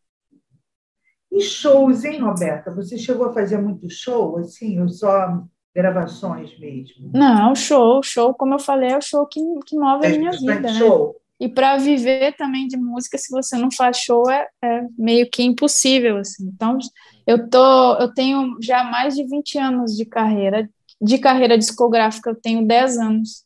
E 1.30 1.40
shows, 1.40 2.04
hein, 2.04 2.20
Roberta? 2.20 2.74
Você 2.74 2.96
chegou 2.96 3.26
a 3.26 3.32
fazer 3.32 3.58
muito 3.58 3.88
show, 3.90 4.38
assim, 4.38 4.80
ou 4.80 4.88
só 4.88 5.42
gravações 5.74 6.58
mesmo? 6.58 7.10
Não, 7.12 7.54
show, 7.54 8.02
show, 8.02 8.34
como 8.34 8.54
eu 8.54 8.58
falei, 8.58 8.90
é 8.90 8.98
o 8.98 9.02
show 9.02 9.26
que, 9.26 9.40
que 9.66 9.76
move 9.76 10.06
é, 10.06 10.14
a 10.14 10.18
minha 10.18 10.32
vida, 10.32 10.60
né? 10.60 10.74
Show. 10.74 11.16
E 11.40 11.48
para 11.48 11.76
viver 11.76 12.34
também 12.36 12.66
de 12.66 12.76
música, 12.76 13.16
se 13.16 13.30
você 13.30 13.56
não 13.56 13.70
faz 13.70 13.98
show, 13.98 14.28
é, 14.28 14.48
é, 14.62 14.82
meio 14.98 15.30
que 15.30 15.42
impossível, 15.42 16.16
assim. 16.16 16.50
Então, 16.52 16.78
eu, 17.26 17.48
tô, 17.48 17.94
eu 17.98 18.12
tenho 18.12 18.56
já 18.60 18.82
mais 18.82 19.14
de 19.14 19.24
20 19.24 19.58
anos 19.58 19.96
de 19.96 20.04
carreira. 20.04 20.68
De 21.00 21.16
carreira 21.18 21.56
discográfica, 21.56 22.30
eu 22.30 22.34
tenho 22.34 22.66
10 22.66 22.98
anos 22.98 23.44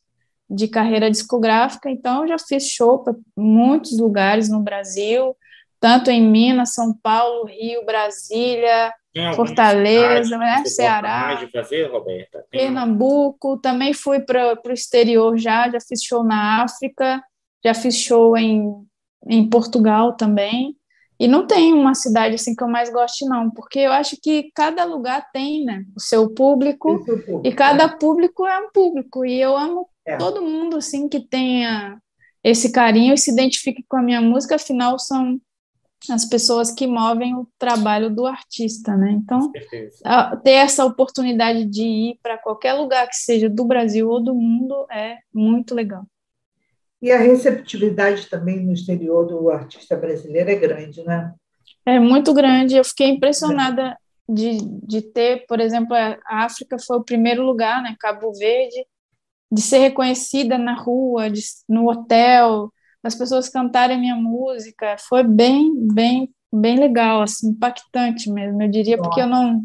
de 0.49 0.67
carreira 0.67 1.09
discográfica, 1.09 1.89
então 1.89 2.21
eu 2.21 2.29
já 2.29 2.37
fiz 2.39 2.67
show 2.67 2.99
para 2.99 3.15
muitos 3.35 3.97
lugares 3.97 4.49
no 4.49 4.59
Brasil, 4.59 5.35
tanto 5.83 6.09
em 6.09 6.25
Minas, 6.25 6.73
São 6.73 6.93
Paulo, 6.93 7.43
Rio, 7.43 7.85
Brasília, 7.85 8.93
Fortaleza, 9.35 10.37
né, 10.37 10.63
Ceará, 10.63 11.45
fazer, 11.51 11.91
Roberta? 11.91 12.45
Pernambuco, 12.49 13.57
também 13.57 13.93
fui 13.93 14.21
para 14.21 14.57
o 14.65 14.71
exterior 14.71 15.37
já, 15.37 15.69
já 15.69 15.79
fiz 15.81 16.01
show 16.01 16.23
na 16.23 16.63
África, 16.63 17.21
já 17.61 17.73
fiz 17.73 17.97
show 17.97 18.37
em, 18.37 18.73
em 19.27 19.49
Portugal 19.49 20.15
também. 20.15 20.73
E 21.19 21.27
não 21.27 21.45
tem 21.45 21.73
uma 21.73 21.93
cidade 21.93 22.35
assim 22.35 22.55
que 22.55 22.63
eu 22.63 22.69
mais 22.69 22.89
goste, 22.89 23.25
não, 23.25 23.51
porque 23.51 23.79
eu 23.79 23.91
acho 23.91 24.15
que 24.23 24.51
cada 24.55 24.85
lugar 24.85 25.29
tem 25.33 25.65
né, 25.65 25.83
o 25.93 25.99
seu 25.99 26.33
público, 26.33 27.03
público 27.03 27.41
e 27.43 27.51
cada 27.51 27.83
é. 27.83 27.97
público 27.97 28.47
é 28.47 28.57
um 28.57 28.71
público. 28.71 29.25
E 29.25 29.37
eu 29.37 29.57
amo 29.57 29.89
é. 30.05 30.15
todo 30.15 30.41
mundo 30.41 30.77
assim 30.77 31.09
que 31.09 31.19
tenha 31.19 31.99
esse 32.41 32.71
carinho 32.71 33.13
e 33.13 33.17
se 33.17 33.31
identifique 33.31 33.83
com 33.85 33.97
a 33.97 34.01
minha 34.01 34.21
música, 34.21 34.55
afinal 34.55 34.97
são 34.97 35.37
as 36.09 36.25
pessoas 36.25 36.71
que 36.71 36.85
movem 36.85 37.35
o 37.35 37.47
trabalho 37.57 38.09
do 38.09 38.25
artista, 38.25 38.95
né? 38.97 39.11
Então, 39.11 39.51
ter 40.43 40.51
essa 40.51 40.85
oportunidade 40.85 41.65
de 41.65 41.83
ir 41.83 42.19
para 42.21 42.37
qualquer 42.37 42.73
lugar 42.73 43.07
que 43.07 43.15
seja 43.15 43.49
do 43.49 43.65
Brasil 43.65 44.09
ou 44.09 44.21
do 44.21 44.33
mundo 44.33 44.85
é 44.91 45.17
muito 45.33 45.73
legal. 45.73 46.05
E 47.01 47.11
a 47.11 47.17
receptividade 47.17 48.29
também 48.29 48.65
no 48.65 48.73
exterior 48.73 49.25
do 49.25 49.49
artista 49.49 49.95
brasileiro 49.95 50.49
é 50.49 50.55
grande, 50.55 51.03
né? 51.03 51.33
É 51.85 51.99
muito 51.99 52.33
grande. 52.33 52.77
Eu 52.77 52.83
fiquei 52.85 53.09
impressionada 53.09 53.97
de, 54.27 54.57
de 54.85 55.01
ter, 55.01 55.45
por 55.47 55.59
exemplo, 55.59 55.95
a 55.95 56.45
África 56.45 56.77
foi 56.79 56.97
o 56.97 57.03
primeiro 57.03 57.43
lugar, 57.43 57.81
né? 57.83 57.95
Cabo 57.99 58.31
Verde, 58.33 58.85
de 59.51 59.61
ser 59.61 59.79
reconhecida 59.79 60.57
na 60.57 60.75
rua, 60.75 61.29
de, 61.29 61.41
no 61.67 61.89
hotel, 61.89 62.71
as 63.03 63.15
pessoas 63.15 63.49
cantarem 63.49 63.99
minha 63.99 64.15
música. 64.15 64.95
Foi 64.97 65.23
bem, 65.23 65.71
bem, 65.93 66.29
bem 66.51 66.79
legal, 66.79 67.21
assim, 67.21 67.49
impactante 67.49 68.31
mesmo. 68.31 68.61
Eu 68.61 68.69
diria 68.69 68.97
Nossa. 68.97 69.09
porque 69.09 69.21
eu 69.21 69.27
não 69.27 69.63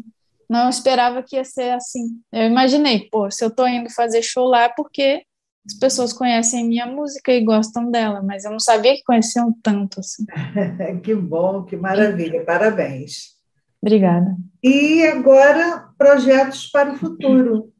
não 0.49 0.67
esperava 0.67 1.21
que 1.21 1.35
ia 1.35 1.43
ser 1.43 1.71
assim. 1.71 2.19
Eu 2.31 2.47
imaginei, 2.47 3.07
pô, 3.11 3.29
se 3.29 3.45
eu 3.45 3.53
tô 3.53 3.67
indo 3.67 3.87
fazer 3.91 4.23
show 4.23 4.47
lá 4.47 4.63
é 4.63 4.69
porque 4.69 5.23
as 5.63 5.75
pessoas 5.75 6.11
conhecem 6.11 6.67
minha 6.67 6.87
música 6.87 7.31
e 7.31 7.43
gostam 7.43 7.91
dela, 7.91 8.23
mas 8.23 8.43
eu 8.43 8.51
não 8.51 8.59
sabia 8.59 8.95
que 8.95 9.03
conheciam 9.03 9.53
tanto 9.61 9.99
assim. 9.99 10.25
que 11.03 11.13
bom, 11.13 11.63
que 11.63 11.77
maravilha, 11.77 12.43
parabéns. 12.43 13.37
Obrigada. 13.79 14.35
E 14.63 15.05
agora, 15.05 15.89
projetos 15.97 16.67
para 16.67 16.93
o 16.93 16.95
futuro. 16.97 17.71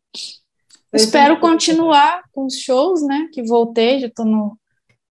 Espero 0.94 1.40
continuar 1.40 2.22
com 2.32 2.46
os 2.46 2.58
shows, 2.60 3.06
né? 3.06 3.28
Que 3.34 3.44
voltei, 3.44 4.00
já 4.00 4.08
estou 4.08 4.26
no. 4.26 4.58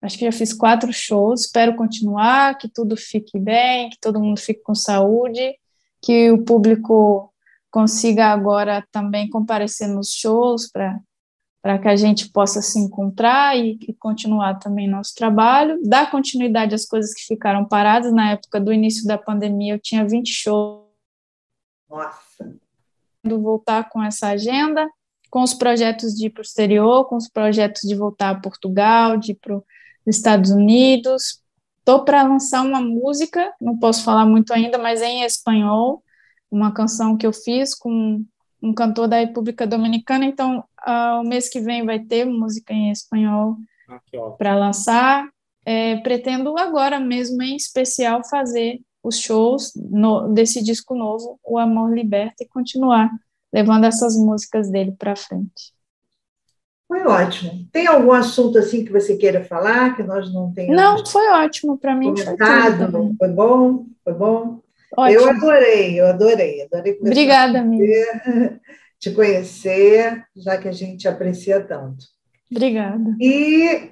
Acho 0.01 0.16
que 0.16 0.24
já 0.24 0.32
fiz 0.32 0.53
quatro 0.53 0.92
shows. 0.92 1.42
Espero 1.42 1.74
continuar, 1.74 2.57
que 2.57 2.68
tudo 2.68 2.96
fique 2.96 3.38
bem, 3.38 3.90
que 3.90 3.99
todo 4.01 4.20
mundo 4.20 4.38
fique 4.38 4.62
com 4.62 4.74
saúde, 4.74 5.57
que 6.01 6.30
o 6.30 6.44
público 6.44 7.32
consiga 7.70 8.26
agora 8.26 8.86
também 8.90 9.28
comparecer 9.28 9.88
nos 9.88 10.12
shows 10.12 10.70
para 10.70 11.78
que 11.78 11.88
a 11.88 11.96
gente 11.96 12.30
possa 12.30 12.62
se 12.62 12.78
encontrar 12.78 13.57
e, 13.57 13.78
e, 13.86 13.92
continuar 13.92 14.59
também 14.59 14.88
nosso 14.88 15.14
trabalho, 15.14 15.80
dar 15.82 16.11
continuidade 16.11 16.74
às 16.74 16.86
coisas 16.86 17.12
que 17.12 17.26
ficaram 17.26 17.64
paradas. 17.64 18.12
Na 18.12 18.30
época 18.30 18.61
do 18.61 18.72
início 18.72 19.07
da 19.07 19.18
pandemia, 19.18 19.74
eu 19.74 19.80
tinha 19.80 20.07
20 20.07 20.32
shows. 20.32 20.86
Nossa! 21.90 22.57
Voltar 23.24 23.88
com 23.90 24.03
essa 24.03 24.28
agenda, 24.28 24.88
com 25.28 25.42
os 25.42 25.53
projetos 25.53 26.14
de 26.14 26.26
ir 26.26 26.30
para 26.30 26.40
o 26.40 26.44
exterior, 26.44 27.05
com 27.07 27.16
os 27.16 27.28
projetos 27.28 27.82
de 27.82 27.94
voltar 27.94 28.30
a 28.30 28.40
Portugal, 28.40 29.16
de 29.16 29.32
ir 29.32 29.34
para 29.34 29.61
os 30.09 30.16
Estados 30.16 30.50
Unidos. 30.50 31.42
Estou 31.78 32.04
para 32.04 32.22
lançar 32.22 32.62
uma 32.62 32.80
música, 32.80 33.52
não 33.61 33.78
posso 33.78 34.02
falar 34.04 34.26
muito 34.26 34.52
ainda, 34.52 34.78
mas 34.78 35.00
em 35.00 35.22
espanhol, 35.22 36.02
uma 36.50 36.72
canção 36.72 37.16
que 37.16 37.26
eu 37.26 37.32
fiz 37.32 37.74
com 37.74 38.24
um 38.62 38.74
cantor 38.74 39.06
da 39.09 39.20
República 39.20 39.66
Dominicana, 39.66 40.24
então 40.24 40.64
uh, 40.86 41.20
o 41.20 41.22
mês 41.22 41.48
que 41.48 41.61
vem 41.61 41.86
vai 41.86 42.00
ter 42.00 42.24
música 42.24 42.72
em 42.74 42.90
espanhol 42.90 43.56
ah, 43.88 44.00
para 44.36 44.56
lançar. 44.56 45.28
É, 45.64 45.96
pretendo 45.96 46.59
agora 46.59 46.98
mesmo, 46.98 47.42
em 47.42 47.54
especial, 47.54 48.22
fazer 48.24 48.80
os 49.02 49.18
shows 49.18 49.72
no, 49.76 50.32
desse 50.32 50.62
disco 50.62 50.94
novo, 50.94 51.38
O 51.44 51.59
Amor 51.59 51.94
Liberta, 51.94 52.42
e 52.42 52.48
continuar 52.48 53.11
levando 53.52 53.84
essas 53.84 54.16
músicas 54.16 54.70
dele 54.70 54.92
para 54.92 55.14
frente. 55.14 55.72
Foi 56.89 57.05
ótimo. 57.05 57.68
Tem 57.70 57.86
algum 57.86 58.12
assunto 58.12 58.59
assim 58.59 58.82
que 58.82 58.91
você 58.91 59.14
queira 59.14 59.45
falar 59.45 59.95
que 59.95 60.03
nós 60.03 60.32
não 60.32 60.51
tenhamos? 60.55 60.76
Não, 60.76 61.07
foi 61.07 61.28
ótimo 61.28 61.76
para 61.76 61.95
mim. 61.95 62.14
Comentado, 62.14 62.91
foi, 62.91 63.14
foi 63.18 63.28
bom, 63.28 63.84
foi 64.03 64.14
bom. 64.14 64.61
Ótimo. 64.97 65.20
Eu 65.20 65.28
adorei, 65.28 66.01
eu 66.01 66.07
adorei, 66.07 66.62
adorei. 66.62 66.99
Obrigada, 66.99 67.61
amiga. 67.61 68.59
Te 68.99 69.11
conhecer, 69.11 70.24
já 70.34 70.57
que 70.57 70.66
a 70.66 70.72
gente 70.72 71.07
aprecia 71.07 71.61
tanto. 71.61 72.07
Obrigada. 72.51 73.14
E 73.20 73.91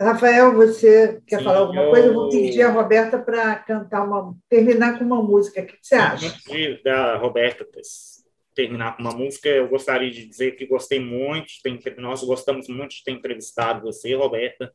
Rafael, 0.00 0.54
você 0.54 1.20
quer 1.26 1.38
Sim, 1.38 1.44
falar 1.44 1.58
alguma 1.58 1.82
eu... 1.82 1.90
coisa? 1.90 2.06
Eu 2.08 2.14
vou 2.14 2.28
pedir 2.30 2.62
a 2.62 2.70
Roberta 2.70 3.18
para 3.18 3.54
cantar 3.56 4.02
uma, 4.02 4.34
terminar 4.48 4.98
com 4.98 5.04
uma 5.04 5.22
música. 5.22 5.60
O 5.60 5.66
que 5.66 5.76
você 5.80 5.94
acha? 5.94 6.34
Da 6.82 7.16
Roberta 7.18 7.64
terminar 8.54 8.96
com 8.96 9.02
uma 9.02 9.12
música, 9.14 9.48
eu 9.48 9.68
gostaria 9.68 10.10
de 10.10 10.26
dizer 10.26 10.52
que 10.52 10.66
gostei 10.66 11.00
muito, 11.00 11.46
de 11.46 12.00
nós 12.00 12.22
gostamos 12.22 12.68
muito 12.68 12.90
de 12.90 13.02
ter 13.04 13.12
entrevistado 13.12 13.82
você, 13.82 14.14
Roberta, 14.14 14.72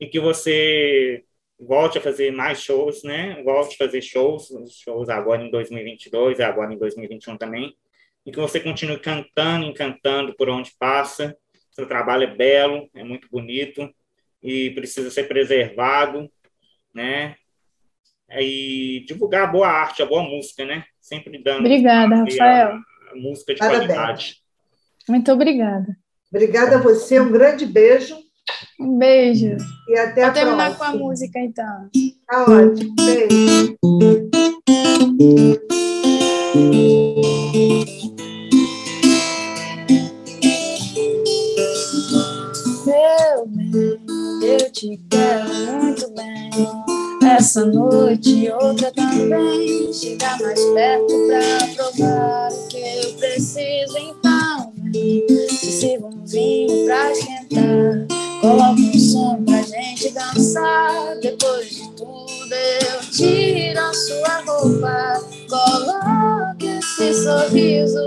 e 0.00 0.06
que 0.06 0.20
você 0.20 1.24
volte 1.58 1.98
a 1.98 2.00
fazer 2.00 2.32
mais 2.32 2.60
shows, 2.62 3.02
né? 3.02 3.42
Volte 3.42 3.74
a 3.74 3.86
fazer 3.86 4.02
shows, 4.02 4.48
shows 4.70 5.08
agora 5.08 5.42
em 5.42 5.50
2022 5.50 6.38
e 6.38 6.42
agora 6.42 6.72
em 6.72 6.78
2021 6.78 7.36
também, 7.36 7.76
e 8.26 8.32
que 8.32 8.38
você 8.38 8.60
continue 8.60 8.98
cantando, 8.98 9.66
encantando 9.66 10.34
por 10.36 10.48
onde 10.48 10.72
passa. 10.78 11.36
Seu 11.72 11.86
trabalho 11.86 12.24
é 12.24 12.34
belo, 12.34 12.88
é 12.94 13.02
muito 13.02 13.28
bonito 13.28 13.92
e 14.42 14.70
precisa 14.70 15.10
ser 15.10 15.24
preservado, 15.24 16.30
né? 16.92 17.36
E 18.30 19.04
divulgar 19.06 19.44
a 19.44 19.52
boa 19.52 19.68
arte, 19.68 20.02
a 20.02 20.06
boa 20.06 20.22
música, 20.22 20.64
né? 20.64 20.84
sempre 21.04 21.38
dando. 21.42 21.60
Obrigada, 21.60 22.16
Rafael. 22.16 22.78
A, 23.12 23.16
música 23.16 23.52
de 23.52 23.58
Parabéns. 23.60 23.86
qualidade. 23.86 24.36
Muito 25.08 25.30
obrigada. 25.30 25.96
Obrigada 26.32 26.76
a 26.76 26.80
você, 26.80 27.20
um 27.20 27.30
grande 27.30 27.66
beijo. 27.66 28.16
Um 28.80 28.98
beijo. 28.98 29.56
E 29.88 29.98
até 29.98 30.22
Vou 30.22 30.30
a 30.30 30.32
terminar 30.32 30.76
próxima. 30.76 30.78
com 30.78 30.84
a 30.84 31.08
música, 31.08 31.38
então. 31.38 31.90
Tá 32.26 32.42
ótimo. 32.42 32.94
Beijo. 32.96 33.76
Meu 42.86 43.46
bem, 43.46 43.98
eu 44.42 44.72
te 44.72 45.00
quero. 45.10 45.53
Essa 47.36 47.64
noite 47.66 48.48
outra 48.62 48.92
também. 48.92 49.92
Chegar 49.92 50.38
mais 50.40 50.60
perto 50.66 51.14
pra 51.26 51.74
provar 51.74 52.52
o 52.52 52.68
que 52.68 52.78
eu 52.78 53.12
preciso. 53.14 53.98
Então, 53.98 54.72
sirva 55.48 56.06
um 56.06 56.24
vinho 56.24 56.84
pra 56.86 57.10
esquentar. 57.10 58.06
Coloca 58.40 58.80
um 58.80 58.98
som 58.98 59.44
pra 59.44 59.62
gente 59.62 60.10
dançar. 60.10 61.16
Depois 61.20 61.70
de 61.70 61.90
tudo, 61.96 62.54
eu 62.54 63.00
tiro 63.10 63.80
a 63.80 63.92
sua 63.92 64.42
roupa. 64.46 65.20
Coloque 65.48 66.66
esse 66.66 67.24
sorriso. 67.24 68.04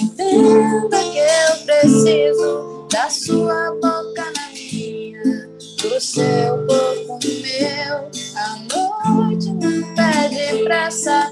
Entenda 0.00 0.98
que 1.10 1.18
eu 1.18 1.64
preciso 1.66 2.86
da 2.88 3.10
sua 3.10 3.72
boca 3.82 4.24
na 4.36 4.48
minha, 4.52 5.48
do 5.82 6.00
seu 6.00 6.69
casa. 10.90 11.29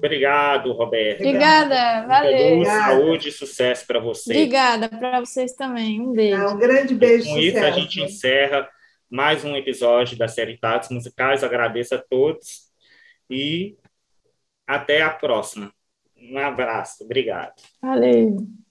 Obrigado, 0.00 0.72
Roberto. 0.72 1.20
Obrigada, 1.20 2.06
valeu. 2.06 2.56
Luz, 2.56 2.68
saúde 2.68 3.28
e 3.28 3.32
sucesso 3.32 3.86
para 3.86 4.00
vocês. 4.00 4.34
Obrigada 4.34 4.88
para 4.88 5.20
vocês 5.20 5.52
também. 5.52 6.00
Um 6.00 6.12
beijo. 6.12 6.42
Um 6.48 6.58
grande 6.58 6.94
beijo. 6.94 7.28
Com 7.28 7.38
isso, 7.38 7.58
a 7.58 7.70
gente 7.70 8.00
encerra 8.00 8.66
mais 9.10 9.44
um 9.44 9.54
episódio 9.54 10.16
da 10.16 10.26
série 10.26 10.56
Tatos 10.56 10.88
Musicais. 10.88 11.44
Agradeço 11.44 11.94
a 11.94 11.98
todos 11.98 12.70
e 13.28 13.76
até 14.66 15.02
a 15.02 15.10
próxima. 15.10 15.70
Um 16.16 16.38
abraço. 16.38 17.04
Obrigado. 17.04 17.60
Valeu. 17.82 18.69